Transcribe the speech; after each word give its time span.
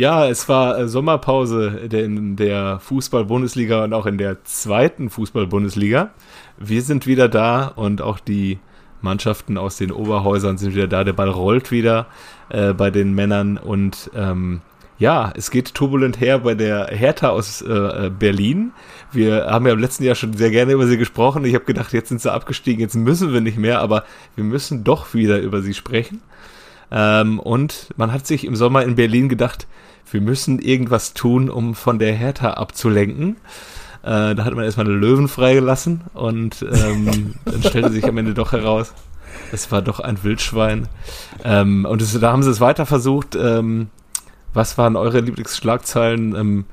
Ja, 0.00 0.26
es 0.26 0.48
war 0.48 0.78
äh, 0.78 0.88
Sommerpause 0.88 1.66
in 1.92 2.34
der 2.34 2.78
Fußball-Bundesliga 2.80 3.84
und 3.84 3.92
auch 3.92 4.06
in 4.06 4.16
der 4.16 4.42
zweiten 4.44 5.10
Fußball-Bundesliga. 5.10 6.08
Wir 6.56 6.80
sind 6.80 7.06
wieder 7.06 7.28
da 7.28 7.66
und 7.66 8.00
auch 8.00 8.18
die 8.18 8.60
Mannschaften 9.02 9.58
aus 9.58 9.76
den 9.76 9.92
Oberhäusern 9.92 10.56
sind 10.56 10.74
wieder 10.74 10.88
da. 10.88 11.04
Der 11.04 11.12
Ball 11.12 11.28
rollt 11.28 11.70
wieder 11.70 12.06
äh, 12.48 12.72
bei 12.72 12.90
den 12.90 13.14
Männern 13.14 13.58
und 13.58 14.10
ähm, 14.14 14.62
ja, 14.98 15.34
es 15.36 15.50
geht 15.50 15.74
turbulent 15.74 16.18
her 16.18 16.38
bei 16.38 16.54
der 16.54 16.86
Hertha 16.86 17.28
aus 17.28 17.60
äh, 17.60 18.10
Berlin. 18.18 18.72
Wir 19.12 19.48
haben 19.50 19.66
ja 19.66 19.74
im 19.74 19.80
letzten 19.80 20.04
Jahr 20.04 20.14
schon 20.14 20.32
sehr 20.32 20.50
gerne 20.50 20.72
über 20.72 20.86
sie 20.86 20.96
gesprochen. 20.96 21.44
Ich 21.44 21.54
habe 21.54 21.66
gedacht, 21.66 21.92
jetzt 21.92 22.08
sind 22.08 22.22
sie 22.22 22.32
abgestiegen, 22.32 22.80
jetzt 22.80 22.96
müssen 22.96 23.34
wir 23.34 23.42
nicht 23.42 23.58
mehr, 23.58 23.80
aber 23.82 24.04
wir 24.34 24.44
müssen 24.44 24.82
doch 24.82 25.12
wieder 25.12 25.40
über 25.40 25.60
sie 25.60 25.74
sprechen. 25.74 26.22
Ähm, 26.90 27.38
und 27.38 27.90
man 27.96 28.14
hat 28.14 28.26
sich 28.26 28.46
im 28.46 28.56
Sommer 28.56 28.82
in 28.82 28.94
Berlin 28.94 29.28
gedacht, 29.28 29.66
wir 30.12 30.20
müssen 30.20 30.58
irgendwas 30.58 31.14
tun, 31.14 31.50
um 31.50 31.74
von 31.74 31.98
der 31.98 32.14
Hertha 32.14 32.52
abzulenken. 32.54 33.36
Äh, 34.02 34.34
da 34.34 34.44
hat 34.44 34.54
man 34.54 34.64
erstmal 34.64 34.86
eine 34.86 34.96
Löwen 34.96 35.28
freigelassen 35.28 36.02
und 36.14 36.62
ähm, 36.62 37.34
dann 37.44 37.62
stellte 37.62 37.90
sich 37.90 38.04
am 38.04 38.16
Ende 38.16 38.34
doch 38.34 38.52
heraus, 38.52 38.92
es 39.52 39.70
war 39.70 39.82
doch 39.82 40.00
ein 40.00 40.22
Wildschwein. 40.22 40.88
Ähm, 41.44 41.84
und 41.84 42.00
es, 42.02 42.18
da 42.18 42.32
haben 42.32 42.42
sie 42.42 42.50
es 42.50 42.60
weiter 42.60 42.86
versucht. 42.86 43.36
Ähm, 43.36 43.88
was 44.52 44.78
waren 44.78 44.96
eure 44.96 45.20
Lieblingsschlagzeilen? 45.20 46.34
Ähm, 46.34 46.64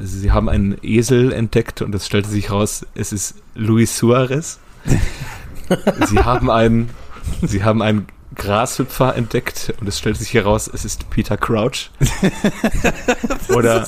sie 0.00 0.32
haben 0.32 0.48
einen 0.48 0.76
Esel 0.82 1.32
entdeckt 1.32 1.82
und 1.82 1.94
es 1.94 2.06
stellte 2.06 2.28
sich 2.28 2.50
raus, 2.50 2.86
es 2.94 3.12
ist 3.12 3.36
Luis 3.54 3.96
Suarez. 3.96 4.58
sie 6.08 6.18
haben 6.18 6.50
einen, 6.50 6.90
sie 7.42 7.64
haben 7.64 7.82
einen 7.82 8.06
Grashüpfer 8.34 9.14
entdeckt 9.14 9.74
und 9.80 9.88
es 9.88 9.98
stellt 9.98 10.16
sich 10.16 10.32
heraus, 10.34 10.70
es 10.72 10.84
ist 10.84 11.10
Peter 11.10 11.36
Crouch. 11.36 11.90
Oder 13.54 13.86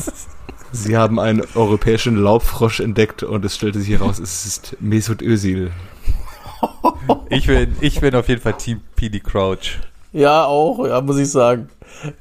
sie 0.72 0.96
haben 0.96 1.18
einen 1.18 1.42
europäischen 1.54 2.16
Laubfrosch 2.16 2.80
entdeckt 2.80 3.23
und 3.23 3.45
es 3.45 3.54
stellte 3.54 3.80
sich 3.80 3.90
heraus, 3.90 4.18
es 4.18 4.45
ist 4.45 4.76
Mesut 4.80 5.23
Özil. 5.23 5.70
Ich 7.28 7.46
bin, 7.46 7.76
ich 7.80 8.01
bin 8.01 8.14
auf 8.14 8.28
jeden 8.28 8.40
Fall 8.40 8.54
Team 8.54 8.80
PD 8.96 9.20
Crouch. 9.20 9.78
Ja, 10.15 10.45
auch, 10.45 10.87
ja, 10.87 11.01
muss 11.01 11.18
ich 11.18 11.29
sagen. 11.29 11.68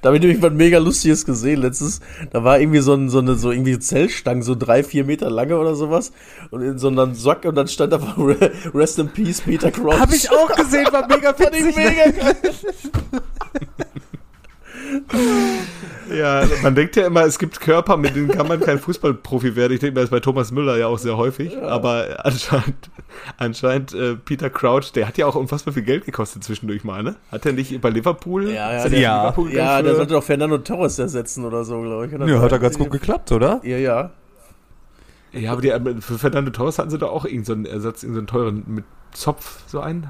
Da 0.01 0.07
habe 0.07 0.17
ich 0.17 0.23
nämlich 0.23 0.41
was 0.41 0.51
mega 0.51 0.79
Lustiges 0.79 1.25
gesehen 1.25 1.61
letztes. 1.61 1.99
Da 2.31 2.43
war 2.43 2.59
irgendwie 2.59 2.79
so, 2.79 2.95
ein, 2.95 3.07
so 3.09 3.19
eine 3.19 3.35
so 3.35 3.51
irgendwie 3.51 3.77
Zellstangen, 3.77 4.41
so 4.41 4.55
drei, 4.55 4.83
vier 4.83 5.03
Meter 5.05 5.29
lange 5.29 5.59
oder 5.59 5.75
sowas. 5.75 6.11
Und 6.49 6.61
in 6.63 6.79
so 6.79 6.87
einem 6.87 7.13
Sack 7.13 7.45
und 7.45 7.53
dann 7.53 7.67
stand 7.67 7.93
da 7.93 7.99
Rest 8.73 8.97
in 8.97 9.09
Peace, 9.09 9.41
Peter 9.41 9.69
Crouch. 9.69 9.99
Hab 9.99 10.11
ich 10.11 10.31
auch 10.31 10.51
gesehen, 10.55 10.87
war 10.91 11.07
mega 11.07 11.33
Fand 11.35 11.55
ich 11.55 11.75
mega 11.75 12.09
geil. 12.09 12.35
Ja, 16.13 16.43
man 16.61 16.75
denkt 16.75 16.95
ja 16.95 17.07
immer, 17.07 17.23
es 17.23 17.39
gibt 17.39 17.59
Körper, 17.59 17.97
mit 17.97 18.15
denen 18.15 18.27
kann 18.27 18.47
man 18.47 18.59
kein 18.59 18.79
Fußballprofi 18.79 19.55
werden. 19.55 19.73
Ich 19.73 19.79
denke, 19.79 19.95
das 19.95 20.05
ist 20.05 20.09
bei 20.09 20.19
Thomas 20.19 20.51
Müller 20.51 20.77
ja 20.77 20.87
auch 20.87 20.99
sehr 20.99 21.17
häufig. 21.17 21.53
Ja. 21.53 21.67
Aber 21.67 22.19
anscheinend, 22.23 22.89
anscheinend 23.37 23.93
äh, 23.93 24.15
Peter 24.15 24.49
Crouch, 24.49 24.91
der 24.93 25.07
hat 25.07 25.17
ja 25.17 25.25
auch 25.25 25.35
unfassbar 25.35 25.73
viel 25.73 25.83
Geld 25.83 26.05
gekostet 26.05 26.43
zwischendurch 26.43 26.83
mal, 26.83 27.03
ne? 27.03 27.15
Hat 27.31 27.45
er 27.45 27.53
nicht 27.53 27.79
bei 27.81 27.89
Liverpool? 27.89 28.49
Ja, 28.49 28.73
ja, 28.73 28.89
der, 28.89 28.99
ja. 28.99 29.21
Liverpool 29.21 29.53
ja 29.53 29.81
der 29.81 29.95
sollte 29.95 30.13
doch 30.13 30.23
Fernando 30.23 30.57
Torres 30.57 30.99
ersetzen 30.99 31.45
oder 31.45 31.63
so, 31.63 31.81
glaube 31.81 32.07
ich. 32.07 32.13
Oder 32.13 32.27
ja, 32.27 32.41
hat 32.41 32.51
er 32.51 32.59
ganz 32.59 32.77
gut 32.77 32.91
geklappt, 32.91 33.31
oder? 33.31 33.61
Ja, 33.63 33.77
ja. 33.77 34.11
Ja, 35.31 35.51
aber 35.51 35.61
die, 35.61 35.69
äh, 35.69 36.01
für 36.01 36.19
Fernando 36.19 36.51
Torres 36.51 36.77
hatten 36.77 36.91
sie 36.91 36.99
doch 36.99 37.11
auch 37.11 37.25
irgendeinen 37.25 37.65
so 37.65 37.71
Ersatz, 37.71 38.03
irgendeinen 38.03 38.27
so 38.27 38.33
teuren 38.33 38.63
mit 38.67 38.83
Zopf, 39.13 39.61
so 39.67 39.79
einen. 39.79 40.07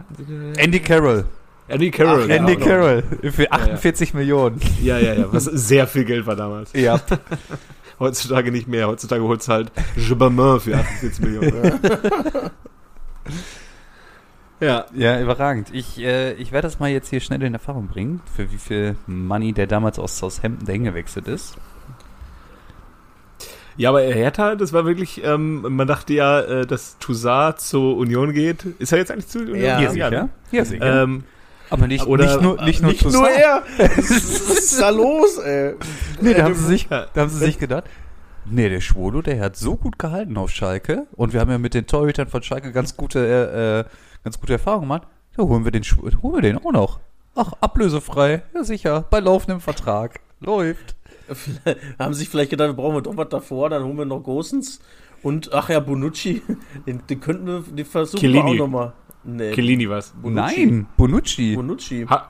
Andy 0.58 0.80
Carroll. 0.80 1.26
Andy 1.74 1.92
Carroll. 1.92 2.24
Ach, 2.24 2.30
Andy 2.30 2.56
genau. 2.56 2.66
Carroll 2.66 3.04
für 3.32 3.52
48 3.52 4.10
ja, 4.10 4.14
ja. 4.14 4.20
Millionen. 4.20 4.62
Ja, 4.82 5.00
ja, 5.00 5.14
ja, 5.14 5.26
was 5.32 5.46
sehr 5.46 5.88
viel 5.88 6.06
Geld 6.06 6.26
war 6.26 6.36
damals. 6.36 6.74
Ja. 6.74 7.00
Heutzutage 8.00 8.52
nicht 8.52 8.68
mehr. 8.68 8.88
Heutzutage 8.88 9.24
holst 9.24 9.48
du 9.48 9.52
halt 9.52 9.72
Jubamin 9.96 10.60
für 10.60 10.76
48 10.76 11.20
Millionen. 11.26 11.80
ja. 14.60 14.86
Ja, 14.94 15.22
überragend. 15.22 15.70
Ich, 15.72 16.00
äh, 16.00 16.33
ich 16.33 16.52
werde 16.52 16.67
das 16.67 16.80
mal 16.80 16.89
jetzt 16.89 17.10
hier 17.10 17.20
schnell 17.20 17.44
in 17.44 17.54
Erfahrung 17.54 17.88
bringen, 17.88 18.22
für 18.36 18.52
wie 18.52 18.58
viel 18.58 18.95
Money 19.08 19.54
der 19.54 19.67
damals 19.67 20.00
aus 20.00 20.17
Southampton 20.17 20.66
dahin 20.66 20.83
gewechselt 20.83 21.28
ist. 21.28 21.56
Ja, 23.76 23.89
aber 23.89 24.02
Hertha, 24.02 24.56
das 24.56 24.72
war 24.73 24.86
wirklich, 24.86 25.23
ähm, 25.23 25.62
man 25.62 25.88
dachte 25.88 26.14
ja, 26.14 26.42
äh, 26.42 26.66
dass 26.66 26.98
Toussaint 27.00 27.60
zur 27.60 27.98
Union 27.98 28.33
geht. 28.33 28.66
Ist 28.80 28.92
er 28.92 29.00
jetzt 29.00 29.12
eigentlich 29.12 29.28
zu 29.28 29.39
Union? 29.39 29.58
Ja, 29.58 29.80
ja, 29.80 29.89
sicher. 29.89 30.12
Ne? 30.12 30.30
Ja, 30.52 30.66
sicher. 30.66 31.04
Ähm, 31.04 31.23
aber 31.73 31.88
nicht, 31.88 32.06
Oder, 32.06 32.26
nicht 32.26 32.42
nur, 32.42 32.61
nicht 32.61 32.82
nur, 32.84 32.92
nicht 32.92 33.11
nur 33.11 33.28
er. 33.28 33.64
Was 33.78 34.00
ist 34.00 34.80
da 34.80 34.89
los, 34.89 35.39
ey? 35.39 35.73
Nee, 36.22 36.36
da 36.36 36.44
haben 36.44 36.54
sie 36.54 36.66
sich, 36.66 36.88
da 36.88 37.08
haben 37.16 37.30
sie 37.30 37.39
sich 37.39 37.58
gedacht, 37.58 37.86
nee, 38.45 38.70
der 38.70 38.80
Schwolo, 38.80 39.23
der 39.23 39.39
hat 39.39 39.56
so 39.56 39.76
gut 39.76 39.98
gehalten 39.98 40.38
auf 40.38 40.52
Schalke 40.52 41.08
und 41.16 41.33
wir 41.33 41.39
haben 41.39 41.50
ja 41.50 41.58
mit 41.58 41.73
den 41.73 41.88
Torhütern 41.88 42.28
von 42.28 42.44
Schalke 42.44 42.72
ganz 42.72 42.95
gute, 42.95 43.20
äh, 43.20 43.80
äh 43.80 43.86
ganz 44.23 44.39
gute 44.39 44.54
Erfahrungen 44.54 44.83
gemacht. 44.83 45.08
Da 45.36 45.44
holen 45.44 45.66
wir 45.66 45.72
den, 45.72 45.83
holen 45.83 46.36
wir 46.36 46.42
den 46.42 46.60
auch 46.60 46.72
noch. 46.72 47.00
Ach, 47.33 47.54
ablösefrei. 47.60 48.44
Ja, 48.54 48.64
sicher. 48.64 49.06
Bei 49.10 49.20
laufendem 49.20 49.60
Vertrag. 49.60 50.20
Läuft. 50.39 50.95
haben 52.00 52.14
sich 52.14 52.30
vielleicht 52.30 52.52
gedacht, 52.52 52.70
wir 52.70 52.76
brauchen 52.76 52.98
wir 52.98 53.02
doch 53.02 53.17
was 53.17 53.30
davor, 53.30 53.72
dann 53.72 53.83
holen 53.83 53.98
wir 53.98 54.06
noch 54.06 54.22
Gosens. 54.22 54.80
Und, 55.23 55.54
ach 55.54 55.70
ja, 55.70 55.80
Bonucci, 55.80 56.44
den, 56.86 57.02
den 57.08 57.20
könnten 57.20 57.48
wir, 57.48 57.62
den 57.62 57.86
versuchen 57.86 58.20
Chiellini. 58.20 58.45
wir 58.45 58.52
auch 58.52 58.67
nochmal. 58.67 58.94
Nee. 59.23 59.52
Kellini 59.52 59.89
was? 59.89 60.14
Bonucci. 60.22 60.66
Nein, 60.66 60.88
Bonucci. 60.98 61.56
Bonucci. 61.56 62.06
Ha 62.10 62.30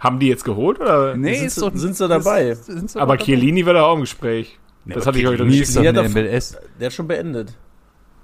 haben 0.00 0.18
die 0.18 0.28
jetzt 0.28 0.44
geholt 0.44 0.80
oder? 0.80 1.14
Nee, 1.14 1.34
sind, 1.34 1.46
ist 1.46 1.60
doch, 1.60 1.70
sind 1.74 1.94
sie 1.94 2.08
dabei. 2.08 2.48
Ist, 2.48 2.64
sind 2.64 2.90
sie 2.90 2.98
aber 2.98 3.18
Chiellini 3.18 3.66
war 3.66 3.74
da 3.74 3.82
auch 3.84 3.96
im 3.96 4.00
Gespräch. 4.00 4.58
Nee, 4.86 4.94
das 4.94 5.06
hatte 5.06 5.18
ich 5.18 5.26
heute 5.26 5.44
nicht 5.44 5.60
gesehen. 5.60 5.94
Der, 5.94 6.08
der 6.08 6.86
hat 6.86 6.92
schon 6.92 7.06
beendet. 7.06 7.54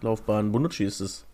Laufbahn. 0.01 0.53
Bonucci 0.53 0.85
ist 0.85 1.01
es. 1.01 1.27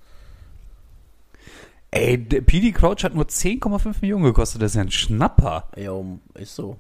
Ey, 1.93 2.19
PD 2.19 2.73
Crouch 2.73 3.05
hat 3.05 3.15
nur 3.15 3.27
10,5 3.27 3.97
Millionen 4.01 4.25
gekostet. 4.25 4.63
Das 4.63 4.73
ist 4.73 4.77
ja 4.77 4.83
ein 4.83 4.91
Schnapper. 4.91 5.69
Ja, 5.77 5.93
ist 6.35 6.57
so. 6.57 6.77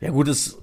Ja, 0.00 0.10
gut, 0.10 0.28
es 0.28 0.58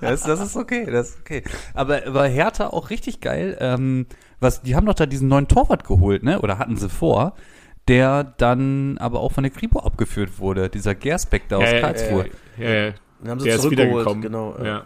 das, 0.00 0.22
das, 0.22 0.40
ist 0.40 0.56
okay, 0.56 0.86
das 0.90 1.10
ist 1.10 1.20
okay. 1.20 1.42
Aber 1.74 2.02
war 2.12 2.28
Hertha 2.28 2.68
auch 2.68 2.90
richtig 2.90 3.20
geil. 3.20 3.56
Ähm, 3.60 4.06
was, 4.40 4.62
die 4.62 4.76
haben 4.76 4.86
doch 4.86 4.94
da 4.94 5.06
diesen 5.06 5.28
neuen 5.28 5.48
Torwart 5.48 5.84
geholt, 5.84 6.22
ne? 6.22 6.40
Oder 6.40 6.58
hatten 6.58 6.76
sie 6.76 6.88
vor? 6.88 7.34
Der 7.88 8.24
dann 8.24 8.98
aber 8.98 9.20
auch 9.20 9.32
von 9.32 9.44
der 9.44 9.52
Kripo 9.52 9.80
abgeführt 9.80 10.38
wurde. 10.38 10.68
Dieser 10.68 10.94
Gersbeck 10.94 11.48
da 11.48 11.58
aus 11.58 11.70
ja, 11.70 11.80
Karlsruhe. 11.80 12.30
Ja, 12.58 12.68
ja, 12.68 12.84
ja. 12.86 12.92
Haben 13.28 13.40
sie 13.40 13.46
der 13.46 13.56
ist 13.56 13.70
wiedergekommen. 13.70 14.22
Genau. 14.22 14.56
Ja. 14.62 14.82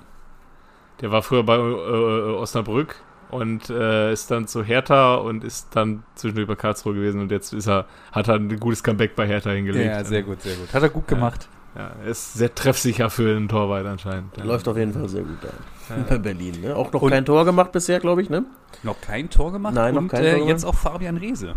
Der 1.01 1.11
war 1.11 1.23
früher 1.23 1.43
bei 1.43 1.57
äh, 1.57 1.59
Osnabrück 1.59 3.03
und 3.31 3.71
äh, 3.71 4.13
ist 4.13 4.31
dann 4.31 4.47
zu 4.47 4.63
Hertha 4.63 5.15
und 5.15 5.45
ist 5.45 5.75
dann 5.75 6.03
zwischendurch 6.15 6.49
bei 6.49 6.57
Karlsruhe 6.57 6.95
gewesen 6.95 7.21
und 7.21 7.31
jetzt 7.31 7.53
ist 7.53 7.69
er, 7.69 7.87
hat 8.13 8.29
er 8.29 8.35
ein 8.35 8.61
gutes 8.61 8.83
Comeback 8.83 9.17
bei 9.17 9.27
Hertha 9.27 9.51
hingelegt. 9.51 9.87
Ja, 9.87 10.05
sehr 10.05 10.23
gut, 10.23 10.43
sehr 10.43 10.57
gut. 10.57 10.73
Hat 10.75 10.83
er 10.83 10.89
gut 10.89 11.09
gemacht. 11.09 11.49
Ja, 11.51 11.60
ist 12.07 12.35
sehr 12.35 12.55
treffsicher 12.55 13.11
für 13.11 13.35
den 13.35 13.49
Torwart 13.49 13.87
anscheinend. 13.87 14.37
Ja. 14.37 14.45
Läuft 14.45 14.67
auf 14.67 14.77
jeden 14.77 14.93
Fall 14.93 15.09
sehr 15.09 15.23
gut 15.23 15.39
da. 15.41 15.95
Ja. 15.95 16.03
Bei 16.09 16.19
Berlin, 16.19 16.61
ne? 16.61 16.75
Auch 16.75 16.93
noch 16.93 17.03
und 17.03 17.11
kein 17.11 17.25
Tor 17.25 17.45
gemacht 17.45 17.73
bisher, 17.73 18.01
glaube 18.01 18.23
ich, 18.23 18.31
ne? 18.31 18.45
Noch 18.83 19.01
kein 19.01 19.31
Tor 19.31 19.53
gemacht? 19.53 19.75
Nein, 19.75 19.95
noch 19.95 20.03
und, 20.03 20.09
kein 20.09 20.21
Tor 20.21 20.29
äh, 20.29 20.35
gemacht. 20.35 20.49
jetzt 20.49 20.65
auch 20.65 20.75
Fabian 20.75 21.17
Reese. 21.17 21.55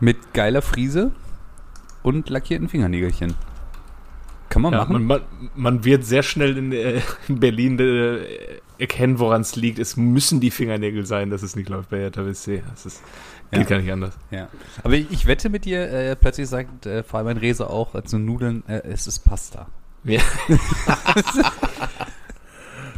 Mit 0.00 0.34
geiler 0.34 0.60
Friese 0.60 1.12
und 2.02 2.28
lackierten 2.28 2.68
Fingernägelchen. 2.68 3.34
Kann 4.50 4.62
man 4.62 4.72
ja, 4.72 4.84
machen. 4.84 5.06
Man, 5.06 5.20
man, 5.54 5.84
wird 5.84 6.04
sehr 6.04 6.22
schnell 6.22 6.56
in, 6.56 6.72
äh, 6.72 7.00
in 7.28 7.40
Berlin 7.40 7.78
äh, 7.78 8.60
erkennen, 8.78 9.18
woran 9.18 9.40
es 9.40 9.56
liegt. 9.56 9.78
Es 9.78 9.96
müssen 9.96 10.40
die 10.40 10.50
Fingernägel 10.50 11.06
sein, 11.06 11.30
dass 11.30 11.42
es 11.42 11.56
nicht 11.56 11.68
läuft 11.68 11.90
bei 11.90 11.98
Hertha 11.98 12.22
BSC. 12.22 12.62
Das 12.70 12.86
ist 12.86 13.02
Geht 13.54 13.70
ja. 13.70 13.76
gar 13.76 13.82
nicht 13.82 13.92
anders. 13.92 14.18
Ja. 14.30 14.48
Aber 14.82 14.94
ich, 14.94 15.10
ich 15.10 15.26
wette 15.26 15.48
mit 15.48 15.64
dir, 15.64 15.90
äh, 15.90 16.16
plötzlich 16.16 16.48
sagt 16.48 16.86
äh, 16.86 17.02
Fabian 17.02 17.36
Rehse 17.36 17.70
auch 17.70 17.94
äh, 17.94 18.04
zu 18.04 18.18
Nudeln, 18.18 18.62
äh, 18.66 18.82
es 18.84 19.06
ist 19.06 19.20
Pasta. 19.20 19.66
Ja. 20.04 20.20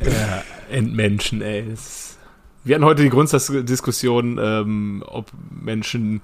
ja, 0.01 0.43
Entmenschen, 0.71 1.41
ey. 1.41 1.71
Es, 1.73 2.19
wir 2.65 2.75
hatten 2.75 2.85
heute 2.85 3.03
die 3.05 3.11
Grundsatzdiskussion, 3.11 4.39
ähm, 4.43 5.05
ob 5.07 5.31
Menschen, 5.51 6.21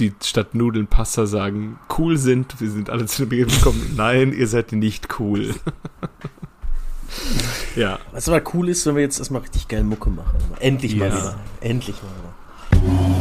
die 0.00 0.12
statt 0.20 0.56
Nudeln 0.56 0.88
Pasta 0.88 1.26
sagen, 1.26 1.78
cool 1.96 2.18
sind. 2.18 2.60
Wir 2.60 2.70
sind 2.70 2.90
alle 2.90 3.06
zu 3.06 3.22
dem 3.22 3.28
Begriff 3.28 3.56
gekommen, 3.58 3.92
nein, 3.96 4.32
ihr 4.32 4.48
seid 4.48 4.72
nicht 4.72 5.20
cool. 5.20 5.54
ja. 7.76 8.00
Was 8.10 8.28
aber 8.28 8.42
cool 8.52 8.68
ist, 8.68 8.84
wenn 8.86 8.96
wir 8.96 9.02
jetzt 9.02 9.20
erstmal 9.20 9.42
richtig 9.42 9.68
geil 9.68 9.84
Mucke 9.84 10.10
machen. 10.10 10.38
Endlich 10.58 10.94
ja. 10.94 11.08
mal 11.08 11.12
wieder. 11.12 11.38
Endlich 11.60 11.96
mal 12.02 12.10
wieder. 12.10 13.13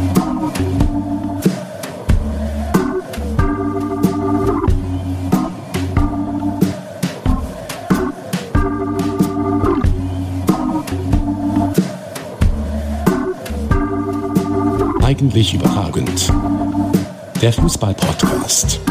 Eigentlich 15.01 15.53
überragend. 15.53 16.33
Der 17.41 17.53
Fußball-Podcast. 17.53 18.81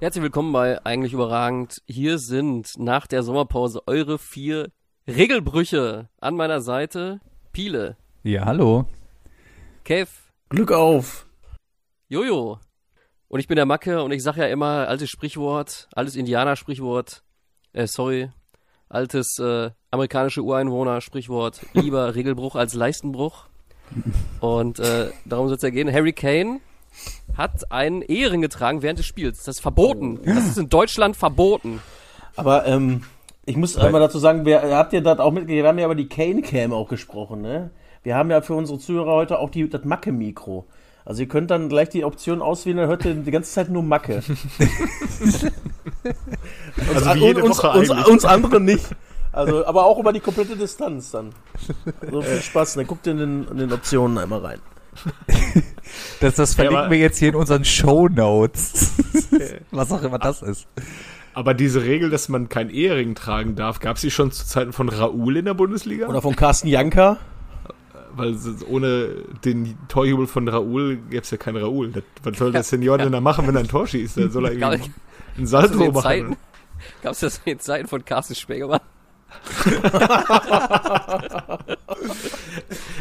Herzlich 0.00 0.22
willkommen 0.22 0.52
bei 0.52 0.84
Eigentlich 0.84 1.12
Überragend. 1.12 1.82
Hier 1.86 2.18
sind 2.18 2.78
nach 2.78 3.06
der 3.06 3.22
Sommerpause 3.22 3.82
eure 3.86 4.18
vier 4.18 4.70
Regelbrüche. 5.06 6.08
An 6.20 6.36
meiner 6.36 6.60
Seite 6.60 7.20
Piele, 7.52 7.96
Ja, 8.26 8.44
hallo. 8.44 8.86
Kev, 9.84 10.10
Glück 10.48 10.72
auf. 10.72 11.26
Jojo. 12.08 12.58
Und 13.28 13.38
ich 13.38 13.46
bin 13.46 13.54
der 13.54 13.66
Macke 13.66 14.02
und 14.02 14.10
ich 14.10 14.20
sag 14.24 14.36
ja 14.36 14.46
immer, 14.46 14.88
altes 14.88 15.10
Sprichwort, 15.10 15.86
altes 15.94 16.16
Indianer-Sprichwort, 16.16 17.22
äh, 17.72 17.86
sorry, 17.86 18.30
altes 18.88 19.38
äh, 19.38 19.70
amerikanische 19.92 20.40
Ureinwohner-Sprichwort, 20.40 21.60
lieber 21.74 22.14
Regelbruch 22.16 22.56
als 22.56 22.74
Leistenbruch. 22.74 23.44
Und 24.40 24.80
äh, 24.80 25.10
darum 25.24 25.46
soll 25.46 25.58
es 25.58 25.62
ja 25.62 25.70
gehen. 25.70 25.92
Harry 25.92 26.12
Kane 26.12 26.58
hat 27.36 27.70
einen 27.70 28.02
Ehering 28.02 28.40
getragen 28.40 28.82
während 28.82 28.98
des 28.98 29.06
Spiels. 29.06 29.44
Das 29.44 29.58
ist 29.58 29.62
verboten. 29.62 30.18
Das 30.24 30.48
ist 30.48 30.58
in 30.58 30.68
Deutschland 30.68 31.16
verboten. 31.16 31.80
Aber 32.34 32.66
ähm, 32.66 33.04
ich 33.44 33.56
muss 33.56 33.76
einmal 33.76 34.00
dazu 34.00 34.18
sagen, 34.18 34.44
wer, 34.44 34.76
habt 34.76 34.92
ihr 34.94 35.00
das 35.00 35.20
auch 35.20 35.30
mitgekriegt? 35.30 35.62
Wir 35.62 35.68
haben 35.68 35.78
ja 35.78 35.84
über 35.84 35.94
die 35.94 36.08
Kane 36.08 36.42
Cam 36.42 36.72
auch 36.72 36.88
gesprochen, 36.88 37.42
ne? 37.42 37.70
Wir 38.06 38.14
haben 38.14 38.30
ja 38.30 38.40
für 38.40 38.54
unsere 38.54 38.78
Zuhörer 38.78 39.10
heute 39.10 39.40
auch 39.40 39.50
die, 39.50 39.68
das 39.68 39.84
Macke-Mikro. 39.84 40.64
Also 41.04 41.22
ihr 41.22 41.28
könnt 41.28 41.50
dann 41.50 41.68
gleich 41.68 41.88
die 41.88 42.04
Option 42.04 42.40
auswählen, 42.40 42.76
dann 42.76 42.86
hört 42.88 43.04
ihr 43.04 43.14
die 43.14 43.32
ganze 43.32 43.50
Zeit 43.50 43.68
nur 43.68 43.82
Macke. 43.82 44.22
Also 46.94 47.14
wie 47.14 47.18
jede 47.18 47.42
uns, 47.42 47.58
Woche 47.58 47.70
uns, 47.78 47.90
uns 47.90 48.24
andere 48.24 48.60
nicht. 48.60 48.86
Also, 49.32 49.66
aber 49.66 49.86
auch 49.86 49.98
über 49.98 50.12
die 50.12 50.20
komplette 50.20 50.56
Distanz 50.56 51.10
dann. 51.10 51.32
So 52.10 52.22
viel 52.22 52.40
Spaß. 52.40 52.74
Dann 52.74 52.86
guckt 52.86 53.08
in 53.08 53.16
den, 53.16 53.48
in 53.48 53.56
den 53.56 53.72
Optionen 53.72 54.18
einmal 54.18 54.38
rein. 54.40 54.60
Das, 56.20 56.36
das 56.36 56.50
Ja, 56.52 56.56
verlinken 56.56 56.84
aber- 56.84 56.90
wir 56.92 56.98
jetzt 56.98 57.18
hier 57.18 57.30
in 57.30 57.34
unseren 57.34 57.64
Show 57.64 58.08
Notes. 58.08 58.92
Was 59.72 59.90
auch 59.90 60.02
immer 60.02 60.18
das 60.20 60.42
ist. 60.42 60.68
Aber 61.34 61.54
diese 61.54 61.82
Regel, 61.82 62.10
dass 62.10 62.28
man 62.28 62.48
kein 62.48 62.70
Ehering 62.70 63.16
tragen 63.16 63.56
darf, 63.56 63.80
gab 63.80 63.96
es 63.96 64.02
die 64.02 64.10
schon 64.12 64.30
zu 64.30 64.46
Zeiten 64.46 64.72
von 64.72 64.88
Raoul 64.88 65.38
in 65.38 65.46
der 65.46 65.54
Bundesliga? 65.54 66.06
Oder 66.06 66.22
von 66.22 66.36
Carsten 66.36 66.68
Janka. 66.68 67.16
Weil 68.16 68.36
ohne 68.68 69.08
den 69.44 69.76
Torjubel 69.88 70.26
von 70.26 70.48
Raoul 70.48 70.96
gäbe 70.96 71.22
es 71.22 71.30
ja 71.30 71.36
keinen 71.36 71.58
Raoul. 71.58 71.92
Das, 71.92 72.02
was 72.22 72.38
soll 72.38 72.52
der 72.52 72.62
Senior 72.62 72.98
denn 72.98 73.12
da 73.12 73.20
machen, 73.20 73.46
wenn 73.46 73.54
er 73.54 73.60
ein 73.60 73.68
Tor 73.68 73.86
schießt? 73.86 74.16
Dann 74.16 74.30
soll 74.30 74.46
er 74.46 74.52
irgendwie 74.52 74.90
einen 75.36 75.46
Salto 75.46 75.78
machen. 75.92 76.02
Zeiten, 76.02 76.36
gab's 77.02 77.20
das 77.20 77.38
in 77.38 77.42
den 77.54 77.60
Zeiten 77.60 77.88
von 77.88 78.04
Carsten 78.04 78.34
Spägemann? 78.34 78.80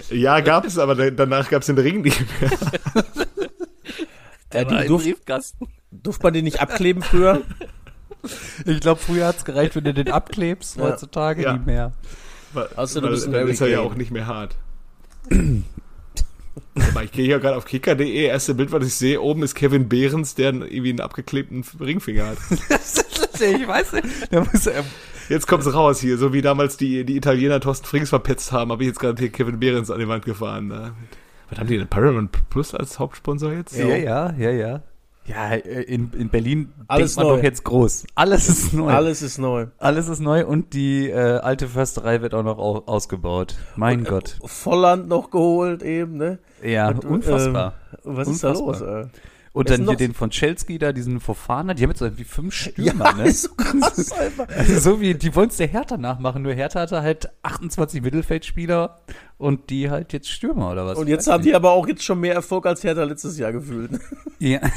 Ja, 0.10 0.40
gab 0.40 0.66
es, 0.66 0.78
aber 0.78 0.96
da- 0.96 1.10
danach 1.10 1.50
gab 1.50 1.62
es 1.62 1.68
den 1.68 1.78
Ring 1.78 2.02
nicht 2.02 2.20
mehr. 2.42 2.52
War 4.52 4.66
die 4.66 4.76
ein 4.76 4.88
durf, 4.88 5.04
Briefkasten. 5.04 5.68
durfte 5.92 6.24
man 6.24 6.34
den 6.34 6.46
nicht 6.46 6.62
abkleben 6.62 7.02
früher? 7.04 7.42
Ich 8.66 8.80
glaube, 8.80 9.00
früher 9.02 9.28
hat's 9.28 9.46
gereicht, 9.46 9.76
wenn 9.76 9.84
du 9.84 9.94
den 9.94 10.10
abklebst. 10.12 10.78
Ja. 10.78 10.84
Heutzutage 10.84 11.44
Ja. 11.44 11.54
nicht 11.54 11.66
mehr. 11.66 11.92
Weil, 12.54 12.70
Außer 12.76 13.02
du 13.02 13.08
weil 13.08 13.14
bist 13.14 13.26
ein 13.28 13.32
dann 13.34 13.42
Harry 13.42 13.52
ist 13.52 13.62
er 13.62 13.68
ja 13.68 13.80
auch 13.82 13.96
nicht 13.96 14.12
mehr 14.12 14.28
hart. 14.28 14.56
Aber 16.92 17.04
ich 17.04 17.12
gehe 17.12 17.26
hier 17.26 17.40
gerade 17.40 17.56
auf 17.56 17.66
kicker.de, 17.66 18.26
erste 18.26 18.54
Bild, 18.54 18.72
was 18.72 18.86
ich 18.86 18.96
sehe, 18.96 19.22
oben 19.22 19.44
ist 19.44 19.56
Kevin 19.56 19.88
Behrens, 19.88 20.36
der 20.36 20.54
irgendwie 20.54 20.90
einen 20.90 21.00
abgeklebten 21.00 21.64
Ringfinger 21.80 22.28
hat. 22.28 22.38
ich 22.50 23.68
weiß 23.68 23.94
nicht. 23.94 24.08
Da 24.32 24.42
muss 24.42 24.68
er, 24.68 24.84
Jetzt 25.30 25.48
kommt's 25.48 25.74
raus 25.74 26.00
hier, 26.02 26.18
so 26.18 26.34
wie 26.34 26.42
damals 26.42 26.78
die, 26.78 27.04
die 27.04 27.16
Italiener 27.16 27.60
Thorsten 27.60 27.88
Frings 27.88 28.10
verpetzt 28.10 28.52
haben, 28.52 28.72
habe 28.72 28.84
ich 28.84 28.88
jetzt 28.88 29.00
gerade 29.00 29.20
hier 29.20 29.32
Kevin 29.32 29.60
Behrens 29.60 29.90
an 29.90 30.00
die 30.00 30.08
Wand 30.08 30.26
gefahren. 30.26 30.68
Ne? 30.68 30.94
Was 31.50 31.60
haben 31.60 31.68
die 31.68 31.78
denn? 31.78 31.88
Paramount 31.88 32.50
Plus 32.50 32.76
als 32.76 33.00
Hauptsponsor 33.00 33.54
jetzt? 33.54 33.76
ja, 33.76 33.96
ja, 33.96 34.34
ja, 34.38 34.52
ja. 34.52 34.84
Ja, 35.28 35.54
äh, 35.54 35.82
in, 35.84 36.12
in 36.14 36.30
Berlin 36.30 36.72
Alles 36.88 37.16
denkt 37.16 37.26
man 37.26 37.34
neu. 37.34 37.38
doch 37.38 37.44
jetzt 37.44 37.64
groß. 37.64 38.06
Alles 38.16 38.48
ist 38.48 38.74
neu. 38.74 38.92
Alles 38.92 39.22
ist 39.22 39.38
neu. 39.40 39.68
Alles 39.80 40.08
ist 40.08 40.20
neu 40.20 40.46
und 40.46 40.74
die 40.74 41.10
äh, 41.10 41.38
alte 41.40 41.68
Försterei 41.68 42.22
wird 42.22 42.34
auch 42.36 42.44
noch 42.44 42.58
au 42.60 42.84
ausgebaut. 42.86 43.56
Mein 43.76 44.04
Gott. 44.04 44.38
Volland 44.46 45.08
noch 45.08 45.32
geholt 45.32 45.82
eben, 45.82 46.18
ne? 46.18 46.40
Ja, 46.64 46.90
und, 46.90 47.06
unfassbar. 47.06 47.74
Ähm, 48.06 48.16
was 48.18 48.28
ist 48.28 48.44
da 48.44 48.50
Unfassbar. 48.52 49.00
los, 49.02 49.06
ey? 49.06 49.12
und 49.54 49.70
dann 49.70 49.88
hier 49.88 49.96
den 49.96 50.14
von 50.14 50.32
Chelsea 50.32 50.78
da, 50.78 50.92
diesen 50.92 51.22
Fofana, 51.22 51.74
die 51.74 51.82
haben 51.84 51.90
jetzt 51.92 52.00
so 52.00 52.06
irgendwie 52.06 52.26
fünf 52.26 52.54
Stürmer, 52.54 53.06
Ja, 53.06 53.14
ne? 53.18 53.24
ist 53.30 53.44
so 53.44 53.50
krass 53.56 54.12
einfach. 54.20 54.48
Also 54.50 54.80
so 54.80 55.00
wie, 55.02 55.16
die 55.16 55.34
wollen 55.34 55.48
es 55.50 55.56
der 55.58 55.68
Hertha 55.68 55.96
nachmachen, 55.98 56.42
nur 56.44 56.54
Hertha 56.54 56.82
hatte 56.82 57.02
halt 57.02 57.30
28 57.42 58.02
Mittelfeldspieler 58.04 59.00
und 59.38 59.70
die 59.70 59.90
halt 59.90 60.12
jetzt 60.14 60.30
Stürmer 60.30 60.72
oder 60.72 60.86
was? 60.86 60.98
Und 60.98 61.08
jetzt 61.08 61.28
haben 61.28 61.42
die 61.44 61.56
aber 61.56 61.72
auch 61.72 61.88
jetzt 61.88 62.04
schon 62.04 62.20
mehr 62.20 62.34
Erfolg 62.36 62.66
als 62.66 62.84
Hertha 62.84 63.04
letztes 63.06 63.38
Jahr 63.40 63.54
gefühlt. 63.54 63.92
Ja. 64.40 64.60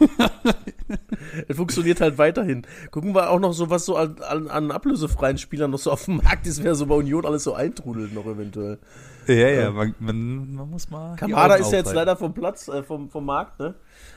Es 1.48 1.56
funktioniert 1.56 2.00
halt 2.00 2.18
weiterhin. 2.18 2.66
Gucken 2.90 3.14
wir 3.14 3.30
auch 3.30 3.40
noch 3.40 3.52
so, 3.52 3.70
was 3.70 3.84
so 3.84 3.96
an, 3.96 4.16
an, 4.22 4.48
an 4.48 4.70
ablösefreien 4.70 5.38
Spielern 5.38 5.70
noch 5.70 5.78
so 5.78 5.90
auf 5.90 6.04
dem 6.04 6.16
Markt 6.18 6.46
ist, 6.46 6.62
wer 6.62 6.74
so 6.74 6.86
bei 6.86 6.94
Union 6.94 7.26
alles 7.26 7.44
so 7.44 7.54
eintrudelt 7.54 8.14
noch 8.14 8.26
eventuell. 8.26 8.78
Ja, 9.26 9.34
ja, 9.34 9.70
man, 9.70 9.94
man, 9.98 10.54
man 10.54 10.70
muss 10.70 10.88
mal. 10.90 11.16
Kamada 11.16 11.56
ist 11.56 11.72
ja 11.72 11.78
jetzt 11.78 11.92
leider 11.92 12.16
vom 12.16 12.32
Platz, 12.32 12.68
äh, 12.68 12.82
vom, 12.82 13.10
vom 13.10 13.24
Markt, 13.24 13.58
ne? 13.58 13.74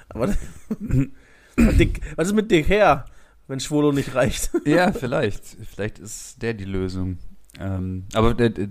Aber 0.10 0.30
was, 1.58 2.28
ist 2.28 2.36
mit 2.36 2.52
Dick 2.52 2.70
her, 2.70 3.06
wenn 3.48 3.60
Schwolo 3.60 3.92
nicht 3.92 4.14
reicht? 4.16 4.52
Ja, 4.66 4.92
vielleicht. 4.92 5.44
Vielleicht 5.46 6.00
ist 6.00 6.42
der 6.42 6.54
die 6.54 6.66
Lösung. 6.66 7.18
Ähm, 7.60 8.06
aber 8.14 8.34
der, 8.36 8.50
der, 8.50 8.70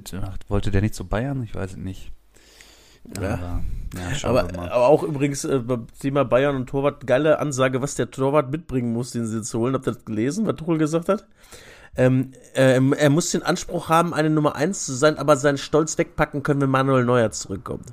wollte 0.48 0.70
der 0.70 0.80
nicht 0.80 0.94
zu 0.94 1.06
Bayern? 1.06 1.42
Ich 1.42 1.54
weiß 1.54 1.72
es 1.72 1.76
nicht. 1.76 2.12
Ja. 3.20 3.34
Aber, 3.34 3.62
ja, 3.96 4.28
Aber, 4.28 4.70
aber 4.70 4.86
auch 4.86 5.02
übrigens 5.02 5.44
äh, 5.44 5.60
beim 5.60 5.86
Thema 5.98 6.24
Bayern 6.24 6.56
und 6.56 6.66
Torwart, 6.68 7.06
geile 7.06 7.38
Ansage, 7.38 7.80
was 7.80 7.94
der 7.94 8.10
Torwart 8.10 8.50
mitbringen 8.50 8.92
muss, 8.92 9.12
den 9.12 9.26
sie 9.26 9.38
jetzt 9.38 9.52
holen. 9.54 9.74
Habt 9.74 9.86
ihr 9.86 9.92
das 9.94 10.04
gelesen, 10.04 10.46
was 10.46 10.56
Tuchel 10.56 10.76
gesagt 10.78 11.08
hat? 11.08 11.26
Ähm, 11.96 12.32
ähm, 12.54 12.92
er 12.92 13.08
muss 13.10 13.30
den 13.30 13.42
Anspruch 13.42 13.88
haben, 13.88 14.12
eine 14.14 14.28
Nummer 14.30 14.54
1 14.56 14.84
zu 14.84 14.92
sein, 14.92 15.16
aber 15.18 15.36
seinen 15.36 15.58
Stolz 15.58 15.96
wegpacken 15.98 16.42
können, 16.42 16.60
wenn 16.60 16.70
Manuel 16.70 17.04
Neuer 17.04 17.30
zurückkommt. 17.30 17.86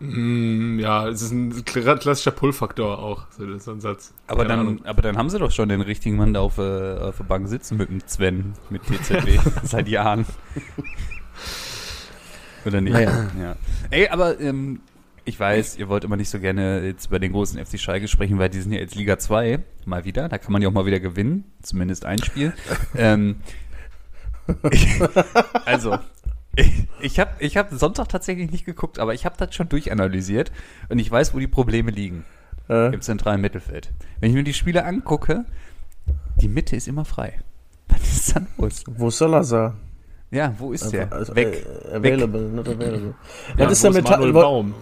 Mm, 0.00 0.78
ja, 0.78 1.08
es 1.08 1.22
ist 1.22 1.32
ein 1.32 1.52
kla- 1.64 1.96
klassischer 1.96 2.30
Pull-Faktor 2.30 2.98
auch, 2.98 3.26
so, 3.36 3.58
so 3.58 3.72
ein 3.72 3.80
Satz. 3.80 4.12
Aber 4.26 4.38
Keine 4.44 4.48
dann, 4.48 4.60
Ahnung. 4.60 4.84
aber 4.84 5.02
dann 5.02 5.16
haben 5.16 5.28
sie 5.30 5.38
doch 5.38 5.50
schon 5.50 5.68
den 5.68 5.80
richtigen 5.80 6.16
Mann 6.16 6.34
da 6.34 6.40
auf, 6.40 6.58
äh, 6.58 6.98
auf 6.98 7.16
der 7.16 7.24
Bank 7.24 7.48
sitzen 7.48 7.78
mit 7.78 7.88
dem 7.90 8.00
Sven, 8.06 8.52
mit 8.70 8.82
TZB, 8.84 9.40
seit 9.64 9.88
Jahren. 9.88 10.26
Oder 12.64 12.80
nicht? 12.80 12.92
Naja. 12.92 13.26
Ja. 13.40 13.56
Ey, 13.90 14.08
aber 14.08 14.40
ähm, 14.40 14.80
ich 15.24 15.38
weiß, 15.38 15.76
ihr 15.76 15.88
wollt 15.88 16.04
immer 16.04 16.16
nicht 16.16 16.30
so 16.30 16.40
gerne 16.40 16.84
jetzt 16.84 17.06
über 17.06 17.18
den 17.18 17.32
großen 17.32 17.64
FC 17.64 17.78
Schalke 17.78 18.08
sprechen, 18.08 18.38
weil 18.38 18.48
die 18.48 18.60
sind 18.60 18.72
ja 18.72 18.78
jetzt 18.78 18.94
Liga 18.94 19.18
2, 19.18 19.60
mal 19.84 20.04
wieder. 20.04 20.28
Da 20.28 20.38
kann 20.38 20.52
man 20.52 20.62
ja 20.62 20.68
auch 20.68 20.72
mal 20.72 20.86
wieder 20.86 21.00
gewinnen, 21.00 21.44
zumindest 21.62 22.04
ein 22.04 22.22
Spiel. 22.22 22.52
ähm, 22.96 23.36
ich, 24.70 25.00
also, 25.66 25.98
ich, 26.56 26.88
ich 27.00 27.20
habe 27.20 27.30
ich 27.40 27.56
hab 27.56 27.70
Sonntag 27.72 28.08
tatsächlich 28.08 28.50
nicht 28.50 28.64
geguckt, 28.64 28.98
aber 28.98 29.12
ich 29.14 29.24
habe 29.26 29.36
das 29.38 29.54
schon 29.54 29.68
durchanalysiert 29.68 30.50
und 30.88 30.98
ich 30.98 31.10
weiß, 31.10 31.34
wo 31.34 31.38
die 31.38 31.46
Probleme 31.46 31.90
liegen 31.90 32.24
Äh, 32.68 32.94
im 32.94 33.00
zentralen 33.00 33.40
Mittelfeld. 33.40 33.90
Wenn 34.20 34.30
ich 34.30 34.36
mir 34.36 34.44
die 34.44 34.54
Spiele 34.54 34.84
angucke, 34.84 35.44
die 36.40 36.48
Mitte 36.48 36.74
ist 36.76 36.88
immer 36.88 37.04
frei. 37.04 37.38
Was 37.88 38.02
ist 38.02 38.36
da 38.36 38.40
los? 38.56 38.84
wo 38.86 39.08
ist 39.08 39.18
Salazar? 39.18 39.76
Ja, 40.30 40.54
wo 40.58 40.72
ist 40.72 40.92
der? 40.92 41.10
Also, 41.12 41.34
Weg. 41.34 41.64
Available, 41.92 42.42
not 42.42 42.68
available. 42.68 43.14
Ja, 43.56 43.70
was 43.70 43.82
ist 43.82 44.02
Manuel 44.02 44.34
wo- 44.34 44.40
Baum? 44.40 44.74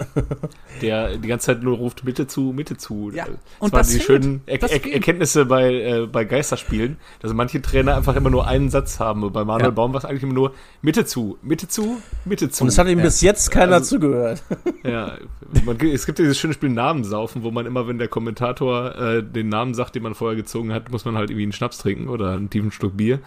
Der 0.82 1.16
die 1.16 1.28
ganze 1.28 1.46
Zeit 1.46 1.62
nur 1.62 1.76
ruft 1.76 2.04
Mitte 2.04 2.26
zu, 2.26 2.52
Mitte 2.54 2.76
zu. 2.76 3.10
Ja, 3.14 3.24
Das 3.26 3.34
und 3.60 3.72
waren 3.72 3.80
das 3.80 3.88
die 3.88 3.94
fehlt. 4.00 4.06
schönen 4.24 4.40
er 4.46 4.60
er. 4.62 4.92
Erkenntnisse 4.94 5.44
bei, 5.46 5.72
äh, 5.74 6.06
bei 6.06 6.24
Geisterspielen, 6.24 6.96
dass 7.20 7.32
manche 7.34 7.62
Trainer 7.62 7.96
einfach 7.96 8.16
immer 8.16 8.30
nur 8.30 8.46
einen 8.46 8.70
Satz 8.70 8.98
haben. 9.00 9.22
Und 9.22 9.32
bei 9.32 9.44
Manuel 9.44 9.66
Ja. 9.66 9.70
Baum 9.70 9.92
war 9.92 9.98
es 9.98 10.04
eigentlich 10.04 10.22
immer 10.24 10.32
nur 10.34 10.54
Mitte 10.80 11.04
zu, 11.04 11.38
Mitte 11.42 11.68
zu, 11.68 11.98
Mitte 12.24 12.50
zu. 12.50 12.64
Und 12.64 12.68
es 12.68 12.78
hat 12.78 12.88
ihm 12.88 12.98
Ja. 12.98 13.04
bis 13.04 13.20
jetzt 13.20 13.50
keiner 13.50 13.74
Also- 13.74 13.96
zugehört. 13.96 14.42
Ja, 14.84 15.16
man, 15.64 15.78
es 15.80 16.06
gibt 16.06 16.18
dieses 16.18 16.36
schöne 16.38 16.54
Spiel 16.54 16.68
Namensaufen, 16.70 17.44
wo 17.44 17.52
man 17.52 17.66
immer, 17.66 17.86
wenn 17.86 17.98
der 17.98 18.08
Kommentator 18.08 18.96
äh, 18.96 19.22
den 19.22 19.48
Namen 19.48 19.74
sagt, 19.74 19.94
den 19.94 20.02
man 20.02 20.14
vorher 20.16 20.36
gezogen 20.36 20.72
hat, 20.72 20.90
muss 20.90 21.04
man 21.04 21.16
halt 21.16 21.30
irgendwie 21.30 21.44
einen 21.44 21.52
Schnaps 21.52 21.78
trinken 21.78 22.08
oder 22.08 22.32
einen 22.32 22.50
tiefen 22.50 22.72
Schluck 22.72 22.96
Bier. 22.96 23.20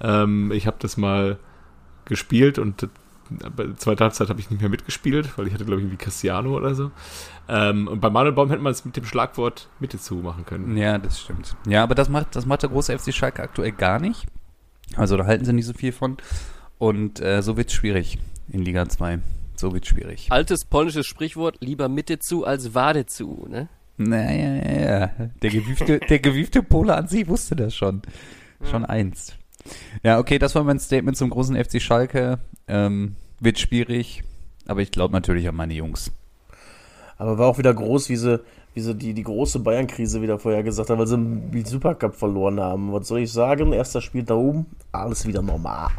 Ähm, 0.00 0.52
ich 0.52 0.68
habe 0.68 0.76
das 0.78 0.96
mal 0.96 1.38
gespielt 2.04 2.58
und 2.60 2.88
bei 3.56 3.64
der 3.64 3.76
zweiten 3.76 4.00
Halbzeit 4.00 4.28
habe 4.28 4.40
ich 4.40 4.50
nicht 4.50 4.60
mehr 4.60 4.70
mitgespielt, 4.70 5.36
weil 5.36 5.46
ich 5.46 5.54
hatte, 5.54 5.64
glaube 5.64 5.80
ich, 5.80 5.86
irgendwie 5.86 6.02
Cristiano 6.02 6.56
oder 6.56 6.74
so. 6.74 6.90
Ähm, 7.48 7.88
und 7.88 8.00
bei 8.00 8.10
Manuel 8.10 8.32
Baum 8.32 8.50
hätte 8.50 8.62
man 8.62 8.72
es 8.72 8.84
mit 8.84 8.96
dem 8.96 9.04
Schlagwort 9.04 9.68
Mitte 9.78 9.98
zu 9.98 10.16
machen 10.16 10.44
können. 10.46 10.76
Ja, 10.76 10.98
das 10.98 11.20
stimmt. 11.20 11.56
Ja, 11.66 11.82
aber 11.82 11.94
das 11.94 12.08
macht, 12.08 12.36
das 12.36 12.46
macht 12.46 12.62
der 12.62 12.70
große 12.70 12.96
FC 12.98 13.14
Schalke 13.14 13.42
aktuell 13.42 13.72
gar 13.72 14.00
nicht. 14.00 14.26
Also 14.96 15.16
da 15.16 15.26
halten 15.26 15.44
sie 15.44 15.52
nicht 15.52 15.66
so 15.66 15.72
viel 15.72 15.92
von. 15.92 16.16
Und 16.78 17.20
äh, 17.20 17.42
so 17.42 17.56
wird's 17.56 17.72
schwierig 17.72 18.18
in 18.48 18.62
Liga 18.62 18.88
2. 18.88 19.20
So 19.54 19.72
wird's 19.72 19.88
schwierig. 19.88 20.28
Altes 20.30 20.64
polnisches 20.64 21.06
Sprichwort, 21.06 21.58
lieber 21.60 21.88
Mitte 21.88 22.18
zu 22.18 22.44
als 22.44 22.74
Wade 22.74 23.06
zu, 23.06 23.46
ne? 23.48 23.68
Naja, 23.98 24.54
ja, 24.54 24.80
ja. 24.80 25.10
Der 25.42 25.50
gewiefte, 25.50 25.98
der 25.98 26.18
gewiefte 26.20 26.62
Pole 26.62 26.94
an 26.96 27.06
sich 27.06 27.28
wusste 27.28 27.54
das 27.54 27.74
schon. 27.74 28.00
Schon 28.62 28.86
einst. 28.86 29.36
Ja, 30.02 30.18
okay, 30.18 30.38
das 30.38 30.54
war 30.54 30.64
mein 30.64 30.78
Statement 30.78 31.16
zum 31.16 31.30
großen 31.30 31.56
FC 31.62 31.80
Schalke. 31.80 32.38
Ähm, 32.68 33.16
wird 33.40 33.58
schwierig, 33.58 34.22
aber 34.66 34.80
ich 34.80 34.90
glaube 34.90 35.12
natürlich 35.12 35.48
an 35.48 35.56
meine 35.56 35.74
Jungs. 35.74 36.12
Aber 37.18 37.38
war 37.38 37.48
auch 37.48 37.58
wieder 37.58 37.74
groß, 37.74 38.08
wie 38.08 38.16
sie, 38.16 38.40
wie 38.74 38.80
sie 38.80 38.94
die, 38.94 39.12
die 39.14 39.22
große 39.22 39.58
Bayern-Krise 39.58 40.22
wieder 40.22 40.38
vorher 40.38 40.62
gesagt 40.62 40.88
haben, 40.90 40.98
weil 40.98 41.06
sie 41.06 41.16
den 41.16 41.64
Supercup 41.64 42.14
verloren 42.14 42.60
haben. 42.60 42.92
Was 42.92 43.08
soll 43.08 43.20
ich 43.20 43.32
sagen? 43.32 43.72
Erster 43.72 44.00
Spiel 44.00 44.22
da 44.22 44.34
oben, 44.34 44.66
alles 44.92 45.26
wieder 45.26 45.42
normal. 45.42 45.90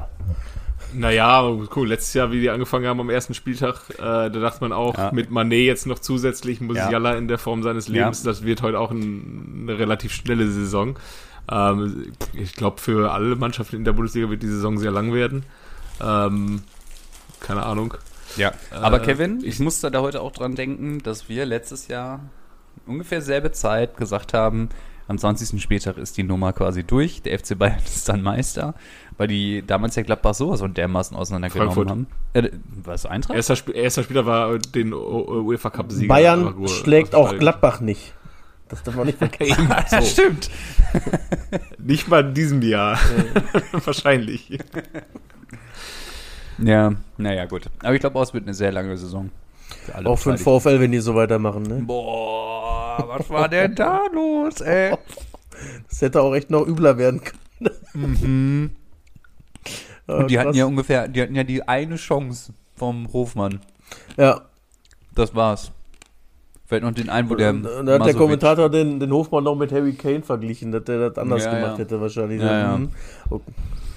Naja, 0.94 1.48
cool. 1.76 1.88
Letztes 1.88 2.14
Jahr, 2.16 2.32
wie 2.32 2.42
die 2.42 2.50
angefangen 2.50 2.86
haben 2.86 3.00
am 3.00 3.10
ersten 3.10 3.34
Spieltag, 3.34 3.90
äh, 3.92 3.98
da 4.02 4.30
dachte 4.30 4.62
man 4.62 4.74
auch, 4.74 4.98
Ja. 4.98 5.12
mit 5.14 5.32
Manet 5.32 5.66
jetzt 5.66 5.86
noch 5.88 6.00
zusätzlich 6.00 6.60
Musiala 6.60 7.14
in 7.14 7.28
der 7.28 7.38
Form 7.38 7.64
seines 7.64 7.88
Ja. 7.88 7.94
Lebens, 8.06 8.24
das 8.24 8.44
wird 8.44 8.62
heute 8.62 8.78
auch 8.80 8.92
ein, 8.92 9.62
eine 9.64 9.80
relativ 9.80 10.12
schnelle 10.12 10.50
Saison. 10.52 10.98
Ähm, 11.52 12.14
ich 12.34 12.54
glaube, 12.56 12.80
für 12.80 13.12
alle 13.12 13.36
Mannschaften 13.36 13.76
in 13.76 13.86
der 13.86 13.94
Bundesliga 13.94 14.30
wird 14.30 14.42
die 14.42 14.48
Saison 14.48 14.78
sehr 14.78 14.92
lang 14.92 15.14
werden. 15.14 15.44
Ähm, 16.02 16.64
keine 17.40 17.64
Ahnung. 17.64 17.96
Ja, 18.38 18.54
aber 18.72 19.02
Äh, 19.02 19.06
Kevin, 19.06 19.42
ich 19.44 19.60
musste 19.60 19.92
da 19.92 20.02
heute 20.02 20.22
auch 20.22 20.32
dran 20.32 20.56
denken, 20.56 21.00
dass 21.04 21.28
wir 21.28 21.46
letztes 21.46 21.88
Jahr 21.90 22.22
ungefähr 22.86 23.22
selbe 23.22 23.52
Zeit 23.52 23.98
gesagt 23.98 24.34
haben, 24.34 24.70
am 25.08 25.18
20. 25.18 25.62
Spieltag 25.62 25.98
ist 25.98 26.18
die 26.18 26.24
Nummer 26.24 26.54
quasi 26.54 26.84
durch, 26.84 27.22
der 27.22 27.38
FC 27.38 27.58
Bayern 27.58 27.80
ist 27.86 28.08
dann 28.08 28.22
Meister, 28.22 28.74
weil 29.18 29.28
die 29.28 29.64
damals 29.66 29.96
ja 29.96 30.04
Gladbach 30.04 30.34
sowas 30.34 30.62
und 30.62 30.78
dermaßen 30.78 31.18
auseinandergenommen 31.18 31.74
Frankfurt. 31.74 31.90
haben. 31.90 32.08
Äh, 32.34 32.50
was, 32.84 33.06
Eintracht? 33.06 33.36
Erster, 33.36 33.54
Sp 33.60 33.76
erster 33.76 34.04
Spieler 34.04 34.26
war 34.26 34.58
den 34.58 34.94
UEFA 34.94 35.70
Cup-Sieger. 35.70 36.08
Bayern 36.08 36.68
schlägt 36.68 37.14
das 37.14 37.20
auch 37.20 37.38
Gladbach 37.38 37.82
nicht. 37.82 38.14
Das 38.72 38.82
darf 38.84 38.96
man 38.96 39.06
nicht 39.06 39.18
vergessen. 39.20 39.70
Ja, 39.70 40.02
stimmt. 40.02 40.50
Nicht 41.78 42.08
mal 42.08 42.26
in 42.26 42.34
diesem 42.34 42.62
Jahr. 42.62 42.98
Wahrscheinlich. 43.74 44.58
Ja, 46.58 46.94
naja, 47.18 47.46
gut. 47.46 47.70
Aber 47.84 47.94
ich 47.94 48.00
glaube 48.00 48.18
auch, 48.18 48.24
es 48.24 48.34
wird 48.34 48.46
eine 48.46 48.54
sehr 48.54 48.72
lange 48.72 48.96
Saison. 48.98 49.30
Für 49.86 49.96
alle 49.96 50.10
Auch 50.10 50.18
für 50.18 50.32
den. 50.32 50.38
VfL, 50.38 50.80
wenn 50.80 50.92
die 50.92 51.00
so 51.00 51.16
weitermachen. 51.16 51.64
Ne? 51.64 51.82
Boah, 51.86 53.04
was 53.08 53.30
war 53.30 53.50
denn 53.50 53.76
da 53.76 54.02
los, 54.14 54.62
ey? 54.62 54.96
Das 55.90 56.02
hätte 56.02 56.22
auch 56.22 56.34
echt 56.34 56.50
noch 56.50 56.66
übler 56.66 56.98
werden 56.98 57.22
können. 57.94 58.76
Ja, 60.08 60.16
Und 60.16 60.32
die 60.32 60.40
hatten 60.40 60.54
ja 60.54 60.66
ungefähr, 60.66 61.08
die 61.08 61.22
hatten 61.22 61.36
ja 61.36 61.44
die 61.44 61.68
eine 61.68 61.96
Chance 61.98 62.54
vom 62.76 63.12
Hofmann. 63.14 63.60
Ja, 64.18 64.42
Das 65.14 65.36
war's. 65.36 65.72
Fällt 66.72 66.84
noch 66.84 66.94
den 66.94 67.10
ein, 67.10 67.30
wo 67.30 67.36
der. 67.36 67.50
und, 67.50 67.66
und 67.66 67.86
da 67.86 68.00
hat 68.00 68.06
der 68.06 68.14
Kommentator 68.14 68.70
den, 68.70 68.98
den 69.02 69.12
Hofmann 69.12 69.44
noch 69.44 69.56
mit 69.56 69.74
Harry 69.74 69.92
Kane 69.92 70.22
verglichen, 70.22 70.72
dass 70.72 70.86
der 70.86 71.10
das 71.10 71.18
anders 71.18 71.44
Ja, 71.44 71.54
gemacht 71.54 71.74
ja. 71.74 71.78
hätte 71.80 72.00
wahrscheinlich. 72.00 72.42
Ja, 72.42 72.60
ja. 72.60 72.78
Mhm. 72.78 72.92
Okay. 73.30 73.52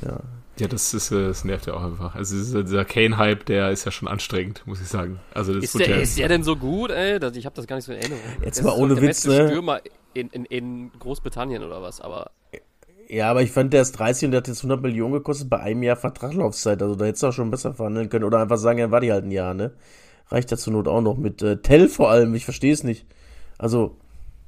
ja. 0.05 0.17
Ja, 0.59 0.67
das 0.67 0.93
ist, 0.93 1.13
äh, 1.13 1.29
das 1.29 1.45
nervt 1.45 1.67
ja 1.67 1.75
auch 1.75 1.85
einfach. 1.85 2.17
Also 2.17 2.63
dieser, 2.63 2.85
Kane-Hype, 2.85 3.47
der 3.47 3.71
ist 3.71 3.85
ja 3.85 3.93
schon 3.93 4.09
anstrengend, 4.09 4.67
muss 4.67 4.81
ich 4.81 4.89
sagen. 4.89 5.21
Also 5.33 5.55
das 5.55 5.63
Ist 5.63 5.79
der, 5.79 5.89
ja, 5.89 5.97
ist 5.99 6.19
der 6.19 6.27
denn 6.27 6.43
so 6.43 6.57
gut, 6.57 6.91
ey? 6.91 7.21
Ich 7.37 7.47
habe 7.47 7.55
das 7.55 7.69
gar 7.69 7.77
nicht 7.77 7.85
so 7.85 7.93
in 7.93 7.99
Erinnerung. 7.99 8.25
Jetzt 8.45 8.59
Das 8.59 8.65
mal 8.65 8.73
ist 8.73 8.79
ohne 8.81 8.97
Witz, 8.97 9.23
beste 9.23 9.29
ne? 9.29 9.49
Stürmer 9.49 9.81
in, 10.13 10.31
in, 10.31 10.45
in 10.45 10.91
Großbritannien 10.99 11.63
oder 11.63 11.81
was, 11.81 12.01
aber 12.01 12.33
ja, 13.09 13.31
aber 13.31 13.43
ich 13.43 13.53
fand, 13.53 13.73
der 13.73 13.83
ist 13.83 13.93
30 13.93 14.25
und 14.27 14.31
der 14.33 14.39
hat 14.39 14.49
jetzt 14.49 14.65
100 14.65 14.83
Millionen 14.83 15.13
gekostet 15.13 15.49
bei 15.49 15.61
einem 15.61 15.85
Jahr 15.85 15.95
Vertraglaufzeit. 15.97 16.83
Also 16.83 16.97
da 16.97 17.05
hättest 17.05 17.23
du 17.23 17.29
auch 17.29 17.33
schon 17.33 17.53
besser 17.53 17.73
verhandeln 17.73 18.09
können. 18.09 18.25
Oder 18.25 18.41
einfach 18.41 18.57
sagen, 18.57 18.81
ja, 18.81 18.91
war 18.91 19.01
die 19.01 19.13
halt 19.13 19.25
ein 19.25 19.31
Jahr, 19.31 19.55
ne? 19.55 19.73
Reicht 20.29 20.51
ja 20.51 20.57
zur 20.57 20.73
Not 20.73 20.89
auch 20.89 21.01
noch. 21.01 21.17
Mit 21.17 21.43
äh, 21.43 21.59
Tell 21.59 21.89
vor 21.89 22.11
allem, 22.11 22.35
ich 22.35 22.45
verstehe 22.45 22.73
es 22.73 22.83
nicht. 22.85 23.07
Also, 23.59 23.97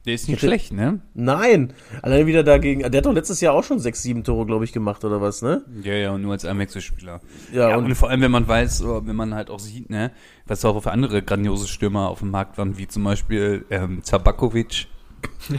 Der 0.06 0.14
ist 0.14 0.26
nicht 0.28 0.38
Hätte- 0.38 0.46
schlecht, 0.48 0.72
ne? 0.72 1.00
nein. 1.14 1.72
Allein 2.02 2.26
wieder 2.26 2.42
dagegen. 2.42 2.80
Der 2.80 2.98
hat 2.98 3.06
doch 3.06 3.12
letztes 3.12 3.40
Jahr 3.40 3.54
auch 3.54 3.62
schon 3.64 3.78
6, 3.78 4.02
7 4.02 4.24
Tore, 4.24 4.46
glaube 4.46 4.64
ich, 4.64 4.72
gemacht, 4.72 5.04
oder 5.04 5.20
was, 5.20 5.42
ne? 5.42 5.62
Ja, 5.82 5.94
ja, 5.94 6.10
und 6.12 6.22
nur 6.22 6.32
als 6.32 6.44
Einwechselspieler. 6.44 7.20
Ja, 7.52 7.70
Ja, 7.70 7.76
und, 7.76 7.84
und 7.86 7.94
vor 7.94 8.08
allem, 8.10 8.20
wenn 8.22 8.30
man 8.30 8.48
weiß, 8.48 8.82
oder 8.82 9.06
wenn 9.06 9.16
man 9.16 9.34
halt 9.34 9.50
auch 9.50 9.58
sieht, 9.60 9.90
ne, 9.90 10.10
was 10.46 10.64
auch 10.64 10.80
für 10.82 10.90
andere 10.92 11.22
grandiose 11.22 11.68
Stürmer 11.68 12.08
auf 12.08 12.18
dem 12.20 12.30
Markt 12.30 12.56
waren, 12.58 12.78
wie 12.78 12.88
zum 12.88 13.04
Beispiel 13.04 13.64
ähm, 13.70 14.02
Zabakovic. 14.02 14.86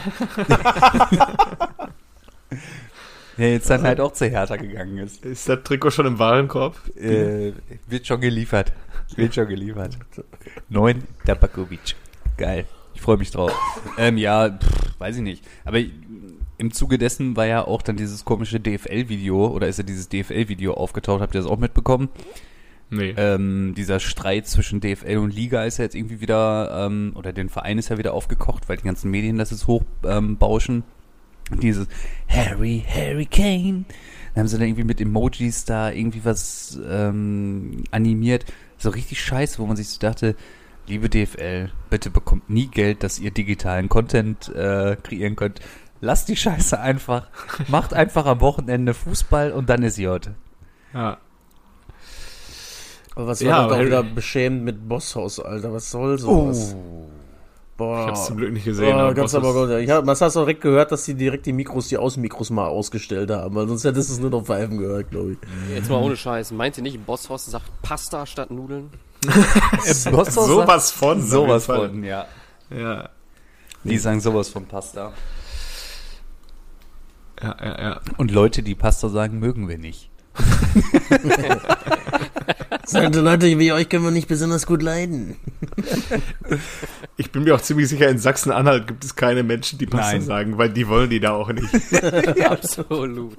Der 3.38 3.52
jetzt 3.52 3.70
dann 3.70 3.84
halt 3.84 4.00
auch 4.00 4.14
zu 4.14 4.26
Hertha 4.28 4.56
gegangen 4.56 4.98
ist. 4.98 5.24
ist 5.24 5.48
das 5.48 5.60
Trikot 5.64 5.92
schon 5.92 6.08
im 6.08 6.18
Warenkorb? 6.18 6.76
Äh, 6.98 7.54
wird 7.88 8.08
schon 8.08 8.20
geliefert. 8.20 8.74
Wird 9.16 9.36
schon 9.36 9.48
geliefert. 9.48 9.98
Neun 10.70 11.04
Tabakovic. 11.26 11.96
Geil. 12.38 12.66
Ich 12.94 13.02
freue 13.02 13.18
mich 13.18 13.32
drauf. 13.32 13.54
ähm, 13.98 14.18
ja, 14.18 14.50
pff, 14.50 15.00
weiß 15.00 15.18
ich 15.18 15.22
nicht. 15.22 15.44
Aber 15.66 15.80
im 16.58 16.72
Zuge 16.72 16.98
dessen 16.98 17.36
war 17.36 17.46
ja 17.46 17.66
auch 17.66 17.82
dann 17.82 17.96
dieses 17.96 18.26
komische 18.26 18.60
DFL-Video, 18.60 19.48
oder 19.48 19.68
ist 19.68 19.78
ja 19.78 19.84
dieses 19.84 20.10
DFL-Video 20.10 20.74
aufgetaucht, 20.74 21.22
habt 21.22 21.36
ihr 21.36 21.42
das 21.42 21.50
auch 21.50 21.60
mitbekommen? 21.60 22.10
Nee. 22.90 23.14
Ähm, 23.18 23.74
dieser 23.76 24.00
Streit 24.00 24.48
zwischen 24.48 24.80
DFL 24.80 25.18
und 25.18 25.34
Liga 25.34 25.66
ist 25.66 25.78
ja 25.78 25.84
jetzt 25.84 25.96
irgendwie 25.96 26.22
wieder, 26.22 26.86
ähm, 26.86 27.12
oder 27.16 27.34
den 27.34 27.50
Verein 27.50 27.78
ist 27.78 27.90
ja 27.90 27.98
wieder 27.98 28.14
aufgekocht, 28.14 28.70
weil 28.70 28.78
die 28.78 28.84
ganzen 28.84 29.12
Medien 29.12 29.38
das 29.38 29.52
jetzt 29.52 29.68
hochbauschen. 29.68 30.76
Ähm. 30.76 30.84
Dieses 31.62 31.88
Harry, 32.28 32.84
Harry 32.94 33.26
Kane. 33.26 33.86
Dann 34.34 34.42
haben 34.42 34.48
sie 34.48 34.58
dann 34.58 34.68
irgendwie 34.68 34.84
mit 34.84 35.00
Emojis 35.00 35.64
da 35.64 35.92
irgendwie 35.92 36.26
was 36.26 36.78
ähm, 36.90 37.84
animiert. 37.92 38.46
So 38.78 38.90
richtig 38.90 39.22
scheiße, 39.24 39.60
wo 39.60 39.66
man 39.66 39.76
sich 39.76 39.90
so 39.90 40.00
dachte, 40.00 40.36
liebe 40.88 41.10
DFL, 41.10 41.72
bitte 41.90 42.10
bekommt 42.10 42.50
nie 42.50 42.68
Geld, 42.68 43.04
dass 43.04 43.20
ihr 43.20 43.32
digitalen 43.32 43.90
Content 43.90 44.50
äh, 44.56 44.96
kreieren 45.02 45.36
könnt. 45.36 45.60
Lasst 46.00 46.30
die 46.30 46.36
Scheiße 46.36 46.80
einfach. 46.80 47.28
Macht 47.68 47.94
einfach 47.94 48.26
am 48.26 48.40
Wochenende 48.42 48.94
Fußball 48.94 49.52
und 49.52 49.70
dann 49.70 49.82
ist 49.84 49.98
J. 49.98 50.30
ja. 50.94 51.18
aber 53.16 53.28
was 53.28 53.40
Ja, 53.42 53.58
war 53.58 53.68
doch 53.70 53.76
Harry- 53.78 53.88
wieder 53.88 54.04
beschämend 54.04 54.64
mit 54.64 54.88
Bosshaus, 54.88 55.40
Alter? 55.40 55.74
Was 55.74 55.90
soll 55.90 56.20
sowas? 56.20 56.76
Boah. 57.78 58.02
Ich 58.02 58.08
hab's 58.08 58.26
zum 58.26 58.38
Glück 58.38 58.52
nicht 58.52 58.66
gesehen. 58.66 58.96
Oh, 58.96 59.00
aber 59.00 59.14
ganz 59.14 59.34
Boss 59.34 59.44
aber 59.44 59.68
gut. 59.68 59.78
Ich 59.78 59.90
hab, 59.92 60.04
man 60.04 60.16
hast 60.20 60.36
auch 60.36 60.42
direkt 60.42 60.62
gehört, 60.62 60.92
dass 60.92 61.06
sie 61.06 61.14
direkt 61.14 61.46
die 61.46 61.54
Mikros, 61.54 61.88
die 61.90 61.98
Außenmikros 61.98 62.50
mal 62.50 62.66
ausgestellt 62.68 63.30
haben, 63.30 63.54
weil 63.54 63.68
sonst 63.68 63.84
hättest 63.84 64.10
du 64.10 64.14
es 64.14 64.20
nur 64.20 64.32
noch 64.32 64.44
pfeifen 64.44 64.80
gehört, 64.80 65.12
glaube 65.12 65.34
ich. 65.34 65.38
jetzt 65.76 65.90
mal 65.90 66.02
ohne 66.02 66.18
Scheiß. 66.18 66.52
Meint 66.52 66.78
ihr 66.78 66.84
nicht, 66.84 67.06
Bosshaus 67.06 67.46
sagt 67.46 67.70
Pasta 67.84 68.26
statt 68.26 68.50
Nudeln? 68.50 68.90
Sowas 69.84 70.92
von. 70.92 71.22
Sowas 71.22 71.68
jeden 71.68 71.80
Fall. 71.80 71.90
von, 71.90 72.04
ja. 72.04 72.26
Ja. 72.76 73.10
Die 73.84 73.98
sagen 73.98 74.20
sowas 74.20 74.50
von 74.50 74.66
Pasta. 74.66 75.14
Ja, 77.42 77.56
ja, 77.62 77.82
ja. 77.82 78.02
Und 78.18 78.32
Leute, 78.32 78.64
die 78.64 78.76
Pasta 78.76 79.10
sagen, 79.10 79.40
mögen 79.40 79.70
wir 79.70 79.78
nicht. 79.78 80.10
Sagte 82.86 83.22
Leute 83.22 83.60
wie 83.60 83.72
euch 83.72 83.90
können 83.90 84.04
wir 84.04 84.12
nicht 84.12 84.28
besonders 84.28 84.66
gut 84.66 84.82
leiden. 84.82 85.36
Ich 87.18 87.32
bin 87.32 87.44
mir 87.44 87.56
auch 87.56 87.62
ziemlich 87.62 87.90
sicher, 87.90 88.08
in 88.08 88.20
Sachsen-Anhalt 88.20 88.88
gibt 88.88 89.04
es 89.04 89.16
keine 89.16 89.44
Menschen, 89.44 89.80
die 89.80 89.86
Pasta 89.86 90.14
Nein. 90.14 90.22
sagen, 90.22 90.58
weil 90.58 90.70
die 90.70 90.88
wollen 90.88 91.10
die 91.10 91.20
da 91.20 91.32
auch 91.32 91.52
nicht. 91.52 91.70
Absolut. 92.46 93.38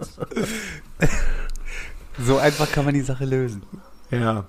So 2.18 2.38
einfach 2.38 2.70
kann 2.70 2.84
man 2.84 2.94
die 2.94 3.02
Sache 3.02 3.24
lösen. 3.24 3.62
Ja. 4.10 4.46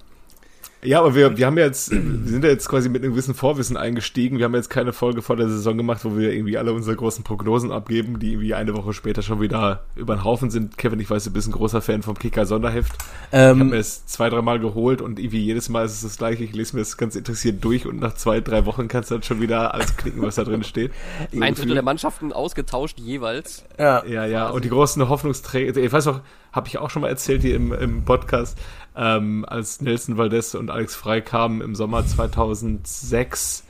Ja, 0.81 0.99
aber 0.99 1.13
wir, 1.13 1.37
wir 1.37 1.45
haben 1.45 1.57
ja 1.57 1.65
jetzt, 1.65 1.91
wir 1.91 2.31
sind 2.31 2.43
ja 2.43 2.49
jetzt 2.49 2.69
quasi 2.69 2.87
mit 2.87 3.03
einem 3.03 3.11
gewissen 3.11 3.33
Vorwissen 3.33 3.75
eingestiegen. 3.75 4.37
Wir 4.37 4.45
haben 4.45 4.55
jetzt 4.55 4.69
keine 4.69 4.93
Folge 4.93 5.21
vor 5.21 5.35
der 5.35 5.49
Saison 5.49 5.75
gemacht, 5.75 6.05
wo 6.05 6.15
wir 6.17 6.31
irgendwie 6.31 6.57
alle 6.57 6.71
unsere 6.71 6.95
großen 6.95 7.25
Prognosen 7.25 7.71
abgeben, 7.71 8.19
die 8.19 8.31
irgendwie 8.31 8.55
eine 8.55 8.73
Woche 8.73 8.93
später 8.93 9.21
schon 9.21 9.41
wieder 9.41 9.83
über 9.95 10.15
den 10.15 10.23
Haufen 10.23 10.49
sind. 10.49 10.77
Kevin, 10.77 11.01
ich 11.01 11.09
weiß, 11.09 11.25
du 11.25 11.31
bist 11.31 11.49
ein 11.49 11.51
großer 11.51 11.81
Fan 11.81 12.01
vom 12.01 12.17
Kicker 12.17 12.45
Sonderheft. 12.45 12.93
Ich 13.31 13.37
habe 13.37 13.55
mir 13.55 13.65
Ähm, 13.65 13.73
es 13.73 14.05
zwei, 14.05 14.29
dreimal 14.29 14.59
geholt 14.59 15.01
und 15.01 15.19
irgendwie 15.19 15.43
jedes 15.43 15.67
Mal 15.67 15.83
ist 15.85 15.91
es 15.95 16.01
das 16.01 16.17
gleiche. 16.17 16.45
Ich 16.45 16.53
lese 16.55 16.77
mir 16.77 16.81
das 16.81 16.95
ganz 16.95 17.17
interessiert 17.17 17.61
durch 17.63 17.85
und 17.85 17.99
nach 17.99 18.13
zwei, 18.13 18.39
drei 18.39 18.65
Wochen 18.65 18.87
kannst 18.87 19.11
du 19.11 19.15
dann 19.15 19.23
schon 19.23 19.41
wieder 19.41 19.73
alles 19.73 19.97
knicken, 19.97 20.21
was 20.21 20.35
da 20.35 20.45
drin 20.45 20.63
steht. 20.63 20.91
Ein 21.39 21.55
Drittel 21.55 21.73
der 21.73 21.83
Mannschaften 21.83 22.31
ausgetauscht 22.31 22.99
jeweils. 22.99 23.65
ja. 23.77 24.05
Ja, 24.05 24.25
ja, 24.25 24.49
und 24.49 24.63
die 24.63 24.69
großen 24.69 25.09
Hoffnungsträger, 25.09 25.75
ich 25.81 25.91
weiß 25.91 26.07
auch, 26.07 26.21
habe 26.51 26.67
ich 26.67 26.77
auch 26.77 26.89
schon 26.89 27.01
mal 27.01 27.09
erzählt 27.09 27.41
hier 27.41 27.55
im, 27.55 27.73
im 27.73 28.05
Podcast, 28.05 28.57
ähm, 28.95 29.45
als 29.47 29.81
Nelson 29.81 30.17
Valdez 30.17 30.55
und 30.55 30.69
Alex 30.69 30.95
Frey 30.95 31.21
kamen 31.21 31.61
im 31.61 31.75
Sommer 31.75 32.05
2006, 32.05 33.63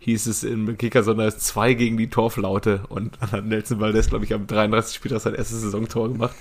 hieß 0.00 0.26
es 0.26 0.44
im 0.44 0.76
Kicker 0.76 1.02
Sonders 1.02 1.38
2 1.38 1.74
gegen 1.74 1.96
die 1.96 2.10
Torflaute 2.10 2.82
und 2.88 3.16
dann 3.20 3.32
hat 3.32 3.44
Nelson 3.46 3.80
Valdez, 3.80 4.08
glaube 4.08 4.24
ich, 4.24 4.34
am 4.34 4.46
33. 4.46 4.96
Spieltag 4.96 5.20
sein 5.20 5.34
erstes 5.34 5.62
Saisontor 5.62 6.10
gemacht. 6.10 6.34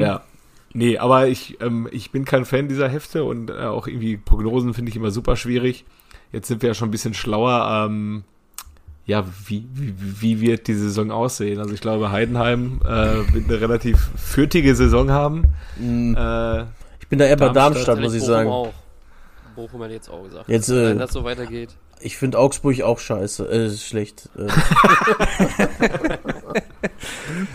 Ja. 0.00 0.22
Nee, 0.72 0.98
aber 0.98 1.28
ich, 1.28 1.58
ähm, 1.62 1.88
ich 1.90 2.10
bin 2.10 2.26
kein 2.26 2.44
Fan 2.44 2.68
dieser 2.68 2.88
Hefte 2.88 3.24
und 3.24 3.50
äh, 3.50 3.54
auch 3.54 3.86
irgendwie 3.86 4.18
Prognosen 4.18 4.74
finde 4.74 4.90
ich 4.90 4.96
immer 4.96 5.10
super 5.10 5.36
schwierig. 5.36 5.86
Jetzt 6.32 6.48
sind 6.48 6.60
wir 6.60 6.68
ja 6.68 6.74
schon 6.74 6.88
ein 6.88 6.92
bisschen 6.92 7.14
schlauer. 7.14 7.86
Ähm, 7.88 8.24
ja, 9.06 9.24
wie, 9.46 9.64
wie, 9.72 9.94
wie 10.20 10.40
wird 10.40 10.66
die 10.66 10.74
Saison 10.74 11.10
aussehen? 11.12 11.60
Also 11.60 11.72
ich 11.72 11.80
glaube, 11.80 12.10
Heidenheim 12.10 12.80
äh, 12.84 12.88
wird 13.32 13.48
eine 13.48 13.60
relativ 13.60 14.10
fürtige 14.16 14.74
Saison 14.74 15.10
haben. 15.10 15.44
Äh, 15.78 16.62
Ich 17.00 17.08
bin 17.08 17.18
da 17.20 17.26
eher 17.26 17.36
bei 17.36 17.50
Darmstadt, 17.50 17.88
Darmstadt, 17.88 18.00
muss 18.00 18.14
ich 18.14 18.20
Bochum 18.22 18.34
sagen. 18.34 18.50
Auch. 18.50 18.72
Bochum 19.54 19.82
hätte 19.82 19.94
jetzt 19.94 20.10
auch 20.10 20.24
gesagt. 20.24 20.48
Jetzt, 20.48 20.68
Wenn 20.70 20.96
äh, 20.96 20.98
das 20.98 21.12
so 21.12 21.22
weitergeht. 21.22 21.70
ich 22.00 22.16
finde 22.16 22.38
Augsburg 22.38 22.80
auch 22.82 22.98
scheiße, 22.98 23.48
äh, 23.48 23.70
schlecht. 23.70 24.28
Äh, 24.36 24.48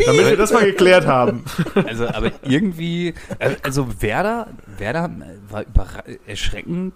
damit 0.05 0.25
wir 0.29 0.37
das 0.37 0.53
mal 0.53 0.63
geklärt 0.65 1.05
haben. 1.05 1.43
Also, 1.75 2.07
aber 2.07 2.31
irgendwie, 2.43 3.13
äh, 3.39 3.55
also 3.63 4.01
Werder, 4.01 4.47
Werder 4.77 5.11
war 5.49 5.65
erschreckend 6.25 6.93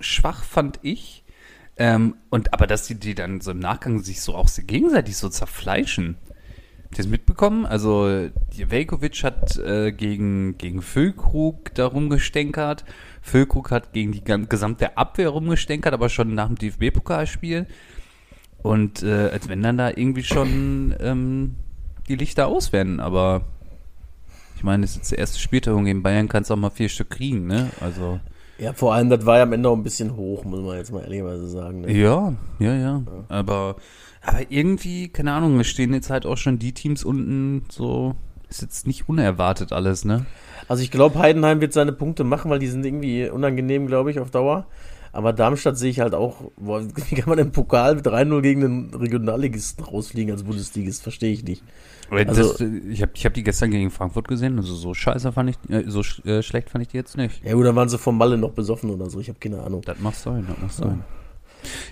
schwach, 0.00 0.42
fand 0.42 0.80
ich. 0.82 1.21
Ähm, 1.82 2.14
und 2.30 2.52
aber 2.54 2.68
dass 2.68 2.86
die, 2.86 2.94
die 2.94 3.16
dann 3.16 3.40
so 3.40 3.50
im 3.50 3.58
Nachgang 3.58 3.98
sich 3.98 4.20
so 4.20 4.36
auch 4.36 4.48
gegenseitig 4.56 5.16
so 5.16 5.28
zerfleischen. 5.28 6.16
Habt 6.84 6.94
ihr 6.94 6.98
das 6.98 7.08
mitbekommen? 7.08 7.66
Also 7.66 8.28
Velkovic 8.56 9.24
hat 9.24 9.56
äh, 9.56 9.90
gegen, 9.90 10.56
gegen 10.58 10.80
Füllkrug 10.80 11.74
da 11.74 11.86
rumgestänkert. 11.86 12.84
Füllkrug 13.20 13.72
hat 13.72 13.92
gegen 13.92 14.12
die 14.12 14.22
gesamte 14.22 14.96
Abwehr 14.96 15.30
rumgestänkert, 15.30 15.92
aber 15.92 16.08
schon 16.08 16.34
nach 16.34 16.46
dem 16.46 16.56
DFB-Pokalspiel. 16.56 17.66
Und 18.62 19.02
äh, 19.02 19.30
als 19.32 19.48
wenn 19.48 19.60
dann 19.60 19.76
da 19.76 19.88
irgendwie 19.88 20.22
schon 20.22 20.94
ähm, 21.00 21.56
die 22.08 22.14
Lichter 22.14 22.46
aus 22.46 22.72
werden, 22.72 23.00
aber 23.00 23.42
ich 24.54 24.62
meine, 24.62 24.84
es 24.84 24.92
ist 24.92 24.98
jetzt 24.98 25.10
der 25.10 25.18
erste 25.18 25.40
Spieltag 25.40 25.84
gegen 25.84 26.04
Bayern 26.04 26.28
kannst 26.28 26.48
du 26.48 26.54
auch 26.54 26.58
mal 26.58 26.70
vier 26.70 26.88
Stück 26.88 27.10
kriegen, 27.10 27.48
ne? 27.48 27.70
Also 27.80 28.20
Ja, 28.58 28.72
vor 28.72 28.94
allem, 28.94 29.10
das 29.10 29.26
war 29.26 29.38
ja 29.38 29.42
am 29.42 29.52
Ende 29.52 29.68
auch 29.68 29.76
ein 29.76 29.82
bisschen 29.82 30.16
hoch, 30.16 30.44
muss 30.44 30.60
man 30.60 30.76
jetzt 30.76 30.92
mal 30.92 31.02
ehrlicherweise 31.02 31.48
sagen. 31.48 31.82
Ne? 31.82 31.92
Ja, 31.92 32.34
ja, 32.58 32.74
ja. 32.74 33.02
Aber, 33.28 33.76
aber 34.22 34.50
irgendwie, 34.50 35.08
keine 35.08 35.32
Ahnung, 35.32 35.58
es 35.60 35.66
stehen 35.66 35.92
jetzt 35.94 36.10
halt 36.10 36.26
auch 36.26 36.36
schon 36.36 36.58
die 36.58 36.72
Teams 36.72 37.04
unten 37.04 37.64
so. 37.70 38.14
Ist 38.48 38.60
jetzt 38.60 38.86
nicht 38.86 39.08
unerwartet 39.08 39.72
alles, 39.72 40.04
ne? 40.04 40.26
Also 40.68 40.82
ich 40.82 40.90
glaube, 40.90 41.18
Heidenheim 41.18 41.62
wird 41.62 41.72
seine 41.72 41.92
Punkte 41.92 42.22
machen, 42.22 42.50
weil 42.50 42.58
die 42.58 42.66
sind 42.66 42.84
irgendwie 42.84 43.28
unangenehm, 43.30 43.86
glaube 43.86 44.10
ich, 44.10 44.20
auf 44.20 44.30
Dauer. 44.30 44.66
Aber 45.12 45.32
Darmstadt 45.34 45.76
sehe 45.76 45.90
ich 45.90 46.00
halt 46.00 46.14
auch, 46.14 46.50
boah, 46.56 46.82
wie 47.10 47.14
kann 47.14 47.28
man 47.28 47.38
im 47.38 47.52
Pokal 47.52 47.96
mit 47.96 48.06
3-0 48.06 48.40
gegen 48.40 48.60
den 48.62 48.94
Regionalligisten 48.94 49.84
rausfliegen 49.84 50.32
als 50.32 50.42
Bundesligist? 50.42 51.02
Verstehe 51.02 51.32
ich 51.32 51.44
nicht. 51.44 51.62
Also- 52.10 52.52
das, 52.52 52.60
ich 52.60 53.00
habe 53.02 53.12
ich 53.14 53.24
hab 53.24 53.32
die 53.34 53.42
gestern 53.42 53.70
gegen 53.70 53.90
Frankfurt 53.90 54.28
gesehen, 54.28 54.58
also 54.58 54.74
so 54.74 54.92
scheiße 54.92 55.32
fand 55.32 55.50
ich, 55.50 55.70
äh, 55.70 55.84
so 55.88 56.00
sch- 56.00 56.26
äh, 56.26 56.42
schlecht 56.42 56.68
fand 56.70 56.82
ich 56.82 56.88
die 56.88 56.96
jetzt 56.98 57.16
nicht. 57.16 57.42
Ja 57.44 57.54
gut, 57.54 57.64
dann 57.64 57.74
waren 57.76 57.88
sie 57.88 57.96
vom 57.98 58.18
Malle 58.18 58.36
noch 58.36 58.50
besoffen 58.52 58.90
oder 58.90 59.08
so, 59.08 59.18
ich 59.20 59.28
habe 59.28 59.38
keine 59.38 59.62
Ahnung. 59.62 59.80
Das 59.86 59.98
macht 60.00 60.16
sein, 60.16 60.46
das 60.48 60.58
macht 60.60 60.74
sein. 60.74 61.04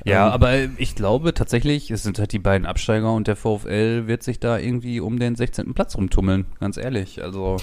Ja, 0.04 0.26
Ähm, 0.26 0.32
aber 0.32 0.54
ich 0.78 0.94
glaube 0.94 1.32
tatsächlich, 1.32 1.90
es 1.90 2.02
sind 2.02 2.18
halt 2.18 2.32
die 2.32 2.38
beiden 2.38 2.66
Absteiger 2.66 3.14
und 3.14 3.28
der 3.28 3.36
VfL 3.36 4.06
wird 4.08 4.22
sich 4.22 4.40
da 4.40 4.58
irgendwie 4.58 5.00
um 5.00 5.18
den 5.18 5.36
16. 5.36 5.72
Platz 5.74 5.96
rumtummeln, 5.96 6.44
ganz 6.58 6.76
ehrlich. 6.76 7.22
Also, 7.22 7.56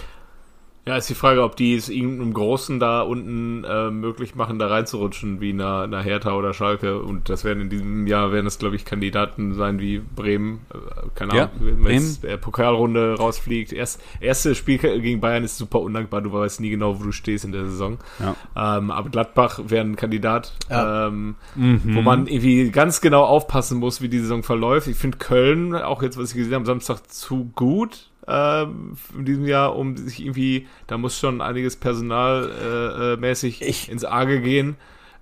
Ja, 0.87 0.95
ist 0.97 1.09
die 1.09 1.15
Frage, 1.15 1.43
ob 1.43 1.57
die 1.57 1.75
es 1.75 1.89
irgendeinem 1.89 2.33
Großen 2.33 2.79
da 2.79 3.01
unten 3.01 3.63
äh, 3.65 3.91
möglich 3.91 4.35
machen, 4.35 4.57
da 4.57 4.67
reinzurutschen, 4.67 5.41
wie 5.41 5.49
einer, 5.51 5.81
einer 5.81 6.01
Hertha 6.01 6.31
oder 6.33 6.53
Schalke. 6.53 7.01
Und 7.01 7.27
das 7.29 7.43
werden 7.43 7.61
in 7.63 7.69
diesem 7.69 8.07
Jahr, 8.07 8.31
werden 8.31 8.45
das, 8.45 8.57
glaube 8.57 8.77
ich, 8.77 8.85
Kandidaten 8.85 9.53
sein 9.53 9.79
wie 9.81 9.99
Bremen. 9.99 10.61
Äh, 10.73 10.77
keine 11.13 11.35
Ja, 11.35 11.43
Ahnung, 11.55 11.77
wenn 11.83 11.93
jetzt 11.93 12.23
äh, 12.23 12.37
Pokalrunde 12.37 13.15
rausfliegt. 13.17 13.73
Erst, 13.73 14.01
erste 14.21 14.55
Spiel 14.55 14.77
gegen 14.77 15.19
Bayern 15.19 15.43
ist 15.43 15.57
super 15.57 15.81
undankbar. 15.81 16.21
Du 16.21 16.31
weißt 16.31 16.61
nie 16.61 16.69
genau, 16.69 16.99
wo 16.99 17.03
du 17.03 17.11
stehst 17.11 17.43
in 17.43 17.51
der 17.51 17.65
Saison. 17.65 17.97
ja. 18.19 18.35
Ähm, 18.77 18.89
aber 18.91 19.09
Gladbach 19.09 19.59
wäre 19.67 19.83
ein 19.85 19.95
Kandidat, 19.97 20.53
Ja. 20.69 21.07
ähm, 21.07 21.35
Mhm. 21.55 21.81
wo 21.95 22.01
man 22.01 22.27
irgendwie 22.27 22.69
ganz 22.71 23.01
genau 23.01 23.23
aufpassen 23.25 23.77
muss, 23.79 24.01
wie 24.01 24.07
die 24.09 24.19
Saison 24.19 24.41
verläuft. 24.43 24.87
Ich 24.87 24.95
finde 24.97 25.17
Köln, 25.17 25.75
auch 25.75 26.01
jetzt, 26.01 26.17
was 26.17 26.29
ich 26.31 26.35
gesehen 26.37 26.53
habe, 26.53 26.61
am 26.61 26.65
Samstag 26.65 27.11
zu 27.11 27.51
gut 27.55 28.09
ähm, 28.27 28.97
in 29.17 29.25
diesem 29.25 29.45
Jahr, 29.45 29.75
um 29.75 29.95
sich 29.97 30.19
irgendwie, 30.21 30.67
da 30.87 30.97
muss 30.97 31.17
schon 31.17 31.41
einiges 31.41 31.75
personalmäßig 31.77 32.61
äh, 32.61 33.17
mäßig 33.17 33.61
Ich- 33.61 33.89
ins 33.91 34.03
Arge 34.05 34.41
gehen. 34.41 34.75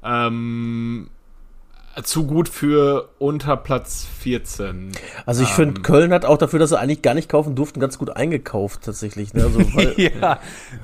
Ähm, 0.04 1.10
zu 2.04 2.28
gut 2.28 2.50
für 2.50 3.08
unter 3.20 3.56
Platz 3.56 4.06
14. 4.20 4.92
Also 5.26 5.44
ich 5.44 5.50
Ähm, 5.52 5.56
finde, 5.56 5.82
Köln 5.82 6.12
hat 6.12 6.26
auch 6.26 6.38
dafür, 6.38 6.60
dass 6.60 6.72
sie 6.72 6.78
eigentlich 6.80 7.02
gar 7.02 7.14
nicht 7.14 7.30
kaufen 7.30 7.56
durften, 7.56 7.80
ganz 7.80 7.98
gut 7.98 8.10
eingekauft 8.10 8.82
tatsächlich. 8.84 9.34
Ne? 9.34 9.44
Also, 9.44 9.60
weil, 9.76 9.94
ja, 9.98 10.40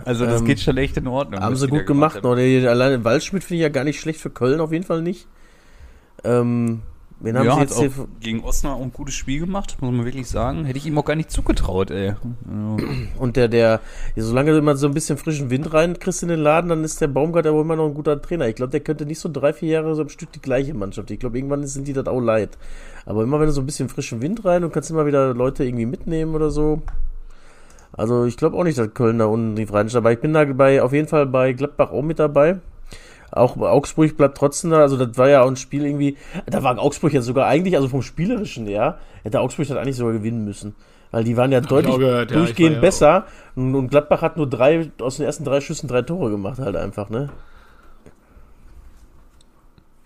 also 0.05 0.25
das 0.25 0.39
Ähm, 0.39 0.47
geht 0.47 0.61
schon 0.61 0.77
echt 0.77 0.95
in 0.95 1.07
Ordnung. 1.07 1.41
haben 1.41 1.57
sie 1.57 1.67
gut 1.67 1.85
gemacht. 1.85 2.21
die- 2.23 2.65
alleine 2.65 3.03
Waldschmidt 3.03 3.43
finde 3.43 3.55
ich 3.57 3.61
ja 3.63 3.69
gar 3.69 3.83
nicht 3.83 3.99
schlecht 3.99 4.21
für 4.21 4.29
Köln, 4.29 4.61
auf 4.61 4.71
jeden 4.71 4.85
Fall 4.85 5.01
nicht. 5.01 5.27
Ähm, 6.23 6.81
wen 7.21 7.37
haben 7.37 7.45
ja, 7.45 7.55
sie 7.55 7.61
jetzt 7.61 7.73
auch 7.73 7.81
hier? 7.81 8.07
gegen 8.19 8.43
Osnabrück 8.43 8.83
ein 8.83 8.91
gutes 8.91 9.15
Spiel 9.15 9.39
gemacht, 9.39 9.77
muss 9.79 9.91
man 9.91 10.05
wirklich 10.05 10.27
sagen. 10.27 10.65
Hätte 10.65 10.77
ich 10.77 10.85
ihm 10.85 10.97
auch 10.97 11.05
gar 11.05 11.15
nicht 11.15 11.31
zugetraut, 11.31 11.91
ey. 11.91 12.13
Und 13.17 13.35
der, 13.35 13.47
der, 13.47 13.79
solange 14.15 14.51
du 14.51 14.57
immer 14.57 14.75
so 14.75 14.87
ein 14.87 14.93
bisschen 14.93 15.17
frischen 15.17 15.49
Wind 15.49 15.73
reinkriegst 15.73 16.23
in 16.23 16.29
den 16.29 16.39
Laden, 16.39 16.69
dann 16.69 16.83
ist 16.83 17.01
der 17.01 17.07
Baumgart 17.07 17.45
wohl 17.45 17.61
immer 17.61 17.75
noch 17.75 17.87
ein 17.87 17.93
guter 17.93 18.21
Trainer. 18.21 18.47
Ich 18.47 18.55
glaube, 18.55 18.71
der 18.71 18.79
könnte 18.79 19.05
nicht 19.05 19.19
so 19.19 19.29
drei, 19.31 19.53
vier 19.53 19.69
Jahre 19.69 19.95
so 19.95 20.01
am 20.01 20.09
Stück 20.09 20.31
die 20.31 20.41
gleiche 20.41 20.73
Mannschaft. 20.73 21.11
Ich 21.11 21.19
glaube, 21.19 21.37
irgendwann 21.37 21.65
sind 21.67 21.87
die 21.87 21.93
das 21.93 22.07
auch 22.07 22.21
leid. 22.21 22.57
Aber 23.05 23.23
immer 23.23 23.39
wenn 23.39 23.47
du 23.47 23.53
so 23.53 23.61
ein 23.61 23.65
bisschen 23.65 23.89
frischen 23.89 24.21
Wind 24.21 24.45
rein 24.45 24.63
und 24.63 24.73
kannst 24.73 24.89
immer 24.89 25.05
wieder 25.05 25.33
Leute 25.33 25.63
irgendwie 25.63 25.85
mitnehmen 25.85 26.35
oder 26.35 26.51
so. 26.51 26.81
Also 27.93 28.25
ich 28.25 28.37
glaube 28.37 28.57
auch 28.57 28.63
nicht, 28.63 28.77
dass 28.77 28.93
Köln 28.93 29.19
da 29.19 29.25
unten 29.25 29.55
tief 29.55 29.73
reinsteht. 29.73 29.97
Aber 29.97 30.11
ich 30.11 30.19
bin 30.19 30.33
da 30.33 30.45
bei, 30.45 30.81
auf 30.81 30.93
jeden 30.93 31.07
Fall 31.07 31.25
bei 31.25 31.53
Gladbach 31.53 31.91
auch 31.91 32.03
mit 32.03 32.19
dabei. 32.19 32.59
Auch 33.31 33.57
Augsburg 33.57 34.17
bleibt 34.17 34.37
trotzdem 34.37 34.71
da. 34.71 34.81
Also 34.81 34.97
das 34.97 35.17
war 35.17 35.29
ja 35.29 35.41
auch 35.41 35.47
ein 35.47 35.55
Spiel 35.55 35.85
irgendwie. 35.85 36.17
Da 36.45 36.63
war 36.63 36.77
Augsburg 36.77 37.13
ja 37.13 37.21
sogar 37.21 37.47
eigentlich, 37.47 37.75
also 37.75 37.87
vom 37.87 38.01
Spielerischen 38.01 38.67
her, 38.67 38.99
hätte 39.23 39.39
Augsburg 39.39 39.67
das 39.67 39.77
eigentlich 39.77 39.95
sogar 39.95 40.13
gewinnen 40.13 40.43
müssen. 40.43 40.75
Weil 41.11 41.23
die 41.23 41.35
waren 41.35 41.51
ja 41.51 41.59
deutlich 41.61 41.97
gehört, 41.97 42.31
ja, 42.31 42.37
durchgehend 42.37 42.75
ja 42.75 42.81
besser. 42.81 43.25
Und, 43.55 43.75
und 43.75 43.89
Gladbach 43.89 44.21
hat 44.21 44.37
nur 44.37 44.47
drei, 44.47 44.91
aus 45.01 45.17
den 45.17 45.25
ersten 45.25 45.43
drei 45.43 45.61
Schüssen 45.61 45.87
drei 45.87 46.01
Tore 46.01 46.29
gemacht, 46.29 46.59
halt 46.59 46.75
einfach, 46.75 47.09
ne? 47.09 47.29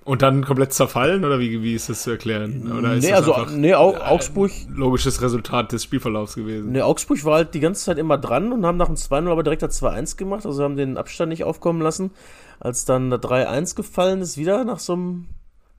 Und 0.04 0.22
dann 0.22 0.46
komplett 0.46 0.72
zerfallen, 0.72 1.26
oder 1.26 1.40
wie, 1.40 1.64
wie 1.64 1.74
ist 1.74 1.90
das 1.90 2.04
zu 2.04 2.12
erklären? 2.12 2.72
Oder 2.72 2.94
ist 2.94 3.04
nee, 3.04 3.14
also, 3.14 3.36
nee, 3.52 3.74
Au 3.74 3.96
Augsburg, 3.96 4.52
logisches 4.70 5.20
Resultat 5.24 5.72
des 5.72 5.84
Spielverlaufs 5.84 6.36
gewesen? 6.36 6.72
nee, 6.72 6.82
Augsburg 6.82 7.26
war 7.26 7.38
halt 7.38 7.56
die 7.56 7.60
ganze 7.60 7.86
Zeit 7.86 7.98
immer 7.98 8.20
dran 8.20 8.52
und 8.52 8.68
haben 8.68 8.78
nach 8.78 8.86
dem 8.86 8.96
2-0 8.96 9.32
aber 9.32 9.42
direkt 9.42 9.64
das 9.64 9.82
2-1 9.82 10.16
gemacht. 10.16 10.46
Also 10.46 10.64
haben 10.64 10.78
den 10.78 10.98
Abstand 10.98 11.30
nicht 11.30 11.44
aufkommen 11.44 11.82
lassen. 11.82 12.12
Als 12.60 12.86
dann 12.86 13.10
der 13.10 13.20
3-1 13.20 13.76
gefallen 13.76 14.22
ist, 14.22 14.38
wieder 14.38 14.64
nach 14.64 14.80
so 14.80 14.94
einem 14.94 15.28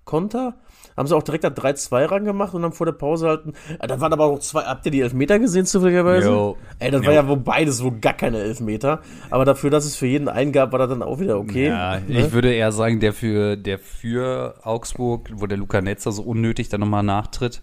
Konter, 0.04 0.54
haben 0.96 1.08
sie 1.08 1.16
auch 1.16 1.22
direkt 1.22 1.44
das 1.44 1.52
3-2 1.52 2.10
rangemacht 2.10 2.54
und 2.54 2.62
haben 2.62 2.72
vor 2.72 2.86
der 2.86 2.92
Pause 2.92 3.28
halt. 3.28 3.42
Ah, 3.80 3.86
Da 3.86 4.00
waren 4.00 4.12
aber 4.12 4.24
auch 4.26 4.38
zwei. 4.38 4.62
Habt 4.62 4.86
ihr 4.86 4.92
die 4.92 5.00
Elfmeter 5.00 5.38
gesehen, 5.38 5.66
zufälligerweise? 5.66 6.28
Jo. 6.28 6.56
Ey, 6.78 6.90
das 6.90 7.02
Jo. 7.02 7.06
war 7.08 7.14
ja 7.14 7.28
wohl 7.28 7.36
beides 7.38 7.82
wohl 7.82 7.98
gar 7.98 8.14
keine 8.14 8.38
Elfmeter. 8.38 9.00
Aber 9.30 9.44
dafür, 9.44 9.70
dass 9.70 9.84
es 9.84 9.96
für 9.96 10.06
jeden 10.06 10.28
einen 10.28 10.52
gab, 10.52 10.72
war 10.72 10.78
das 10.78 10.88
dann 10.88 11.02
auch 11.02 11.18
wieder 11.18 11.38
okay. 11.38 11.66
Ja, 11.68 11.98
ne? 12.00 12.20
ich 12.26 12.32
würde 12.32 12.54
eher 12.54 12.72
sagen, 12.72 13.00
der 13.00 13.12
für, 13.12 13.56
der 13.56 13.78
für 13.78 14.54
Augsburg, 14.62 15.28
wo 15.34 15.46
der 15.46 15.58
Luca 15.58 15.80
Netzer 15.82 16.12
so 16.12 16.22
unnötig 16.22 16.68
dann 16.68 16.80
nochmal 16.80 17.02
nachtritt. 17.02 17.60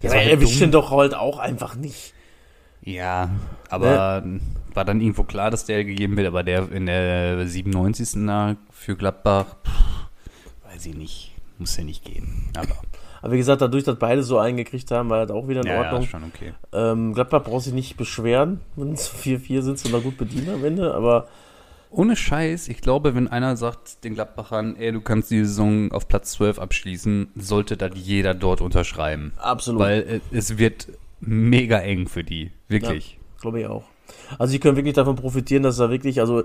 Ja, 0.00 0.10
er 0.10 0.20
halt 0.20 0.30
erwischt 0.30 0.60
den 0.60 0.72
doch 0.72 0.90
halt 0.90 1.14
auch 1.14 1.38
einfach 1.38 1.76
nicht. 1.76 2.14
Ja, 2.80 3.30
aber 3.70 4.24
war 4.74 4.84
dann 4.84 5.00
irgendwo 5.00 5.24
klar, 5.24 5.50
dass 5.50 5.64
der 5.64 5.84
gegeben 5.84 6.16
wird, 6.16 6.26
aber 6.26 6.42
der 6.42 6.70
in 6.72 6.86
der 6.86 7.46
97. 7.46 8.26
da 8.26 8.56
für 8.70 8.96
Gladbach, 8.96 9.56
pff, 9.64 10.72
weiß 10.72 10.86
ich 10.86 10.94
nicht, 10.94 11.32
muss 11.58 11.76
ja 11.76 11.84
nicht 11.84 12.04
gehen. 12.04 12.50
Aber 12.56 12.76
Aber 13.20 13.32
wie 13.32 13.36
gesagt, 13.38 13.62
dadurch, 13.62 13.84
dass 13.84 13.98
beide 13.98 14.22
so 14.24 14.38
eingekriegt 14.38 14.90
haben, 14.90 15.08
war 15.08 15.24
das 15.24 15.34
auch 15.34 15.46
wieder 15.46 15.60
in 15.60 15.66
ja, 15.68 15.74
ja, 15.74 15.80
Ordnung. 15.82 16.02
ist 16.02 16.08
schon 16.08 16.24
okay. 16.24 16.54
ähm, 16.72 17.14
Gladbach 17.14 17.44
braucht 17.44 17.64
sich 17.64 17.72
nicht 17.72 17.96
beschweren. 17.96 18.60
Wenn 18.74 18.92
es 18.92 19.08
4-4 19.12 19.62
sind, 19.62 19.78
sind 19.78 19.92
wir 19.92 20.00
gut 20.00 20.16
bedient 20.16 20.48
am 20.48 20.64
Ende. 20.64 20.92
Aber 20.92 21.28
Ohne 21.90 22.16
Scheiß, 22.16 22.66
ich 22.66 22.80
glaube, 22.80 23.14
wenn 23.14 23.28
einer 23.28 23.56
sagt 23.56 24.02
den 24.02 24.14
Gladbachern, 24.14 24.74
ey, 24.76 24.90
du 24.90 25.00
kannst 25.00 25.30
die 25.30 25.44
Saison 25.44 25.92
auf 25.92 26.08
Platz 26.08 26.32
12 26.32 26.58
abschließen, 26.58 27.28
sollte 27.36 27.76
das 27.76 27.92
jeder 27.94 28.34
dort 28.34 28.60
unterschreiben. 28.60 29.32
absolut. 29.36 29.80
Weil 29.80 30.00
äh, 30.32 30.36
es 30.36 30.58
wird 30.58 30.88
mega 31.20 31.78
eng 31.78 32.08
für 32.08 32.24
die. 32.24 32.50
Wirklich. 32.66 33.20
Glaube 33.40 33.60
ich 33.60 33.66
auch. 33.66 33.84
Also, 34.38 34.52
sie 34.52 34.58
können 34.58 34.76
wirklich 34.76 34.94
davon 34.94 35.16
profitieren, 35.16 35.62
dass 35.62 35.76
da 35.76 35.90
wirklich, 35.90 36.20
also, 36.20 36.44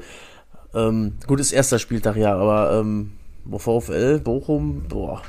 ähm, 0.73 1.13
gut, 1.25 1.39
ist 1.39 1.51
erster 1.51 1.80
Spieltag, 1.80 2.17
ja, 2.17 2.36
aber 2.36 2.80
ähm, 2.80 3.13
VfL, 3.49 4.19
Bochum, 4.19 4.84
boah. 4.89 5.21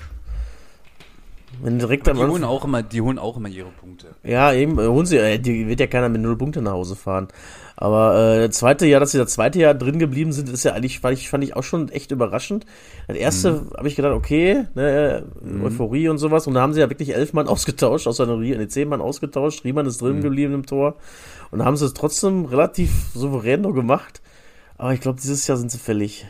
Wenn 1.63 1.79
direkt 1.79 2.07
Die 2.07 2.11
am 2.11 2.19
holen, 2.19 2.45
auch 2.45 2.65
immer, 2.65 2.83
die 2.83 3.01
holen 3.01 3.19
auch 3.19 3.37
immer 3.37 3.49
ihre 3.49 3.71
Punkte. 3.71 4.15
Ja, 4.23 4.53
eben, 4.53 4.79
äh, 4.79 4.87
holen 4.87 5.07
sie, 5.07 5.17
äh, 5.17 5.39
die 5.39 5.67
wird 5.67 5.81
ja 5.81 5.87
keiner 5.87 6.09
mit 6.09 6.21
null 6.21 6.37
Punkte 6.37 6.63
nach 6.63 6.73
Hause 6.73 6.95
fahren. 6.95 7.29
Aber 7.81 8.35
äh, 8.41 8.49
das 8.49 8.57
zweite 8.57 8.87
Jahr, 8.87 8.99
dass 8.99 9.13
sie 9.13 9.19
das 9.19 9.33
zweite 9.33 9.61
Jahr 9.61 9.73
drin 9.73 10.01
geblieben 10.01 10.33
sind, 10.33 10.49
ist 10.49 10.65
ja 10.65 10.73
eigentlich, 10.73 10.99
fand 10.99 11.17
ich, 11.17 11.29
fand 11.31 11.45
ich 11.45 11.55
auch 11.55 11.63
schon 11.63 11.89
echt 11.91 12.11
überraschend. 12.11 12.67
Das 13.07 13.17
erste 13.17 13.53
Mhm. 13.53 13.71
habe 13.77 13.87
ich 13.87 13.95
gedacht, 13.95 14.15
okay, 14.15 14.65
ne, 14.75 15.25
Euphorie 15.63 16.09
und 16.09 16.19
sowas. 16.19 16.49
Und 16.49 16.55
da 16.55 16.61
haben 16.61 16.73
sie 16.75 16.81
ja 16.81 16.91
wirklich 16.91 17.15
elf 17.15 17.33
Mann 17.35 17.47
ausgetauscht, 17.49 18.09
außer 18.09 18.25
eine, 18.25 18.37
ne, 18.37 18.67
zehn 18.67 18.89
Mann 18.89 19.01
ausgetauscht. 19.01 19.63
Riemann 19.65 19.87
ist 19.87 20.03
Mhm. 20.03 20.07
drin 20.07 20.23
geblieben 20.23 20.55
im 20.55 20.67
Tor. 20.67 20.97
Und 21.53 21.61
da 21.61 21.67
haben 21.67 21.77
sie 21.77 21.85
es 21.85 21.95
trotzdem 21.95 22.47
relativ 22.47 22.91
souverän 23.15 23.61
noch 23.61 23.73
gemacht. 23.75 24.23
Aber 24.77 24.93
ich 24.93 25.01
glaube, 25.01 25.21
dieses 25.21 25.47
Jahr 25.47 25.57
sind 25.57 25.71
sie 25.71 25.79
fällig. 25.79 26.27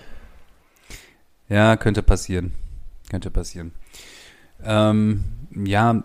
Ja, 1.49 1.77
könnte 1.79 2.03
passieren. 2.03 2.53
Könnte 3.11 3.31
passieren. 3.31 3.73
Ähm, 4.63 5.25
ja, 5.65 6.03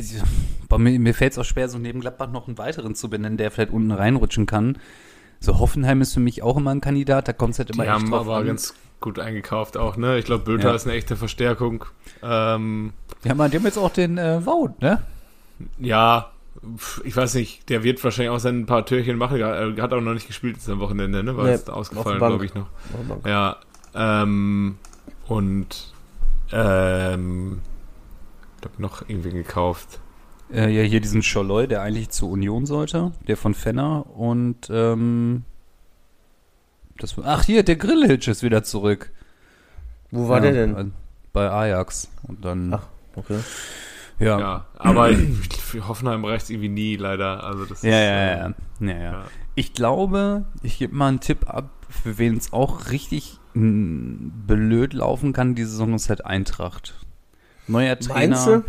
ich- 0.00 0.22
bei 0.68 0.78
mir, 0.78 0.98
mir 0.98 1.14
fällt 1.14 1.32
es 1.32 1.38
auch 1.38 1.44
schwer, 1.44 1.68
so 1.68 1.78
neben 1.78 2.00
Gladbach 2.00 2.30
noch 2.30 2.46
einen 2.48 2.58
weiteren 2.58 2.94
zu 2.94 3.08
benennen, 3.10 3.36
der 3.36 3.50
vielleicht 3.50 3.72
unten 3.72 3.90
reinrutschen 3.90 4.46
kann. 4.46 4.78
So 5.40 5.58
Hoffenheim 5.58 6.00
ist 6.02 6.12
für 6.14 6.20
mich 6.20 6.42
auch 6.42 6.56
immer 6.56 6.70
ein 6.70 6.80
Kandidat, 6.80 7.26
da 7.28 7.32
kommt 7.32 7.54
es 7.54 7.58
halt 7.58 7.70
immer 7.70 7.84
Die 7.84 7.88
echt 7.88 7.98
haben 7.98 8.10
drauf 8.10 8.20
aber 8.26 8.36
an. 8.36 8.46
ganz 8.46 8.74
gut 9.00 9.18
eingekauft 9.18 9.76
auch, 9.78 9.96
ne? 9.96 10.18
Ich 10.18 10.26
glaube, 10.26 10.44
Bülter 10.44 10.68
Ja. 10.68 10.74
ist 10.74 10.86
eine 10.86 10.94
echte 10.96 11.16
Verstärkung. 11.16 11.84
Ähm, 12.22 12.92
Die 13.24 13.30
haben, 13.30 13.50
die 13.50 13.56
haben 13.56 13.64
jetzt 13.64 13.78
auch 13.78 13.90
den 13.92 14.18
äh, 14.18 14.44
Wout, 14.44 14.74
ne? 14.80 15.02
ja, 15.78 16.30
ich 17.04 17.16
weiß 17.16 17.34
nicht, 17.34 17.68
der 17.70 17.82
wird 17.84 18.02
wahrscheinlich 18.04 18.30
auch 18.30 18.38
sein 18.38 18.66
paar 18.66 18.84
Türchen 18.84 19.16
machen. 19.16 19.40
Er 19.40 19.74
hat 19.82 19.92
auch 19.94 20.00
noch 20.02 20.12
nicht 20.14 20.26
gespielt 20.26 20.56
jetzt 20.56 20.68
am 20.68 20.80
Wochenende, 20.80 21.22
ne? 21.22 21.34
War 21.36 21.44
Nee, 21.44 21.52
jetzt 21.52 21.70
ausgefallen, 21.70 22.18
glaube 22.18 22.44
ich 22.44 22.54
noch. 22.54 22.66
Ja, 23.24 23.56
ähm, 23.94 24.76
und 25.26 25.92
Ähm, 26.52 27.60
ich 28.60 28.70
habe 28.70 28.82
noch 28.82 29.08
irgendwie 29.08 29.30
gekauft. 29.30 30.00
Äh, 30.52 30.70
ja, 30.70 30.82
hier 30.82 31.00
diesen 31.00 31.22
Scholloy, 31.22 31.66
der 31.68 31.82
eigentlich 31.82 32.10
zur 32.10 32.30
Union 32.30 32.66
sollte, 32.66 33.12
der 33.26 33.36
von 33.36 33.54
Fenner 33.54 34.06
und 34.16 34.68
ähm, 34.70 35.44
das, 36.98 37.14
ach 37.24 37.44
hier, 37.44 37.62
der 37.62 37.76
Grillhitch 37.76 38.28
ist 38.28 38.42
wieder 38.42 38.62
zurück. 38.62 39.12
Wo 40.10 40.28
war 40.28 40.44
ja, 40.44 40.50
der 40.50 40.66
denn? 40.66 40.92
Bei 41.32 41.50
Ajax. 41.50 42.10
Und 42.26 42.44
dann, 42.44 42.74
Ach, 42.74 42.86
okay. 43.14 43.38
ja. 44.18 44.38
Ja, 44.40 44.66
aber 44.76 45.14
für 45.14 45.86
Hoffenheim 45.86 46.24
reicht 46.24 46.44
es 46.44 46.50
irgendwie 46.50 46.68
nie, 46.68 46.96
leider. 46.96 47.44
Also 47.44 47.64
das 47.64 47.82
Ja, 47.82 47.90
ist, 47.90 47.94
ja, 47.94 48.46
äh, 48.48 48.54
ja, 48.80 48.92
ja. 48.92 49.12
ja. 49.12 49.24
Ich 49.54 49.72
glaube, 49.72 50.44
ich 50.62 50.78
gebe 50.78 50.94
mal 50.94 51.08
einen 51.08 51.20
Tipp 51.20 51.48
ab, 51.48 51.70
für 51.88 52.18
wen 52.18 52.36
es 52.36 52.52
auch 52.52 52.90
richtig 52.90 53.38
blöd 53.54 54.92
laufen 54.92 55.32
kann, 55.32 55.54
die 55.54 55.64
Saison 55.64 55.94
ist 55.94 56.08
halt 56.08 56.24
Eintracht. 56.24 56.94
Neuer 57.70 57.98
Trainer. 57.98 58.64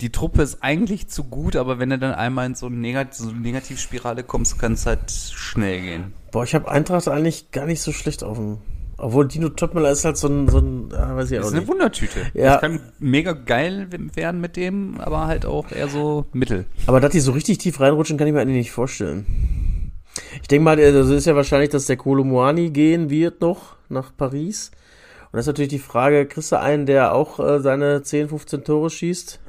Die 0.00 0.10
Truppe 0.12 0.42
ist 0.42 0.62
eigentlich 0.62 1.08
zu 1.08 1.24
gut, 1.24 1.56
aber 1.56 1.80
wenn 1.80 1.90
du 1.90 1.98
dann 1.98 2.14
einmal 2.14 2.46
in 2.46 2.54
so 2.54 2.66
eine, 2.66 2.76
Negat 2.76 3.14
so 3.14 3.30
eine 3.30 3.40
Negativspirale 3.40 4.22
kommst, 4.22 4.58
kann 4.58 4.74
es 4.74 4.86
halt 4.86 5.10
schnell 5.10 5.80
gehen. 5.80 6.12
Boah, 6.30 6.44
ich 6.44 6.54
habe 6.54 6.70
Eintracht 6.70 7.08
eigentlich 7.08 7.50
gar 7.50 7.66
nicht 7.66 7.80
so 7.80 7.90
schlecht 7.90 8.22
auf 8.22 8.36
dem. 8.36 8.58
Obwohl 8.96 9.26
Dino 9.28 9.48
Topmüller 9.48 9.90
ist 9.90 10.04
halt 10.04 10.16
so 10.16 10.28
ein, 10.28 10.48
so 10.48 10.58
ein 10.58 10.92
ah, 10.92 11.16
weiß 11.16 11.30
ich 11.30 11.36
Das 11.36 11.46
auch 11.46 11.48
ist 11.48 11.54
eine 11.54 11.60
nicht. 11.60 11.70
Wundertüte. 11.70 12.20
Ja. 12.34 12.52
Das 12.54 12.60
kann 12.60 12.80
mega 12.98 13.32
geil 13.32 13.88
werden 14.14 14.40
mit 14.40 14.56
dem, 14.56 15.00
aber 15.00 15.26
halt 15.26 15.46
auch 15.46 15.70
eher 15.70 15.88
so 15.88 16.26
mittel. 16.32 16.64
Aber 16.86 17.00
dass 17.00 17.12
die 17.12 17.20
so 17.20 17.32
richtig 17.32 17.58
tief 17.58 17.80
reinrutschen, 17.80 18.18
kann 18.18 18.26
ich 18.26 18.32
mir 18.34 18.40
eigentlich 18.40 18.56
nicht 18.56 18.72
vorstellen. 18.72 19.92
Ich 20.42 20.48
denke 20.48 20.64
mal, 20.64 20.76
das 20.76 21.08
ist 21.10 21.26
ja 21.26 21.36
wahrscheinlich, 21.36 21.70
dass 21.70 21.86
der 21.86 21.96
Kolomoani 21.96 22.70
gehen 22.70 23.08
wird 23.08 23.40
noch 23.40 23.76
nach 23.88 24.12
Paris. 24.16 24.72
Und 25.30 25.36
das 25.36 25.42
ist 25.42 25.48
natürlich 25.48 25.70
die 25.70 25.78
Frage, 25.78 26.26
kriegst 26.26 26.52
du 26.52 26.58
einen, 26.58 26.86
der 26.86 27.14
auch 27.14 27.38
äh, 27.38 27.60
seine 27.60 28.02
10, 28.02 28.28
15 28.30 28.64
Tore 28.64 28.88
schießt? 28.90 29.40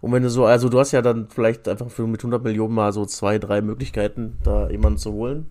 Und 0.00 0.12
wenn 0.12 0.22
du 0.22 0.30
so, 0.30 0.46
also 0.46 0.68
du 0.68 0.78
hast 0.78 0.92
ja 0.92 1.02
dann 1.02 1.28
vielleicht 1.28 1.68
einfach 1.68 1.90
für 1.90 2.06
mit 2.06 2.20
100 2.20 2.42
Millionen 2.42 2.74
mal 2.74 2.92
so 2.92 3.04
zwei, 3.04 3.38
drei 3.38 3.60
Möglichkeiten, 3.60 4.38
da 4.44 4.70
jemanden 4.70 4.98
zu 4.98 5.12
holen. 5.12 5.50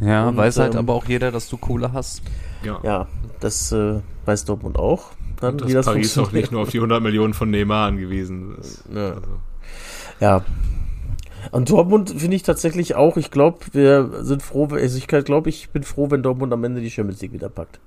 Ja, 0.00 0.28
Und, 0.28 0.36
weiß 0.36 0.58
halt 0.58 0.74
ähm, 0.74 0.80
aber 0.80 0.94
auch 0.94 1.04
jeder, 1.06 1.30
dass 1.30 1.48
du 1.48 1.56
Kohle 1.56 1.92
hast. 1.92 2.22
ja. 2.64 2.80
Ja, 2.82 3.06
das 3.40 3.70
äh, 3.72 4.00
weiß 4.24 4.44
Dortmund 4.46 4.78
auch. 4.78 5.12
Dann, 5.40 5.58
Dass 5.58 5.68
wie 5.68 5.72
das 5.72 5.86
Paris 5.86 6.18
auch 6.18 6.32
nicht 6.32 6.52
nur 6.52 6.62
auf 6.62 6.70
die 6.70 6.78
100 6.78 7.02
Millionen 7.02 7.32
von 7.32 7.50
Neymar 7.50 7.86
angewiesen 7.88 8.56
ist. 8.58 8.84
Ja. 8.94 9.08
Also, 9.10 9.28
Ja. 10.20 10.44
Und 11.52 11.70
Dortmund 11.70 12.10
finde 12.10 12.36
ich 12.36 12.42
tatsächlich 12.42 12.94
auch, 12.94 13.16
ich 13.16 13.30
glaube, 13.30 13.58
wir 13.72 14.10
sind 14.20 14.42
froh, 14.42 14.68
also 14.70 14.98
ich 14.98 15.06
glaube, 15.06 15.48
ich 15.48 15.70
bin 15.70 15.82
froh, 15.82 16.10
wenn 16.10 16.22
Dortmund 16.22 16.52
am 16.52 16.62
Ende 16.64 16.82
die 16.82 16.90
Champions 16.90 17.22
League 17.22 17.32
wieder 17.32 17.48
packt. 17.48 17.80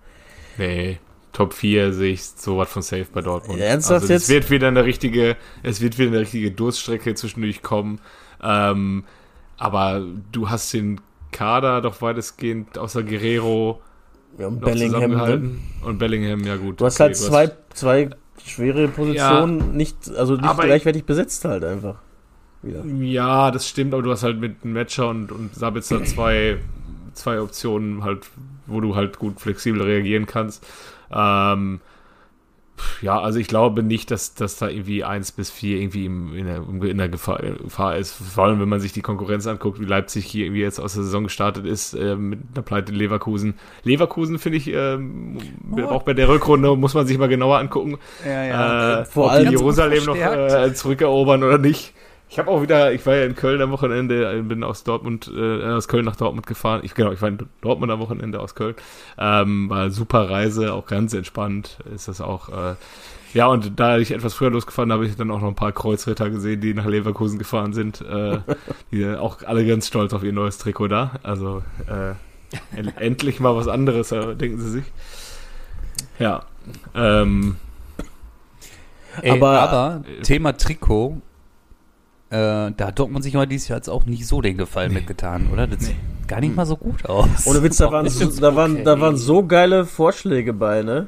Nee, 0.58 1.00
Top 1.34 1.54
4 1.54 1.94
sehe 1.94 2.14
ich 2.14 2.24
sowas 2.24 2.70
von 2.70 2.84
safe 2.84 3.08
bei 3.12 3.22
Dortmund. 3.22 3.60
Ernsthaft 3.60 4.04
also, 4.04 4.14
jetzt? 4.14 4.24
Es 4.24 4.30
wird 4.30 4.52
wieder 4.52 4.68
eine 4.68 4.86
richtige, 4.86 5.36
es 5.64 5.82
wird 5.82 5.98
wieder 5.98 6.10
eine 6.10 6.20
richtige 6.20 6.52
Durststrecke 6.52 7.16
zwischendurch 7.16 7.64
kommen. 7.64 8.00
Ähm, 8.42 9.04
aber 9.58 10.06
du 10.32 10.50
hast 10.50 10.74
den 10.74 11.02
Kader 11.32 11.82
doch 11.82 12.02
weitestgehend 12.02 12.78
außer 12.78 13.02
Guerrero 13.02 13.82
Ja, 14.38 14.48
und 14.48 14.62
noch 14.62 14.68
Bellingham. 14.70 15.12
Ne? 15.12 15.52
Und 15.84 15.98
Bellingham, 15.98 16.44
ja 16.44 16.56
gut. 16.56 16.80
Du 16.80 16.86
hast 16.86 16.96
okay, 16.96 17.04
halt 17.04 17.18
zwei, 17.18 17.52
zwei 17.74 18.10
schwere 18.46 18.88
Positionen 18.88 19.76
nicht, 19.76 20.12
also 20.16 20.36
nicht 20.36 20.60
gleichwertig 20.60 21.06
besetzt 21.06 21.46
halt 21.46 21.64
einfach. 21.64 21.96
Wieder. 22.62 22.86
Ja, 22.86 23.52
das 23.52 23.68
stimmt, 23.68 23.94
aber 23.94 24.04
du 24.04 24.12
hast 24.12 24.24
halt 24.24 24.40
mit 24.40 24.64
Matcher 24.64 25.10
und, 25.10 25.32
und 25.32 25.54
Sabitzer 25.54 26.04
zwei, 26.06 26.60
zwei 27.14 27.42
Optionen 27.42 28.04
halt, 28.04 28.30
wo 28.68 28.82
du 28.82 28.96
halt 28.96 29.20
gut 29.20 29.40
flexibel 29.40 29.82
reagieren 29.82 30.26
kannst. 30.26 30.66
Ähm, 31.12 31.82
ja, 33.02 33.20
also 33.20 33.40
ich 33.40 33.48
glaube 33.48 33.84
nicht, 33.84 34.12
dass, 34.12 34.34
dass 34.34 34.58
da 34.58 34.68
irgendwie 34.68 35.04
eins 35.04 35.32
bis 35.32 35.50
vier 35.50 35.80
irgendwie 35.80 36.06
im, 36.06 36.36
in, 36.36 36.46
der, 36.46 36.90
in 36.90 36.98
der 36.98 37.10
Gefahr, 37.10 37.40
Gefahr 37.40 37.98
ist. 37.98 38.14
Vor 38.14 38.46
allem, 38.46 38.60
wenn 38.60 38.70
man 38.70 38.80
sich 38.80 38.94
die 38.94 39.02
Konkurrenz 39.02 39.46
anguckt, 39.48 39.80
wie 39.80 39.86
Leipzig 39.86 40.26
hier 40.26 40.46
irgendwie 40.46 40.62
jetzt 40.62 40.80
aus 40.80 40.94
der 40.94 41.04
Saison 41.04 41.24
gestartet 41.24 41.66
ist, 41.66 41.94
äh, 41.94 42.16
mit 42.16 42.40
einer 42.54 42.64
Pleite 42.64 42.92
in 42.92 42.98
Leverkusen. 42.98 43.56
Leverkusen 43.84 44.40
finde 44.40 44.58
ich, 44.58 44.68
ähm, 44.74 45.38
auch 45.88 46.04
bei 46.04 46.14
der 46.14 46.30
Rückrunde 46.30 46.76
muss 46.76 46.94
man 46.94 47.06
sich 47.06 47.18
mal 47.18 47.28
genauer 47.28 47.60
angucken 47.60 47.98
Ja, 48.26 49.02
äh, 49.02 49.06
Vor 49.06 49.26
ob 49.26 49.32
allem 49.32 49.50
die 49.50 49.52
Jerusalem 49.52 50.06
noch 50.06 50.16
äh, 50.16 50.74
zurückerobern 50.74 51.44
oder 51.44 51.58
nicht. 51.58 51.94
Ich 52.34 52.40
habe 52.40 52.50
auch 52.50 52.64
wieder, 52.64 52.92
ich 52.92 53.06
war 53.06 53.14
ja 53.16 53.26
in 53.26 53.36
Köln 53.36 53.62
am 53.62 53.70
Wochenende, 53.70 54.34
äh, 54.40 54.42
bin 54.42 54.64
aus 54.64 54.84
Dortmund, 54.84 55.32
äh, 55.32 55.66
aus 55.66 55.88
Köln 55.88 56.04
nach 56.04 56.16
Dortmund 56.16 56.48
gefahren. 56.48 56.82
Ich, 56.84 56.96
genau, 56.96 57.12
ich 57.12 57.22
war 57.22 57.30
in 57.30 57.38
Dortmund 57.62 57.92
am 57.92 58.00
Wochenende 58.00 58.40
aus 58.40 58.56
Köln. 58.56 58.74
Ähm, 59.20 59.70
war 59.70 59.82
eine 59.84 59.92
super 59.92 60.32
Reise, 60.32 60.74
auch 60.74 60.88
ganz 60.88 61.14
entspannt 61.14 61.78
ist 61.94 62.08
das 62.08 62.22
auch. 62.22 62.50
Äh, 62.50 62.74
ja, 63.36 63.46
und 63.46 63.80
da 63.80 64.00
ich 64.00 64.10
etwas 64.10 64.34
früher 64.34 64.50
losgefahren 64.50 64.92
habe, 64.92 65.06
ich 65.06 65.16
dann 65.16 65.30
auch 65.30 65.42
noch 65.42 65.48
ein 65.48 65.54
paar 65.54 65.74
Kreuzritter 65.74 66.32
gesehen, 66.32 66.60
die 66.60 66.74
nach 66.74 66.88
Leverkusen 66.88 67.38
gefahren 67.38 67.72
sind. 67.74 68.02
Äh, 68.02 68.40
die 68.92 69.06
auch 69.16 69.44
alle 69.44 69.64
ganz 69.68 69.86
stolz 69.88 70.12
auf 70.14 70.24
ihr 70.24 70.34
neues 70.34 70.58
Trikot 70.58 70.88
da. 70.88 71.12
Also 71.22 71.62
äh, 71.88 72.14
en- 72.76 72.98
endlich 72.98 73.42
mal 73.42 73.56
was 73.56 73.68
anderes, 73.68 74.12
äh, 74.12 74.36
denken 74.36 74.58
sie 74.60 74.72
sich. 74.72 74.86
Ja. 76.18 76.42
Ähm, 76.96 77.58
Ey, 79.22 79.30
Aber- 79.30 79.60
aber, 79.60 80.04
Thema 80.24 80.58
Trikot, 80.58 81.22
äh, 82.34 82.72
da 82.76 82.88
hat 82.88 82.98
Dortmund 82.98 83.24
sich 83.24 83.36
mal 83.36 83.46
dieses 83.46 83.68
Jahr 83.68 83.78
jetzt 83.78 83.90
auch 83.90 84.06
nicht 84.06 84.26
so 84.28 84.42
den 84.42 84.58
Gefallen 84.58 84.92
mitgetan, 84.92 85.50
oder? 85.54 85.68
Das 85.68 85.86
sieht 85.86 85.96
gar 86.28 86.40
nicht 86.40 86.56
mal 86.56 86.66
so 86.66 86.76
gut 86.78 87.06
aus. 87.06 87.46
Ohne 87.46 87.62
Witz, 87.62 87.78
da 87.78 87.92
waren, 87.92 88.10
so, 88.10 88.26
da, 88.26 88.56
waren, 88.56 88.74
okay. 88.74 88.84
da 88.84 89.00
waren 89.00 89.18
so 89.18 89.46
geile 89.46 89.86
Vorschläge 89.86 90.52
bei, 90.54 90.82
ne? 90.82 91.08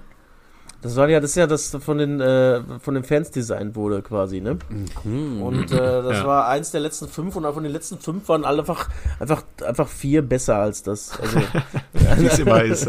Das 0.83 0.95
war 0.97 1.09
ja, 1.09 1.19
das 1.19 1.31
ist 1.31 1.37
ja 1.37 1.47
das 1.47 1.75
von 1.83 1.97
den, 1.97 2.21
äh, 2.21 2.61
von 2.79 2.93
den 2.93 3.03
Fans 3.03 3.31
designt 3.31 3.75
wurde 3.75 4.03
quasi, 4.03 4.39
ne? 4.39 4.59
Und 5.03 5.71
äh, 5.71 5.77
das 5.77 6.19
Ja. 6.19 6.27
war 6.27 6.47
eins 6.47 6.69
der 6.69 6.81
letzten 6.81 7.07
fünf 7.07 7.35
und 7.35 7.43
von 7.43 7.63
den 7.63 7.71
letzten 7.71 7.97
fünf 7.97 8.29
waren 8.29 8.45
alle 8.45 8.59
einfach, 8.59 8.87
einfach, 9.19 9.43
einfach 9.65 9.87
vier 9.87 10.21
besser 10.21 10.57
als 10.57 10.83
das. 10.83 11.19
Also, 11.19 11.39
wie 12.21 12.25
es 12.27 12.37
immer 12.37 12.61
ist. 12.63 12.87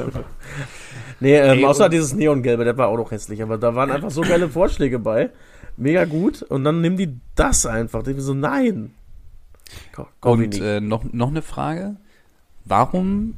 nee, 1.20 1.36
ähm, 1.38 1.58
Ey, 1.60 1.64
außer 1.64 1.88
dieses 1.88 2.12
Neongelbe, 2.12 2.64
der 2.64 2.76
war 2.76 2.88
auch 2.88 2.98
noch 2.98 3.12
hässlich, 3.12 3.40
aber 3.42 3.56
da 3.56 3.74
waren 3.74 3.90
einfach 3.90 4.10
so 4.10 4.20
geile 4.20 4.50
Vorschläge 4.50 4.98
bei. 4.98 5.30
Mega 5.76 6.04
gut. 6.04 6.42
Und 6.42 6.64
dann 6.64 6.80
nimm 6.80 6.96
die 6.96 7.18
das 7.34 7.66
einfach. 7.66 8.00
Ich 8.00 8.06
bin 8.14 8.20
so, 8.20 8.34
nein. 8.34 8.92
Komm, 9.92 10.06
komm 10.20 10.40
Und 10.40 10.60
äh, 10.60 10.80
noch, 10.80 11.04
noch 11.12 11.28
eine 11.28 11.42
Frage. 11.42 11.96
Warum 12.64 13.34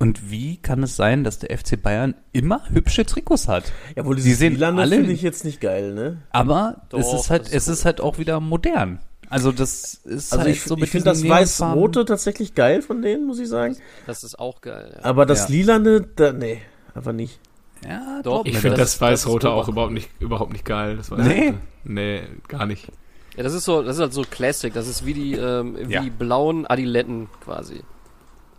und 0.00 0.30
wie 0.30 0.58
kann 0.58 0.82
es 0.84 0.94
sein, 0.94 1.24
dass 1.24 1.40
der 1.40 1.56
FC 1.58 1.80
Bayern 1.82 2.14
immer 2.32 2.62
hübsche 2.70 3.04
Trikots 3.04 3.48
hat? 3.48 3.72
ja, 3.96 4.04
wohl 4.04 4.14
die 4.16 4.32
sehen 4.32 4.62
alle- 4.62 4.96
finde 4.96 5.12
ich 5.12 5.22
jetzt 5.22 5.44
nicht 5.44 5.60
geil, 5.60 5.92
ne? 5.92 6.18
Aber 6.30 6.82
Doch, 6.90 7.00
es 7.00 7.12
ist 7.12 7.30
halt, 7.30 7.42
das 7.46 7.48
ist 7.52 7.68
es 7.68 7.78
ist 7.80 7.84
halt 7.84 8.00
auch 8.00 8.18
wieder 8.18 8.38
modern. 8.40 9.00
Also 9.30 9.50
das 9.52 9.94
ist 10.04 10.32
Also 10.32 10.44
halt 10.44 10.54
ich, 10.54 10.62
so 10.62 10.76
ich 10.78 10.88
finde 10.90 11.06
das. 11.06 11.26
Weiß-Rote 11.28 12.04
tatsächlich 12.04 12.54
geil 12.54 12.80
von 12.80 13.02
denen, 13.02 13.26
muss 13.26 13.38
ich 13.40 13.48
sagen. 13.48 13.76
Das 14.06 14.22
ist 14.24 14.38
auch 14.38 14.60
geil. 14.60 14.92
Ja. 14.96 15.04
Aber 15.04 15.26
das 15.26 15.48
Ja. 15.48 15.54
Lilane, 15.54 16.00
da, 16.16 16.32
nee, 16.32 16.62
einfach 16.94 17.12
nicht. 17.12 17.38
Ja, 17.84 18.20
Doch, 18.22 18.44
Ich 18.44 18.58
finde 18.58 18.76
das- 18.76 18.92
das, 18.92 19.00
Weiß-Rote 19.00 19.50
auch 19.50 19.68
überhaupt 19.68 19.92
nicht, 19.92 20.10
überhaupt 20.20 20.52
nicht 20.52 20.64
geil. 20.64 20.96
Das 20.96 21.10
Nee? 21.10 21.18
Weiß-Rote. 21.18 21.54
Nee, 21.84 22.22
gar 22.48 22.66
nicht. 22.66 22.88
ja, 23.36 23.42
das 23.44 23.54
ist 23.54 23.64
so, 23.64 23.82
das 23.82 23.96
ist 23.96 24.02
halt 24.02 24.12
so 24.12 24.22
Classic. 24.28 24.72
Das 24.72 24.88
ist 24.88 25.06
wie 25.06 25.14
die, 25.14 25.34
ähm, 25.34 25.76
wie 25.80 25.92
Ja. 25.94 26.02
die 26.02 26.10
blauen 26.10 26.66
Adiletten 26.66 27.28
quasi. 27.44 27.82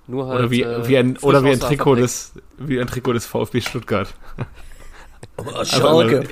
Nur 0.08 0.28
halt. 0.28 0.40
Oder 0.40 0.52
wie, 0.52 0.64
äh, 0.64 0.88
wie 0.88 0.98
ein, 0.98 1.18
oder 1.18 1.44
wie 1.44 1.50
ein 1.52 1.60
Trikot 1.60 1.96
des, 1.96 2.34
wie 2.58 2.80
ein 2.80 2.88
Trikot 2.88 3.14
des 3.14 3.26
VfB 3.26 3.62
Stuttgart. 3.62 4.14
Aber 5.38 5.60
Einfach 5.60 6.00
Immer, 6.02 6.24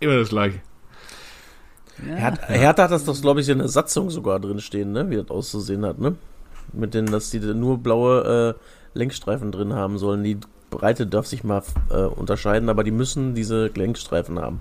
immer 0.00 0.16
das 0.18 0.28
gleiche. 0.28 0.60
Ja. 2.06 2.14
Hertha, 2.16 2.46
Hertha 2.48 2.82
hat 2.84 2.90
das 2.90 3.04
doch, 3.04 3.20
glaube 3.20 3.40
ich, 3.40 3.48
in 3.48 3.58
der 3.58 3.68
Satzung 3.68 4.10
sogar 4.10 4.40
drin 4.40 4.60
stehen, 4.60 4.92
ne? 4.92 5.08
Wie 5.10 5.16
das 5.16 5.30
auszusehen 5.30 5.84
hat, 5.86 5.98
ne? 5.98 6.16
Mit 6.72 6.94
denen, 6.94 7.10
dass 7.10 7.30
die 7.30 7.38
nur 7.40 7.78
blaue 7.78 8.56
äh, 8.94 8.98
Lenkstreifen 8.98 9.52
drin 9.52 9.72
haben 9.74 9.98
sollen. 9.98 10.22
Die 10.24 10.38
Breite 10.72 11.06
darf 11.06 11.26
sich 11.26 11.44
mal 11.44 11.62
äh, 11.90 11.94
unterscheiden, 12.02 12.68
aber 12.68 12.82
die 12.82 12.90
müssen 12.90 13.34
diese 13.34 13.66
Lenkstreifen 13.66 14.38
haben. 14.40 14.60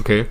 Okay. 0.00 0.26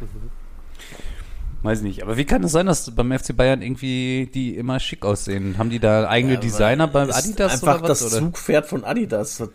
Weiß 1.61 1.81
nicht, 1.81 2.03
aber 2.03 2.15
wie 2.17 2.25
kann 2.25 2.43
es 2.43 2.51
sein, 2.53 2.65
dass 2.67 2.89
beim 2.95 3.11
FC 3.17 3.35
Bayern 3.35 3.61
irgendwie 3.61 4.29
die 4.33 4.55
immer 4.55 4.79
schick 4.79 5.03
aussehen? 5.05 5.57
Haben 5.57 5.69
die 5.69 5.79
da 5.79 6.07
eigene 6.07 6.35
Ja, 6.35 6.39
Designer 6.39 6.87
beim 6.87 7.09
Adidas 7.11 7.53
einfach 7.53 7.79
oder 7.81 7.89
was? 7.89 7.99
das 7.99 8.13
Oder? 8.13 8.19
Zugpferd 8.21 8.65
von 8.65 8.83
Adidas. 8.85 9.37
Das- 9.39 9.49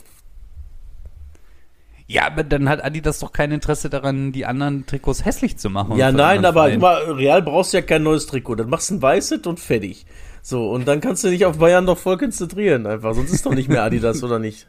Ja, 2.06 2.26
aber 2.26 2.44
dann 2.44 2.68
hat 2.68 2.84
Adidas 2.84 3.20
doch 3.20 3.32
kein 3.32 3.50
Interesse 3.52 3.88
daran, 3.88 4.32
die 4.32 4.44
anderen 4.44 4.84
Trikots 4.84 5.24
hässlich 5.24 5.56
zu 5.56 5.70
machen. 5.70 5.96
Ja, 5.96 6.12
nein, 6.12 6.44
aber 6.44 6.70
guck 6.70 6.80
mal, 6.80 6.96
Real 7.12 7.40
brauchst 7.40 7.72
du 7.72 7.78
ja 7.78 7.82
kein 7.82 8.02
neues 8.02 8.26
Trikot. 8.26 8.56
Dann 8.56 8.68
machst 8.68 8.90
du 8.90 8.96
ein 8.96 9.02
weißes 9.02 9.46
und 9.46 9.58
fertig. 9.58 10.04
So, 10.42 10.70
und 10.70 10.86
dann 10.86 11.00
kannst 11.00 11.24
du 11.24 11.30
dich 11.30 11.46
auf 11.46 11.56
Bayern 11.56 11.86
doch 11.86 11.96
voll 11.96 12.18
konzentrieren 12.18 12.86
einfach. 12.86 13.14
Sonst 13.14 13.32
ist 13.32 13.46
doch 13.46 13.54
nicht 13.54 13.70
mehr 13.70 13.82
Adidas, 13.82 14.22
oder 14.22 14.38
nicht? 14.38 14.66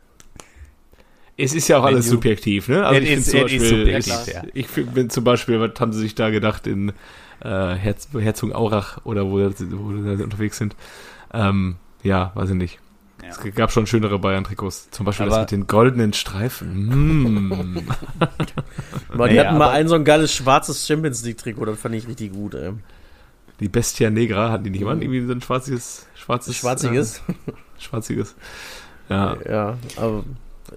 Es 1.37 1.53
ist 1.53 1.67
ja 1.67 1.77
auch 1.79 1.83
alles 1.83 2.07
subjektiv, 2.07 2.69
ne? 2.69 2.85
Also 2.85 3.01
It 3.01 3.03
ich 3.07 3.11
is- 3.17 3.29
finde 3.31 3.31
zum 3.31 3.41
Beispiel, 3.59 3.77
subjektiv, 3.79 4.13
ich, 4.27 4.33
ja. 4.33 4.43
ich 4.53 4.67
find- 4.67 4.93
bin 4.93 5.09
zum 5.09 5.23
Beispiel, 5.25 5.59
was 5.59 5.79
haben 5.79 5.91
sie 5.93 5.99
sich 5.99 6.15
da 6.15 6.29
gedacht 6.29 6.65
in 6.67 6.89
äh, 7.41 7.73
Herz, 7.75 8.07
Herzogenaurach 8.17 8.99
oder 9.05 9.25
wo, 9.29 9.37
sie- 9.49 9.67
wo 9.71 9.91
sie 9.91 10.23
unterwegs 10.23 10.57
sind? 10.57 10.75
Ähm, 11.33 11.75
ja, 12.03 12.31
weiß 12.35 12.49
ich 12.51 12.55
nicht. 12.55 12.79
Es 13.27 13.39
gab 13.55 13.71
schon 13.71 13.87
schönere 13.87 14.19
Bayern-Trikots. 14.19 14.91
Zum 14.91 15.05
Beispiel 15.05 15.25
Aber- 15.25 15.35
das 15.37 15.41
mit 15.43 15.51
den 15.51 15.67
goldenen 15.67 16.13
Streifen. 16.13 17.47
Mm. 17.49 17.79
Aber 19.09 19.27
die 19.29 19.39
hatten 19.39 19.57
mal 19.57 19.71
ein 19.71 19.87
so 19.87 19.95
ein 19.95 20.03
geiles 20.05 20.31
schwarzes 20.33 20.85
Champions 20.87 21.23
League-Trikot, 21.25 21.65
das 21.65 21.79
fand 21.79 21.95
ich 21.95 22.07
richtig 22.07 22.33
gut, 22.33 22.53
ey. 22.53 22.71
Die 23.59 23.69
Bestia 23.69 24.09
Negra 24.09 24.51
hatten 24.51 24.65
die 24.65 24.69
nicht 24.69 24.81
immer 24.81 24.91
irgendwie 24.93 25.25
so 25.25 25.31
ein 25.31 25.41
schwarziges, 25.41 26.05
schwarzes, 26.13 26.55
Schwarziges. 26.57 27.21
Äh, 27.27 27.51
schwarziges. 27.79 28.35
Ja. 29.09 29.37
Ja, 29.49 29.77
aber 29.95 30.23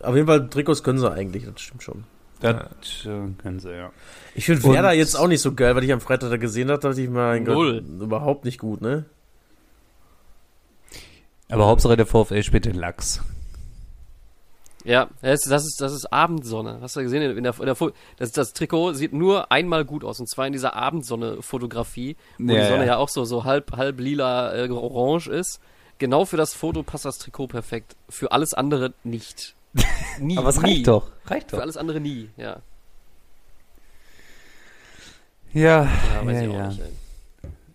auf 0.02 0.14
jeden 0.14 0.26
Fall 0.26 0.48
Trikots 0.48 0.82
können 0.82 0.98
sie 0.98 1.10
eigentlich, 1.10 1.44
das 1.44 1.60
stimmt 1.60 1.82
schon. 1.82 2.04
Das 2.40 2.56
äh, 3.04 3.32
können 3.42 3.58
sie, 3.58 3.72
ja. 3.72 3.90
Ich 4.34 4.46
finde 4.46 4.62
Werder 4.62 4.92
jetzt 4.92 5.16
auch 5.16 5.26
nicht 5.26 5.40
so 5.40 5.54
geil, 5.54 5.74
weil 5.74 5.84
ich 5.84 5.92
am 5.92 6.00
Freitag 6.00 6.30
da 6.30 6.36
gesehen 6.36 6.70
habe, 6.70 6.80
dachte 6.80 7.00
ich 7.00 7.08
mal, 7.08 7.40
mein 7.40 7.44
Null. 7.44 7.82
Gott, 7.82 8.02
überhaupt 8.02 8.44
nicht 8.44 8.58
gut, 8.58 8.80
ne? 8.80 9.06
Aber 11.48 11.66
Hauptsache 11.66 11.96
der 11.96 12.06
VfL 12.06 12.42
spielt 12.42 12.66
den 12.66 12.76
Lachs. 12.76 13.22
Ja, 14.84 15.08
das 15.20 15.40
ist, 15.40 15.50
das 15.50 15.64
ist, 15.64 15.80
das 15.80 15.92
ist 15.92 16.12
Abendsonne. 16.12 16.78
Hast 16.80 16.96
du 16.96 17.02
gesehen? 17.02 17.22
In 17.22 17.42
der, 17.42 17.58
in 17.58 17.66
der, 17.66 17.76
das, 18.16 18.32
das 18.32 18.52
Trikot 18.52 18.92
sieht 18.92 19.12
nur 19.12 19.50
einmal 19.50 19.84
gut 19.84 20.04
aus. 20.04 20.20
Und 20.20 20.28
zwar 20.28 20.46
in 20.46 20.52
dieser 20.52 20.76
Abendsonne-Fotografie, 20.76 22.16
wo 22.38 22.52
Ja, 22.52 22.60
die 22.60 22.68
Sonne 22.68 22.86
ja. 22.86 22.92
ja. 22.92 22.96
auch 22.96 23.08
so, 23.08 23.24
so 23.24 23.44
halb, 23.44 23.72
halb 23.76 23.98
lila, 23.98 24.54
äh, 24.54 24.70
orange 24.70 25.28
ist. 25.28 25.60
Genau 25.98 26.24
für 26.24 26.36
das 26.36 26.54
Foto 26.54 26.82
passt 26.84 27.04
das 27.04 27.18
Trikot 27.18 27.48
perfekt. 27.48 27.96
Für 28.08 28.30
alles 28.30 28.54
andere 28.54 28.94
nicht. 29.02 29.54
Nie. 30.20 30.36
Aber 30.38 30.48
es 30.48 30.60
nie. 30.60 30.70
reicht 30.70 30.88
doch. 30.88 31.10
Reicht 31.26 31.50
Für 31.50 31.56
doch. 31.56 31.62
alles 31.62 31.76
andere 31.76 32.00
nie, 32.00 32.28
ja. 32.36 32.60
Ja, 35.52 35.84
Ja, 35.84 36.26
weiß 36.26 36.36
ja, 36.36 36.42
ich 36.42 36.48
auch 36.48 36.54
ja. 36.54 36.68
nicht. 36.68 36.82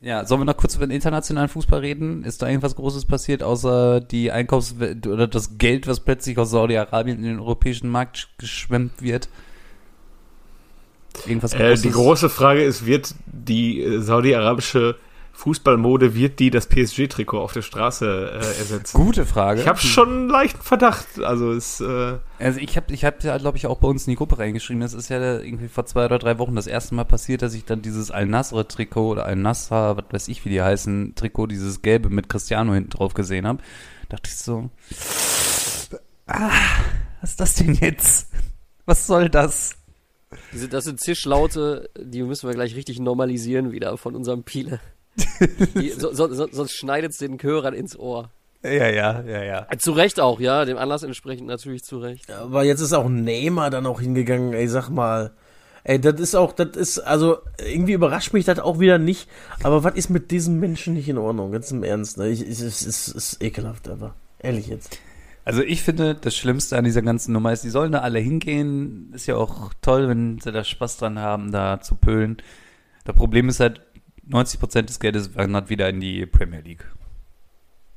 Ja, 0.01 0.25
sollen 0.25 0.41
wir 0.41 0.45
noch 0.45 0.57
kurz 0.57 0.75
über 0.75 0.85
den 0.85 0.91
internationalen 0.91 1.47
Fußball 1.47 1.79
reden? 1.79 2.25
Ist 2.25 2.41
da 2.41 2.47
irgendwas 2.49 2.75
Großes 2.75 3.05
passiert, 3.05 3.41
außer 3.41 4.01
die 4.01 4.33
Einkaufs- 4.33 4.75
oder 4.75 5.27
das 5.27 5.57
Geld, 5.57 5.87
was 5.87 6.01
plötzlich 6.01 6.37
aus 6.37 6.51
Saudi-Arabien 6.51 7.19
in 7.19 7.23
den 7.23 7.39
europäischen 7.39 7.89
Markt 7.89 8.27
geschwemmt 8.37 9.01
wird? 9.01 9.29
Irgendwas 11.25 11.53
Äh, 11.53 11.75
die 11.75 11.91
große 11.91 12.29
Frage 12.29 12.63
ist, 12.63 12.85
wird 12.85 13.15
die 13.27 13.81
äh, 13.81 14.01
saudi-arabische 14.01 14.97
Fußballmode, 15.35 16.13
wird 16.13 16.39
die 16.39 16.51
das 16.51 16.67
PSG-Trikot 16.67 17.39
auf 17.39 17.53
der 17.53 17.63
Straße 17.63 18.05
äh, 18.33 18.59
ersetzen? 18.59 18.95
Gute 18.95 19.25
Frage. 19.25 19.61
Ich 19.61 19.67
habe 19.67 19.79
schon 19.79 20.09
einen 20.09 20.29
leichten 20.29 20.61
Verdacht. 20.61 21.19
Also 21.21 21.51
es, 21.51 21.81
äh, 21.81 22.19
Also 22.37 22.59
ich 22.59 22.77
habe, 22.77 22.93
ich 22.93 23.03
hab 23.03 23.23
ja, 23.23 23.37
glaube 23.39 23.57
ich, 23.57 23.65
auch 23.65 23.79
bei 23.79 23.87
uns 23.87 24.05
in 24.05 24.11
die 24.11 24.15
Gruppe 24.15 24.37
reingeschrieben. 24.37 24.81
Das 24.81 24.93
ist 24.93 25.09
ja 25.09 25.39
irgendwie 25.39 25.67
vor 25.67 25.85
zwei 25.87 26.05
oder 26.05 26.19
drei 26.19 26.37
Wochen 26.37 26.55
das 26.55 26.67
erste 26.67 26.93
Mal 26.93 27.03
passiert, 27.03 27.41
dass 27.41 27.55
ich 27.55 27.65
dann 27.65 27.81
dieses 27.81 28.11
Al-Nasr-Trikot 28.11 29.09
oder 29.09 29.25
Al-Nasser, 29.25 29.97
was 29.97 30.05
weiß 30.11 30.27
ich, 30.27 30.45
wie 30.45 30.49
die 30.49 30.61
heißen, 30.61 31.15
Trikot, 31.15 31.47
dieses 31.47 31.81
gelbe 31.81 32.09
mit 32.09 32.29
Cristiano 32.29 32.73
hinten 32.73 32.91
drauf 32.91 33.15
gesehen 33.15 33.47
habe. 33.47 33.61
Dachte 34.09 34.29
ich 34.29 34.37
so, 34.37 34.69
ah, 36.27 36.51
was 37.21 37.31
ist 37.31 37.39
das 37.39 37.55
denn 37.55 37.73
jetzt? 37.73 38.31
Was 38.85 39.07
soll 39.07 39.29
das? 39.29 39.75
Das 40.69 40.83
sind 40.83 40.99
Zischlaute, 40.99 41.89
die 41.99 42.21
müssen 42.23 42.47
wir 42.47 42.53
gleich 42.53 42.75
richtig 42.75 42.99
normalisieren 42.99 43.71
wieder 43.71 43.97
von 43.97 44.15
unserem 44.15 44.43
Piele. 44.43 44.79
Die, 45.75 45.89
so, 45.89 46.13
so, 46.13 46.33
so, 46.33 46.47
sonst 46.51 46.73
schneidet 46.73 47.11
es 47.11 47.17
den 47.17 47.41
Hörern 47.41 47.73
ins 47.73 47.97
Ohr. 47.97 48.29
Ja, 48.63 48.89
ja, 48.89 49.21
ja, 49.21 49.43
ja. 49.43 49.67
Äh, 49.69 49.77
Zu 49.77 49.91
Recht 49.91 50.19
auch, 50.19 50.39
ja, 50.39 50.65
dem 50.65 50.77
Anlass 50.77 51.03
entsprechend 51.03 51.47
natürlich 51.47 51.83
zu 51.83 51.99
Recht. 51.99 52.31
Aber 52.31 52.63
jetzt 52.63 52.79
ist 52.79 52.93
auch 52.93 53.09
Neymar 53.09 53.69
dann 53.69 53.85
auch 53.85 53.99
hingegangen, 53.99 54.53
ey, 54.53 54.67
sag 54.67 54.89
mal. 54.89 55.31
Ey, 55.83 55.99
das 55.99 56.17
ist 56.21 56.33
auch, 56.33 56.53
das 56.53 56.77
ist, 56.77 56.99
also, 56.99 57.39
irgendwie 57.59 57.91
überrascht 57.91 58.31
mich 58.31 58.45
das 58.45 58.59
auch 58.59 58.79
wieder 58.79 58.97
nicht. 58.97 59.27
Aber 59.63 59.83
was 59.83 59.95
ist 59.95 60.09
mit 60.09 60.31
diesen 60.31 60.59
Menschen 60.61 60.93
nicht 60.93 61.09
in 61.09 61.17
Ordnung? 61.17 61.51
Ganz 61.51 61.71
im 61.71 61.83
Ernst, 61.83 62.17
ne? 62.17 62.29
Ich, 62.29 62.41
ich, 62.41 62.51
es 62.51 62.61
ist, 62.61 62.87
es 62.87 63.07
ist 63.09 63.43
ekelhaft, 63.43 63.89
aber. 63.89 64.15
Ehrlich 64.39 64.67
jetzt. 64.67 64.97
Also 65.45 65.61
ich 65.61 65.81
finde, 65.81 66.15
das 66.15 66.37
Schlimmste 66.37 66.77
an 66.77 66.85
dieser 66.85 67.01
ganzen 67.01 67.33
Nummer 67.33 67.51
ist, 67.51 67.65
die 67.65 67.69
sollen 67.69 67.91
da 67.91 67.99
alle 67.99 68.19
hingehen. 68.19 69.11
Ist 69.13 69.27
ja 69.27 69.35
auch 69.35 69.73
toll, 69.81 70.07
wenn 70.07 70.39
sie 70.39 70.53
da 70.53 70.63
Spaß 70.63 70.97
dran 70.97 71.19
haben, 71.19 71.51
da 71.51 71.81
zu 71.81 71.95
pölen. 71.95 72.37
Das 73.03 73.15
Problem 73.15 73.49
ist 73.49 73.59
halt, 73.59 73.81
90% 74.29 74.83
des 74.83 74.99
Geldes 74.99 75.35
wandert 75.35 75.69
wieder 75.69 75.89
in 75.89 75.99
die 75.99 76.25
Premier 76.25 76.61
League. 76.61 76.85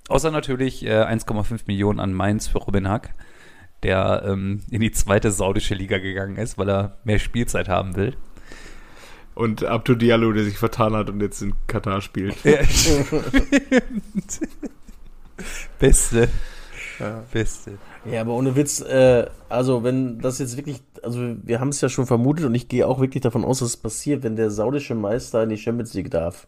Außer 0.09 0.31
natürlich 0.31 0.85
äh, 0.85 1.03
1,5 1.03 1.63
Millionen 1.67 2.01
an 2.01 2.13
Mainz 2.13 2.47
für 2.49 2.59
Robin 2.59 2.89
Hack, 2.89 3.15
der 3.83 4.25
ähm, 4.27 4.61
in 4.71 4.81
die 4.81 4.93
zweite 4.93 5.31
saudische 5.33 5.75
Liga 5.75 5.99
gegangen 5.99 6.37
ist, 6.37 6.59
weil 6.59 6.69
er 6.71 6.99
mehr 7.05 7.19
Spielzeit 7.19 7.69
haben 7.69 7.97
will. 7.97 8.17
und 9.35 9.65
Abdu 9.65 9.95
Diallo, 9.95 10.33
der 10.33 10.45
sich 10.45 10.59
vertan 10.59 10.95
hat 10.95 11.11
und 11.11 11.21
jetzt 11.21 11.43
in 11.43 11.55
Katar 11.67 12.01
spielt. 12.01 12.37
Beste. 15.79 16.29
Ja. 16.99 17.23
Beste. 17.33 17.79
Ja, 18.11 18.23
aber 18.23 18.33
ohne 18.33 18.57
Witz, 18.57 18.81
äh, 18.81 19.27
also 19.49 19.85
wenn 19.85 20.19
das 20.21 20.39
jetzt 20.39 20.57
wirklich, 20.57 20.81
also 21.07 21.37
wir 21.43 21.61
haben 21.61 21.71
es 21.71 21.81
ja 21.81 21.89
schon 21.89 22.07
vermutet 22.07 22.45
und 22.45 22.55
ich 22.55 22.69
gehe 22.69 22.87
auch 22.87 23.01
wirklich 23.01 23.23
davon 23.23 23.45
aus, 23.45 23.61
dass 23.61 23.69
es 23.69 23.77
passiert, 23.77 24.23
wenn 24.23 24.37
der 24.37 24.51
saudische 24.51 24.95
Meister 24.95 25.43
in 25.43 25.49
die 25.49 25.57
Champions 25.57 25.95
League 25.95 26.11
darf, 26.11 26.47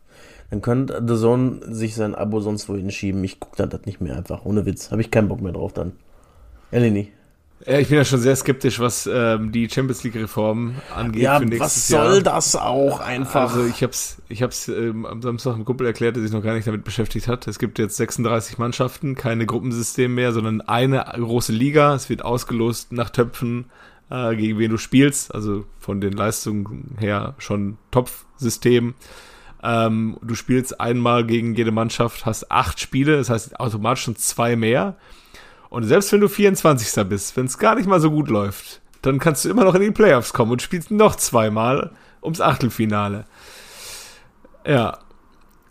dann 0.50 0.60
könnte 0.60 1.02
The 1.06 1.16
Zone 1.16 1.60
sich 1.74 1.94
sein 1.94 2.14
Abo 2.14 2.40
sonst 2.40 2.68
wohin 2.68 2.90
schieben. 2.90 3.24
Ich 3.24 3.40
gucke 3.40 3.56
dann 3.56 3.70
das 3.70 3.86
nicht 3.86 4.00
mehr 4.00 4.16
einfach, 4.16 4.44
ohne 4.44 4.66
Witz. 4.66 4.90
Habe 4.90 5.00
ich 5.00 5.10
keinen 5.10 5.28
Bock 5.28 5.40
mehr 5.40 5.52
drauf 5.52 5.72
dann. 5.72 5.92
Ehrlich 6.70 6.92
nicht. 6.92 7.12
Ja, 7.66 7.78
ich 7.78 7.88
bin 7.88 7.96
ja 7.96 8.04
schon 8.04 8.20
sehr 8.20 8.36
skeptisch, 8.36 8.78
was 8.78 9.08
ähm, 9.12 9.50
die 9.50 9.68
Champions 9.68 10.04
League-Reform 10.04 10.76
angeht 10.94 11.22
Ja, 11.22 11.40
für 11.40 11.44
nächstes 11.44 11.60
was 11.60 11.88
Jahr. 11.88 12.06
soll 12.06 12.22
das 12.22 12.54
auch 12.54 13.00
einfach? 13.00 13.52
Also 13.54 13.66
ich 13.66 13.82
hab's, 13.82 14.22
ich 14.28 14.42
hab's 14.44 14.68
ähm, 14.68 15.04
am 15.04 15.22
Samstag 15.22 15.54
einem 15.54 15.64
Kumpel 15.64 15.86
erklärt, 15.86 16.14
der 16.14 16.22
sich 16.22 16.30
noch 16.32 16.42
gar 16.42 16.54
nicht 16.54 16.68
damit 16.68 16.84
beschäftigt 16.84 17.26
hat. 17.26 17.48
Es 17.48 17.58
gibt 17.58 17.80
jetzt 17.80 17.96
36 17.96 18.58
Mannschaften, 18.58 19.16
keine 19.16 19.44
Gruppensystem 19.44 20.14
mehr, 20.14 20.32
sondern 20.32 20.60
eine 20.60 21.04
große 21.16 21.52
Liga. 21.52 21.94
Es 21.96 22.08
wird 22.08 22.24
ausgelost 22.24 22.92
nach 22.92 23.10
Töpfen, 23.10 23.64
äh, 24.10 24.34
gegen 24.36 24.58
wen 24.58 24.70
du 24.70 24.78
spielst. 24.78 25.34
Also 25.34 25.64
von 25.78 26.00
den 26.00 26.12
Leistungen 26.12 26.96
her 26.98 27.34
schon 27.38 27.78
Topfsystem. 27.90 28.94
Ähm, 29.62 30.18
du 30.22 30.34
spielst 30.34 30.80
einmal 30.80 31.24
gegen 31.26 31.54
jede 31.54 31.72
Mannschaft, 31.72 32.26
hast 32.26 32.50
acht 32.50 32.78
Spiele, 32.80 33.16
das 33.16 33.30
heißt 33.30 33.58
automatisch 33.58 34.04
schon 34.04 34.16
zwei 34.16 34.56
mehr. 34.56 34.96
Und 35.68 35.84
selbst 35.84 36.12
wenn 36.12 36.20
du 36.20 36.28
24. 36.28 37.08
bist, 37.08 37.36
wenn 37.36 37.46
es 37.46 37.58
gar 37.58 37.74
nicht 37.74 37.88
mal 37.88 38.00
so 38.00 38.10
gut 38.10 38.28
läuft, 38.28 38.80
dann 39.02 39.18
kannst 39.18 39.44
du 39.44 39.50
immer 39.50 39.64
noch 39.64 39.74
in 39.74 39.82
die 39.82 39.90
Playoffs 39.90 40.32
kommen 40.32 40.52
und 40.52 40.62
spielst 40.62 40.90
noch 40.90 41.16
zweimal 41.16 41.92
ums 42.22 42.40
Achtelfinale. 42.40 43.24
Ja. 44.66 44.98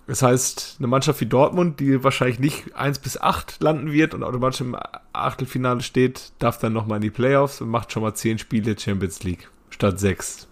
Das 0.07 0.21
heißt, 0.21 0.77
eine 0.79 0.87
Mannschaft 0.87 1.19
wie 1.19 1.25
Dortmund, 1.25 1.81
die 1.81 2.01
wahrscheinlich 2.01 2.39
nicht 2.39 2.75
1 2.75 2.99
bis 2.99 3.19
8 3.19 3.61
landen 3.61 3.91
wird 3.91 4.13
und 4.13 4.23
automatisch 4.23 4.61
im 4.61 4.77
Achtelfinale 5.11 5.81
steht, 5.81 6.31
darf 6.39 6.59
dann 6.59 6.71
nochmal 6.71 6.97
in 6.97 7.01
die 7.01 7.09
Playoffs 7.09 7.59
und 7.59 7.69
macht 7.69 7.91
schon 7.91 8.03
mal 8.03 8.13
10 8.13 8.37
Spiele 8.37 8.79
Champions 8.79 9.23
League 9.23 9.49
statt 9.69 9.99
6. 9.99 10.47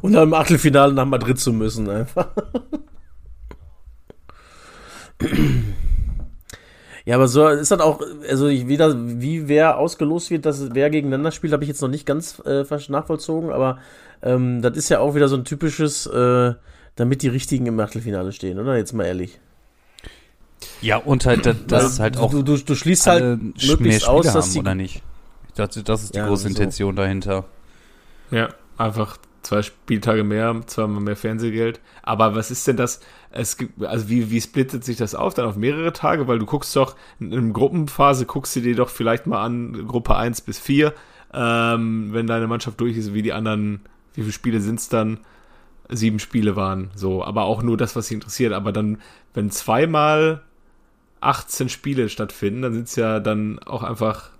Und 0.00 0.12
dann 0.12 0.28
im 0.28 0.34
Achtelfinale 0.34 0.94
nach 0.94 1.04
Madrid 1.04 1.38
zu 1.38 1.52
müssen, 1.52 1.90
einfach. 1.90 2.28
Ja, 7.04 7.16
aber 7.16 7.28
so 7.28 7.48
ist 7.48 7.70
das 7.70 7.80
auch, 7.80 8.00
also 8.28 8.46
ich 8.46 8.68
wieder, 8.68 8.94
wie 8.96 9.48
wer 9.48 9.78
ausgelost 9.78 10.30
wird, 10.30 10.46
dass 10.46 10.74
wer 10.74 10.90
gegeneinander 10.90 11.32
spielt, 11.32 11.52
habe 11.52 11.64
ich 11.64 11.68
jetzt 11.68 11.82
noch 11.82 11.88
nicht 11.88 12.06
ganz 12.06 12.40
äh, 12.44 12.64
nachvollzogen, 12.88 13.50
aber 13.50 13.78
ähm, 14.22 14.62
das 14.62 14.76
ist 14.76 14.90
ja 14.90 15.00
auch 15.00 15.14
wieder 15.14 15.28
so 15.28 15.36
ein 15.36 15.44
typisches, 15.44 16.06
äh, 16.06 16.54
damit 16.96 17.22
die 17.22 17.28
Richtigen 17.28 17.66
im 17.66 17.80
Achtelfinale 17.80 18.32
stehen, 18.32 18.58
oder? 18.58 18.76
Jetzt 18.76 18.92
mal 18.92 19.04
ehrlich. 19.06 19.40
Ja, 20.80 20.96
und 20.98 21.26
halt, 21.26 21.46
das, 21.46 21.56
das 21.66 21.84
ist 21.84 22.00
halt 22.00 22.16
auch 22.16 22.30
Du, 22.30 22.42
du, 22.42 22.56
du 22.58 22.74
schließt 22.74 23.06
halt 23.06 23.30
mehr 23.84 24.00
möglichst 24.00 24.04
aus, 24.04 24.26
Spieler 24.26 24.32
dass 24.32 24.46
haben, 24.46 24.52
die. 24.52 24.58
oder 24.58 24.74
nicht? 24.74 25.02
Ich 25.48 25.54
dachte, 25.54 25.82
das 25.82 26.02
ist 26.04 26.16
die 26.16 26.18
Ja, 26.18 26.26
große 26.26 26.48
so. 26.48 26.48
Intention 26.48 26.96
dahinter. 26.96 27.46
Ja, 28.30 28.48
einfach 28.76 29.16
zwei 29.42 29.62
Spieltage 29.62 30.22
mehr, 30.24 30.60
zweimal 30.66 31.00
mehr 31.00 31.16
Fernsehgeld. 31.16 31.80
Aber 32.02 32.34
was 32.34 32.50
ist 32.50 32.66
denn 32.66 32.76
das? 32.76 33.00
Es 33.30 33.56
gibt, 33.56 33.82
also 33.84 34.08
wie, 34.08 34.30
wie 34.30 34.40
splittet 34.40 34.84
sich 34.84 34.96
das 34.96 35.14
auf? 35.14 35.34
Dann 35.34 35.46
auf 35.46 35.56
mehrere 35.56 35.92
Tage? 35.92 36.28
Weil 36.28 36.38
du 36.38 36.46
guckst 36.46 36.74
doch, 36.76 36.96
in 37.18 37.32
einer 37.32 37.52
Gruppenphase 37.52 38.26
guckst 38.26 38.54
du 38.56 38.60
dir 38.60 38.76
doch 38.76 38.90
vielleicht 38.90 39.26
mal 39.26 39.42
an, 39.44 39.86
Gruppe 39.86 40.16
1 40.16 40.42
bis 40.42 40.58
4, 40.58 40.92
ähm, 41.32 42.12
wenn 42.12 42.26
deine 42.26 42.46
Mannschaft 42.46 42.80
durch 42.80 42.96
ist, 42.96 43.14
wie 43.14 43.22
die 43.22 43.32
anderen, 43.32 43.80
wie 44.14 44.22
viele 44.22 44.32
Spiele 44.32 44.60
sind 44.60 44.80
es 44.80 44.88
dann? 44.88 45.20
Sieben 45.90 46.18
Spiele 46.18 46.56
waren, 46.56 46.90
so. 46.94 47.24
Aber 47.24 47.42
auch 47.44 47.62
nur 47.62 47.76
das, 47.76 47.96
was 47.96 48.06
sich 48.08 48.14
interessiert. 48.14 48.52
Aber 48.52 48.72
dann, 48.72 48.98
wenn 49.34 49.50
zweimal 49.50 50.42
18 51.20 51.68
Spiele 51.68 52.08
stattfinden, 52.08 52.62
dann 52.62 52.72
sind 52.74 52.88
es 52.88 52.96
ja 52.96 53.20
dann 53.20 53.58
auch 53.60 53.82
einfach, 53.82 54.30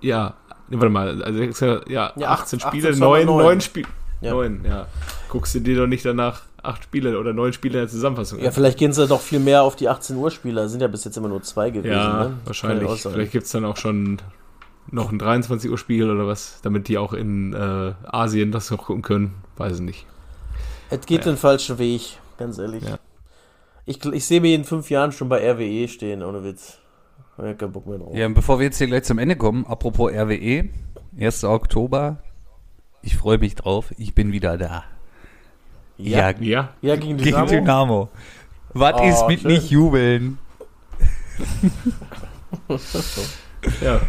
ja, 0.00 0.34
warte 0.68 0.90
mal, 0.90 1.22
also 1.22 1.64
ja, 1.64 1.80
ja, 1.88 2.12
Ja, 2.16 2.28
18 2.30 2.58
18 2.58 2.60
Spiele, 2.60 2.92
zweimal 2.92 3.24
9, 3.24 3.26
neun. 3.26 3.44
9 3.44 3.60
Spiele. 3.60 3.88
Ja. 4.20 4.32
Neun, 4.32 4.64
ja. 4.64 4.86
Guckst 5.30 5.54
du 5.54 5.60
dir 5.60 5.76
doch 5.76 5.86
nicht 5.86 6.04
danach 6.04 6.42
acht 6.62 6.84
Spiele 6.84 7.18
oder 7.18 7.32
neun 7.32 7.54
Spiele 7.54 7.78
in 7.78 7.84
der 7.86 7.88
Zusammenfassung 7.88 8.38
Ja, 8.40 8.48
an. 8.48 8.52
vielleicht 8.52 8.78
gehen 8.78 8.92
sie 8.92 9.06
doch 9.06 9.20
viel 9.22 9.38
mehr 9.40 9.62
auf 9.62 9.76
die 9.76 9.88
18 9.88 10.16
Uhr 10.16 10.30
Spieler. 10.30 10.68
Sind 10.68 10.82
ja 10.82 10.88
bis 10.88 11.04
jetzt 11.04 11.16
immer 11.16 11.28
nur 11.28 11.42
zwei 11.42 11.70
gewesen. 11.70 11.92
Ja, 11.94 12.24
ne? 12.24 12.36
Wahrscheinlich. 12.44 13.00
Vielleicht 13.00 13.32
gibt 13.32 13.46
es 13.46 13.52
dann 13.52 13.64
auch 13.64 13.78
schon 13.78 14.18
noch 14.90 15.12
ein 15.12 15.18
23 15.18 15.70
Uhr 15.70 15.78
Spiel 15.78 16.10
oder 16.10 16.26
was, 16.26 16.60
damit 16.62 16.88
die 16.88 16.98
auch 16.98 17.12
in 17.12 17.52
äh, 17.52 17.92
Asien 18.04 18.50
das 18.52 18.70
noch 18.70 18.86
gucken 18.86 19.02
können. 19.02 19.34
Weiß 19.56 19.76
ich 19.76 19.80
nicht. 19.82 20.06
Es 20.90 21.06
geht 21.06 21.24
Ja. 21.24 21.32
den 21.32 21.36
falschen 21.36 21.78
Weg, 21.78 22.18
ganz 22.38 22.58
ehrlich. 22.58 22.82
Ja. 22.84 22.98
Ich, 23.86 24.04
ich 24.04 24.24
sehe 24.24 24.40
mich 24.40 24.52
in 24.52 24.64
fünf 24.64 24.90
Jahren 24.90 25.12
schon 25.12 25.28
bei 25.28 25.38
RWE 25.50 25.88
stehen, 25.88 26.22
ohne 26.22 26.42
Witz. 26.44 26.78
Ja 27.38 27.54
keinen 27.54 27.72
Bock 27.72 27.86
mehr 27.86 27.98
drauf. 27.98 28.14
Ja, 28.14 28.26
und 28.26 28.34
bevor 28.34 28.58
wir 28.58 28.66
jetzt 28.66 28.78
hier 28.78 28.86
gleich 28.88 29.04
zum 29.04 29.18
Ende 29.18 29.36
kommen, 29.36 29.64
apropos 29.66 30.12
RWE, 30.12 30.68
1. 31.18 31.44
Oktober, 31.44 32.18
ich 33.02 33.16
freue 33.16 33.38
mich 33.38 33.54
drauf, 33.54 33.92
ich 33.96 34.14
bin 34.14 34.32
wieder 34.32 34.58
da. 34.58 34.84
Ja, 35.96 36.30
Ja. 36.38 36.70
ja 36.82 36.96
gegen 36.96 37.16
gegen 37.16 37.24
Dynamo. 37.30 37.46
Dynamo. 37.48 38.08
Was 38.74 38.94
Oh, 39.00 39.04
ist 39.08 39.26
mit 39.28 39.40
schön. 39.40 39.52
nicht 39.52 39.70
jubeln? 39.70 40.38
Ja. 43.82 44.00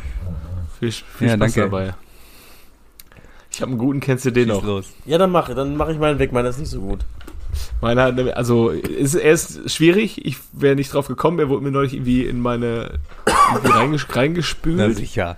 Viel, 0.82 0.92
viel 0.92 1.28
Ja, 1.30 1.36
Spaß 1.36 1.54
danke. 1.54 1.62
dabei. 1.62 1.94
Ich 3.52 3.62
habe 3.62 3.70
einen 3.72 3.80
guten, 3.80 4.00
kennst 4.02 4.26
du 4.26 4.32
den 4.32 4.48
Schieß 4.50 4.54
noch? 4.58 4.64
los. 4.66 4.92
Ja, 5.06 5.18
dann 5.18 5.32
mach, 5.32 5.54
dann 5.54 5.78
mache 5.78 5.92
ich 5.94 6.00
meinen 6.00 6.20
weg. 6.20 6.32
Meiner 6.34 6.50
ist 6.50 6.58
nicht 6.60 6.70
so 6.70 6.82
gut. 6.82 7.00
Meiner, 7.82 8.36
also 8.36 8.70
ist, 8.70 9.14
er 9.16 9.32
ist 9.34 9.70
schwierig. 9.72 10.26
Ich 10.26 10.38
wäre 10.54 10.76
nicht 10.76 10.94
drauf 10.94 11.08
gekommen. 11.08 11.38
Er 11.40 11.50
wurde 11.50 11.64
mir 11.64 11.72
neulich 11.72 11.94
irgendwie 11.94 12.26
in 12.26 12.40
meine 12.42 13.00
irgendwie 13.54 13.72
reinges 13.72 14.16
reingespült. 14.16 14.78
Na 14.78 14.90
sicher. 14.92 15.38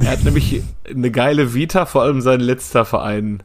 Er 0.00 0.10
hat 0.10 0.24
nämlich 0.24 0.62
eine 0.88 1.10
geile 1.10 1.54
Vita, 1.54 1.86
vor 1.86 2.02
allem 2.02 2.20
sein 2.20 2.40
letzter 2.40 2.84
Verein 2.84 3.42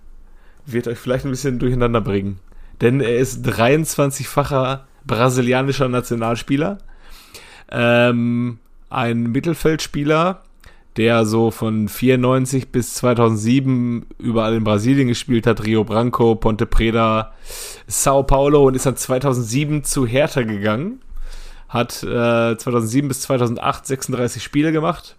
wird 0.65 0.87
euch 0.87 0.97
vielleicht 0.97 1.25
ein 1.25 1.31
bisschen 1.31 1.59
durcheinander 1.59 2.01
bringen. 2.01 2.39
Denn 2.81 3.01
er 3.01 3.17
ist 3.17 3.45
23-facher 3.47 4.81
brasilianischer 5.05 5.87
Nationalspieler. 5.89 6.79
Ähm, 7.71 8.57
ein 8.89 9.23
Mittelfeldspieler, 9.31 10.41
der 10.99 11.25
so 11.25 11.49
von 11.49 11.87
94 11.87 12.73
bis 12.73 12.95
2007 12.95 14.05
überall 14.17 14.53
in 14.53 14.65
Brasilien 14.65 15.07
gespielt 15.07 15.47
hat, 15.47 15.65
Rio 15.65 15.85
Branco, 15.85 16.35
Ponte 16.35 16.65
Preta, 16.65 17.31
Sao 17.87 18.23
Paulo 18.23 18.67
und 18.67 18.75
ist 18.75 18.85
dann 18.85 18.97
2007 18.97 19.85
zu 19.85 20.05
Hertha 20.05 20.41
gegangen. 20.41 20.99
Hat 21.69 22.03
äh, 22.03 22.57
2007 22.57 23.07
bis 23.07 23.21
2008 23.21 23.87
36 23.87 24.43
Spiele 24.43 24.73
gemacht. 24.73 25.15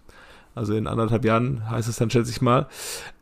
Also 0.53 0.75
in 0.75 0.85
anderthalb 0.85 1.25
Jahren 1.25 1.67
heißt 1.67 1.89
es 1.89 1.95
dann, 1.95 2.11
schätze 2.11 2.29
ich 2.29 2.41
mal. 2.41 2.67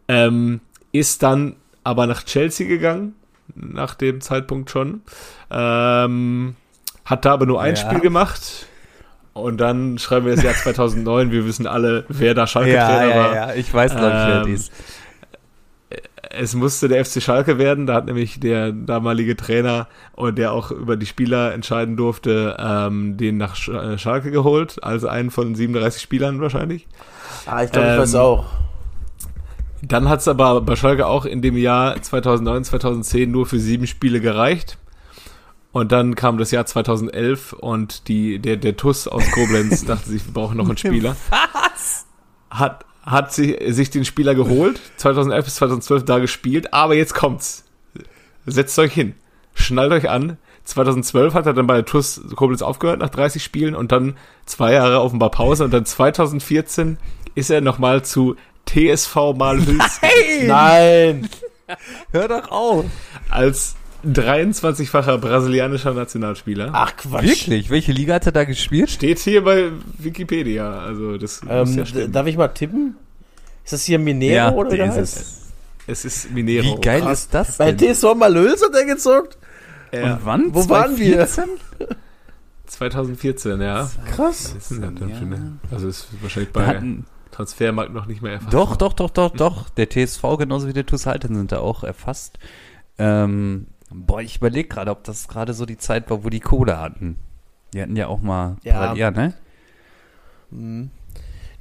Ähm, 0.09 0.59
ist 0.91 1.23
dann 1.23 1.55
aber 1.85 2.07
nach 2.07 2.23
Chelsea 2.23 2.67
gegangen, 2.67 3.15
nach 3.55 3.95
dem 3.95 4.19
Zeitpunkt 4.19 4.69
schon. 4.69 5.01
Ähm, 5.49 6.55
hat 7.05 7.23
da 7.23 7.31
aber 7.31 7.45
nur 7.45 7.61
ein 7.61 7.75
Ja. 7.75 7.81
Spiel 7.81 8.01
gemacht. 8.01 8.67
Und 9.33 9.57
dann 9.61 9.97
schreiben 9.97 10.25
wir 10.25 10.35
das 10.35 10.43
Jahr 10.43 10.53
2009. 10.55 11.31
Wir 11.31 11.45
wissen 11.45 11.67
alle, 11.67 12.05
wer 12.09 12.33
da 12.33 12.47
Schalke-Trainer 12.47 13.09
Ja, 13.09 13.15
war. 13.15 13.35
ja, 13.35 13.49
ja, 13.49 13.53
ich 13.55 13.73
weiß, 13.73 13.91
glaube 13.95 14.07
ich, 14.07 14.27
wer 14.27 14.41
Ähm, 14.45 14.53
ist. 14.53 14.71
Es 16.31 16.53
musste 16.53 16.87
der 16.87 17.03
FC 17.03 17.21
Schalke 17.23 17.57
werden. 17.57 17.87
Da 17.87 17.95
hat 17.95 18.05
nämlich 18.05 18.39
der 18.39 18.71
damalige 18.71 19.35
Trainer 19.35 19.87
und 20.13 20.37
der 20.37 20.51
auch 20.51 20.71
über 20.71 20.95
die 20.97 21.05
Spieler 21.07 21.53
entscheiden 21.53 21.95
durfte, 21.97 22.55
ähm, 22.59 23.17
den 23.17 23.37
nach 23.37 23.55
Sch 23.55 23.69
äh, 23.69 23.97
Schalke 23.97 24.29
geholt. 24.29 24.83
Also 24.83 25.07
einen 25.07 25.31
von 25.31 25.55
37 25.55 26.01
Spielern 26.01 26.39
wahrscheinlich. 26.41 26.87
Ah, 27.45 27.63
ich 27.63 27.71
glaube, 27.71 27.87
ich 27.87 27.93
Ähm, 27.93 27.99
weiß 28.01 28.15
auch. 28.15 28.45
Dann 29.81 30.09
hat 30.09 30.19
es 30.19 30.27
aber 30.27 30.59
bei 30.61 30.75
Schalke 30.75 31.07
auch 31.07 31.25
in 31.25 31.41
dem 31.41 31.55
Jahr 31.55 31.99
2009, 32.01 32.65
2010 32.65 33.31
nur 33.31 33.45
für 33.45 33.59
sieben 33.59 33.87
Spiele 33.87 34.19
gereicht. 34.19 34.77
Und 35.71 35.91
dann 35.91 36.15
kam 36.15 36.37
das 36.37 36.51
Jahr 36.51 36.65
2011 36.65 37.53
und 37.53 38.07
die, 38.07 38.39
der, 38.39 38.57
der 38.57 38.75
TUS 38.75 39.07
aus 39.07 39.29
Koblenz 39.31 39.85
dachte 39.87 40.09
sich, 40.09 40.25
wir 40.25 40.33
brauchen 40.33 40.57
noch 40.57 40.67
einen 40.67 40.77
Spieler. 40.77 41.15
Was? 41.29 42.07
Hat, 42.49 42.85
hat 43.03 43.33
sie, 43.33 43.55
sich 43.71 43.91
den 43.91 44.05
Spieler 44.05 44.33
geholt, 44.33 44.79
2011 44.97 45.45
bis 45.45 45.55
2012 45.55 46.05
da 46.05 46.19
gespielt, 46.19 46.73
aber 46.73 46.95
jetzt 46.95 47.13
kommt's. 47.13 47.65
Setzt 48.45 48.79
euch 48.79 48.93
hin, 48.93 49.13
schnallt 49.53 49.91
euch 49.91 50.09
an. 50.09 50.37
2012 50.63 51.33
hat 51.33 51.45
er 51.45 51.53
dann 51.53 51.67
bei 51.67 51.75
der 51.75 51.85
TUS 51.85 52.21
Koblenz 52.35 52.61
aufgehört 52.61 52.99
nach 52.99 53.09
30 53.09 53.43
Spielen 53.43 53.75
und 53.75 53.91
dann 53.91 54.17
zwei 54.45 54.73
Jahre 54.73 55.01
offenbar 55.01 55.31
Pause 55.31 55.65
und 55.65 55.71
dann 55.71 55.85
2014 55.85 56.97
ist 57.35 57.49
er 57.49 57.61
nochmal 57.61 58.03
zu 58.03 58.35
TSV 58.65 59.33
Malhüls 59.35 59.99
Nein! 60.43 61.29
Hör 62.11 62.27
doch 62.27 62.51
auf. 62.51 62.85
als 63.29 63.75
23-facher 64.05 65.17
brasilianischer 65.17 65.93
Nationalspieler. 65.93 66.69
Ach, 66.73 66.95
Quatsch. 66.95 67.23
Wirklich? 67.23 67.69
Welche 67.69 67.91
Liga 67.91 68.13
hat 68.15 68.25
er 68.25 68.31
da 68.31 68.43
gespielt? 68.45 68.89
Steht 68.89 69.19
hier 69.19 69.43
bei 69.43 69.71
Wikipedia, 69.97 70.79
also 70.79 71.17
das 71.17 71.43
muss 71.43 71.69
Ähm, 71.75 71.85
ja 71.93 72.07
darf 72.07 72.27
ich 72.27 72.37
mal 72.37 72.47
tippen? 72.49 72.95
Ist 73.63 73.73
das 73.73 73.83
hier 73.83 73.99
Minero 73.99 74.55
oder 74.55 74.71
wie 74.71 74.77
ist 74.77 74.95
heißt? 74.95 75.17
es. 75.17 75.35
Es 75.87 76.05
ist 76.05 76.31
Minero. 76.31 76.77
Wie 76.77 76.81
geil 76.81 77.01
Krass. 77.01 77.19
ist 77.23 77.33
das 77.33 77.57
Bei? 77.57 77.71
TSV 77.73 78.15
Malös 78.15 78.63
hat 78.63 78.73
er 78.75 78.85
gezockt? 78.85 79.37
Ja, 79.91 80.13
Und 80.15 80.25
wann? 80.25 80.53
Wo 80.53 80.69
waren 80.69 80.97
wir? 80.97 81.25
2014? 81.27 81.43
2014, 82.67 83.61
ja. 83.61 83.89
Krass. 84.15 84.55
Also 85.71 85.87
ist 85.87 86.07
wahrscheinlich 86.21 86.51
bei 86.53 86.65
hatten, 86.65 87.05
Transfermarkt 87.31 87.93
noch 87.93 88.05
nicht 88.05 88.21
mehr 88.21 88.33
erfasst. 88.33 88.53
doch, 88.53 88.75
doch, 88.75 88.93
doch, 88.93 89.09
doch, 89.09 89.31
doch. 89.31 89.69
Der 89.69 89.89
TSV 89.89 90.21
genauso 90.37 90.67
wie 90.67 90.73
der 90.73 90.85
TuS 90.85 91.05
Halten 91.05 91.35
sind 91.35 91.51
da 91.51 91.59
auch 91.59 91.83
erfasst. 91.83 92.37
Ähm, 92.97 93.67
boah, 93.91 94.21
ich 94.21 94.37
überlege 94.37 94.69
gerade, 94.69 94.91
ob 94.91 95.03
das 95.03 95.27
gerade 95.27 95.53
so 95.53 95.65
die 95.65 95.77
Zeit 95.77 96.09
war, 96.09 96.23
wo 96.23 96.29
die 96.29 96.39
Kohle 96.39 96.79
hatten. 96.79 97.17
Die 97.73 97.81
hatten 97.81 97.95
ja 97.95 98.07
auch 98.07 98.21
mal. 98.21 98.57
Ja. 98.63 98.93
ja 98.93 99.11
ne? 99.11 99.33
Mhm. 100.51 100.91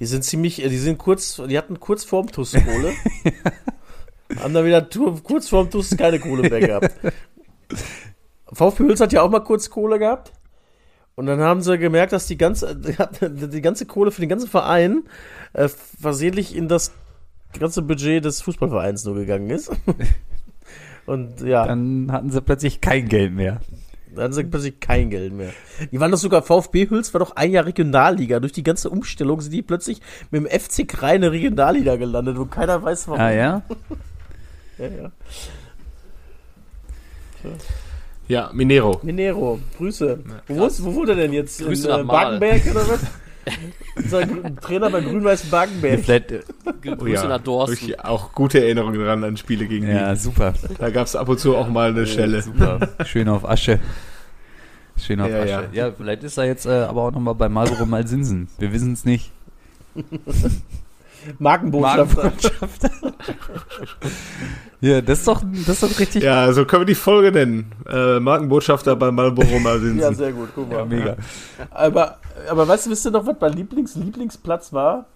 Die 0.01 0.07
sind 0.07 0.25
ziemlich, 0.25 0.63
äh, 0.65 0.69
die 0.69 0.79
sind 0.79 0.99
kurz, 0.99 1.41
die 1.49 1.59
hatten 1.59 1.81
kurz 1.81 2.05
vorm 2.05 2.31
TUS 2.31 2.53
Kohle. 2.53 2.93
Haben 4.41 4.55
dann 4.55 4.65
wieder 4.65 4.83
kurz 5.23 5.49
vorm 5.49 5.71
TUS 5.71 5.97
keine 5.97 6.21
Kohle 6.21 6.49
mehr 6.49 6.61
gehabt. 6.61 6.93
VfB 8.53 8.85
Hüls 8.85 9.01
hat 9.01 9.13
ja 9.13 9.23
auch 9.23 9.31
mal 9.31 9.41
kurz 9.41 9.71
Kohle 9.71 9.99
gehabt. 9.99 10.33
Und 11.15 11.27
dann 11.27 11.41
haben 11.41 11.63
sie 11.63 11.79
gemerkt, 11.79 12.13
dass 12.13 12.27
die 12.27 12.37
ganze, 12.37 12.77
die 12.77 13.61
ganze 13.61 13.87
Kohle 13.87 14.11
für 14.11 14.21
den 14.21 14.29
ganzen 14.29 14.49
Verein 14.49 15.03
äh, 15.53 15.69
versehentlich 15.69 16.55
in 16.55 16.69
das 16.69 16.93
ganze 17.59 17.83
Budget 17.83 18.25
des 18.25 18.41
Fußballvereins 18.43 19.05
nur 19.05 19.17
gegangen 19.17 19.51
ist. 19.51 19.71
Und 21.09 21.41
ja, 21.41 21.67
dann, 21.67 22.07
Dann 22.07 22.15
hatten 22.17 22.31
sie 22.31 22.43
plötzlich 22.43 22.81
kein 22.83 23.09
Geld 23.09 23.33
mehr. 23.33 23.61
hatten 24.17 24.33
sie 24.35 24.45
plötzlich 24.45 24.79
kein 24.79 25.09
Geld 25.09 25.33
mehr. 25.33 25.51
Die 25.91 25.99
waren 26.01 26.11
doch 26.11 26.19
sogar, 26.19 26.43
VfB 26.43 26.91
Hüls 26.91 27.15
war 27.15 27.21
doch 27.21 27.35
ein 27.35 27.51
Jahr 27.51 27.65
Regionalliga. 27.65 28.41
Durch 28.41 28.53
die 28.53 28.63
ganze 28.63 28.91
Umstellung 28.91 29.41
sind 29.41 29.53
die 29.53 29.63
plötzlich 29.63 30.01
mit 30.31 30.43
dem 30.45 30.47
FC 30.61 30.87
Kreine 30.87 31.33
Regionalliga 31.33 31.97
gelandet, 31.97 32.37
wo 32.39 32.45
keiner 32.45 32.83
weiß, 32.83 33.09
warum. 33.09 33.21
Ah 33.21 33.31
ja? 33.31 33.63
Ja, 34.79 34.87
ja. 35.03 35.11
Ja, 38.29 38.51
Minero. 38.53 39.01
Minero, 39.03 39.59
Grüße. 39.79 40.19
Wo, 40.49 40.57
wohnst- 40.57 40.85
wo 40.85 40.95
wohnt 40.95 41.09
er 41.09 41.15
denn 41.17 41.33
jetzt? 41.33 41.61
Grüße 41.65 41.85
In, 41.85 41.91
nach 41.91 42.01
äh, 42.01 42.05
Mal. 42.05 42.39
Bagenberg 42.39 42.63
oder 42.71 42.89
was? 42.89 43.01
Gr- 43.97 44.57
Trainer 44.61 44.91
bei 44.91 45.01
Grün-Weiß 45.01 45.45
Bagenberg. 45.51 46.01
Vielleicht, 46.01 46.33
äh, 46.33 46.41
Grüße 46.83 47.25
nach 47.25 47.31
Hab 47.35 47.45
Dorsten. 47.45 47.77
ich 47.87 48.01
auch 48.01 48.33
gute 48.33 48.61
Erinnerungen 48.63 48.99
dran 49.01 49.25
an 49.25 49.37
Spiele 49.37 49.67
gegen 49.67 49.89
ja, 49.89 50.13
die. 50.15 50.21
super. 50.21 50.55
Da 50.79 50.91
gab 50.91 51.07
es 51.07 51.17
ab 51.17 51.29
und 51.29 51.39
zu 51.41 51.57
auch 51.57 51.69
mal 51.69 51.91
eine 51.91 52.07
Stelle. 52.07 52.43
Super. 52.43 52.89
Schön 53.05 53.29
auf 53.29 53.49
Asche. 53.49 53.79
Schön 54.97 55.21
auf 55.21 55.31
Ja, 55.31 55.39
Asche. 55.43 55.49
ja. 55.73 55.87
Ja. 55.87 55.93
vielleicht 55.93 56.25
ist 56.25 56.37
er 56.39 56.45
jetzt 56.45 56.67
äh, 56.67 56.71
aber 56.71 57.03
auch 57.03 57.13
nochmal 57.13 57.35
bei 57.35 57.49
Marlboro 57.49 57.87
Malzinsen. 57.87 58.49
Wir 58.59 58.73
wissen 58.73 58.93
es 58.93 59.05
nicht. 59.05 59.31
Markenbotschafter. 61.39 62.23
Markenbotschafter. 62.25 62.91
ja, 64.81 65.01
das 65.01 65.19
ist 65.21 65.29
doch, 65.29 65.43
das 65.67 65.69
ist 65.69 65.83
doch 65.83 65.99
richtig 65.99 66.23
Ja, 66.23 66.53
so 66.53 66.65
können 66.65 66.83
wir 66.83 66.87
die 66.87 66.95
Folge 66.95 67.33
nennen. 67.33 67.73
Äh, 67.89 68.21
Markenbotschafter 68.21 68.97
bei 68.97 69.11
Marlboro 69.11 69.47
Ja, 69.55 69.59
Malzinsen. 69.61 70.15
sehr 70.15 70.33
gut, 70.33 70.49
guck 70.55 70.71
mal. 70.71 70.87
mega. 70.87 71.17
Aber, 71.71 72.19
aber 72.49 72.67
weißt 72.69 72.87
du, 72.87 72.91
wisst 72.91 73.05
ihr 73.07 73.11
noch, 73.11 73.27
was 73.27 73.37
mein 73.41 73.53
Lieblings 73.55 73.95
Lieblingsplatz 73.97 74.73
war? 74.73 75.07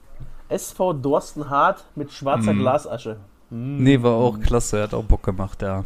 SV 0.48 0.92
Dorstenhardt 0.94 1.84
mit 1.94 2.12
schwarzer 2.12 2.52
Mhm. 2.52 2.58
Glasasche. 2.60 3.16
Nee, 3.50 4.02
war 4.02 4.12
auch 4.12 4.40
klasse. 4.40 4.78
Er 4.78 4.82
hat 4.84 4.94
auch 4.94 5.04
Bock 5.04 5.22
gemacht, 5.22 5.60
ja. 5.62 5.84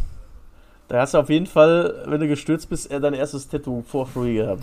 Da 0.89 1.01
hast 1.01 1.15
du 1.15 1.19
auf 1.19 1.29
jeden 1.31 1.47
Fall, 1.47 2.05
wenn 2.07 2.21
du 2.21 2.29
gestürzt 2.29 2.69
bist, 2.71 2.93
dein 2.93 3.13
erstes 3.15 3.49
Tattoo 3.49 3.83
for 3.83 4.07
free 4.07 4.35
gehabt. 4.37 4.63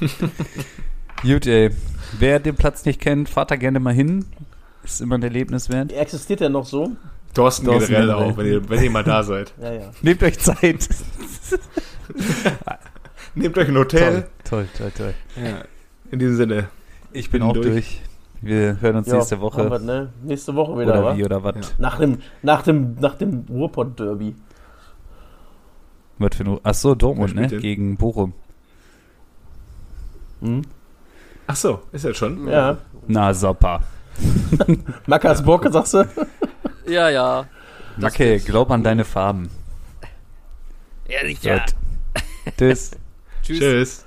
Gut, 1.22 1.46
ey. 1.46 1.70
Wer 2.18 2.38
den 2.38 2.54
Platz 2.54 2.84
nicht 2.84 3.00
kennt, 3.00 3.28
fahrt 3.28 3.50
da 3.50 3.56
gerne 3.56 3.80
mal 3.80 3.92
hin. 3.94 4.24
Ist 4.84 5.00
immer 5.00 5.16
ein 5.16 5.22
Erlebnis 5.22 5.68
wert. 5.70 5.92
Existiert 5.92 6.40
der 6.40 6.50
noch 6.50 6.66
so? 6.66 6.92
Dorsten, 7.34 7.66
Dorsten 7.66 7.88
generell 7.92 8.12
auch, 8.12 8.36
wenn 8.36 8.46
ihr, 8.46 8.68
wenn 8.68 8.82
ihr 8.82 8.90
mal 8.90 9.02
da 9.02 9.22
seid. 9.22 9.52
Ja, 9.60 9.72
ja. 9.72 9.90
Nehmt 10.02 10.22
euch 10.22 10.38
Zeit. 10.38 10.88
Nehmt 13.34 13.58
euch 13.58 13.68
ein 13.68 13.76
Hotel. 13.76 14.26
Toll, 14.44 14.68
toll, 14.76 14.92
toll. 14.96 15.14
Ja. 15.36 15.64
In 16.10 16.18
diesem 16.20 16.36
Sinne. 16.36 16.68
Ich 17.12 17.30
bin 17.30 17.40
Bin 17.40 17.50
auch 17.50 17.54
durch. 17.54 17.66
durch. 17.66 18.00
Wir 18.40 18.80
hören 18.80 18.96
uns 18.96 19.06
Ja, 19.08 19.14
nächste 19.16 19.40
Woche. 19.40 19.70
wir, 19.70 19.78
ne? 19.78 20.12
Nächste 20.22 20.54
Woche 20.54 20.78
wieder, 20.78 20.92
Oder 20.92 21.04
wa? 21.04 21.16
wie 21.16 21.24
oder 21.24 21.42
was. 21.42 21.54
Ja. 21.56 21.62
Nach 21.78 21.98
dem, 21.98 22.18
nach 22.42 22.62
dem, 22.62 22.94
nach 23.00 23.14
dem 23.16 23.46
Ruhrpott-Derby. 23.48 24.36
Was 26.18 26.36
für 26.36 26.44
ein. 26.44 26.58
Achso, 26.62 26.94
Dortmund, 26.94 27.34
ne? 27.34 27.48
denn? 27.48 27.60
Gegen 27.60 27.96
Bochum. 27.96 28.34
Hm? 30.40 30.62
Ach 31.46 31.56
so, 31.56 31.80
ist 31.92 32.04
er 32.04 32.14
schon? 32.14 32.46
Ja. 32.48 32.78
Na, 33.06 33.32
super. 33.34 33.80
Mackers 35.06 35.42
Bock, 35.42 35.66
sagst 35.70 35.94
du? 35.94 36.04
Ja, 36.86 37.08
ja. 37.08 37.46
Okay, 38.02 38.38
glaub 38.38 38.70
an 38.70 38.82
deine 38.82 39.04
Farben. 39.04 39.50
Ja, 41.08 41.20
sicher. 41.24 41.64
Tschüss. 42.58 42.90
Tschüss. 43.42 44.04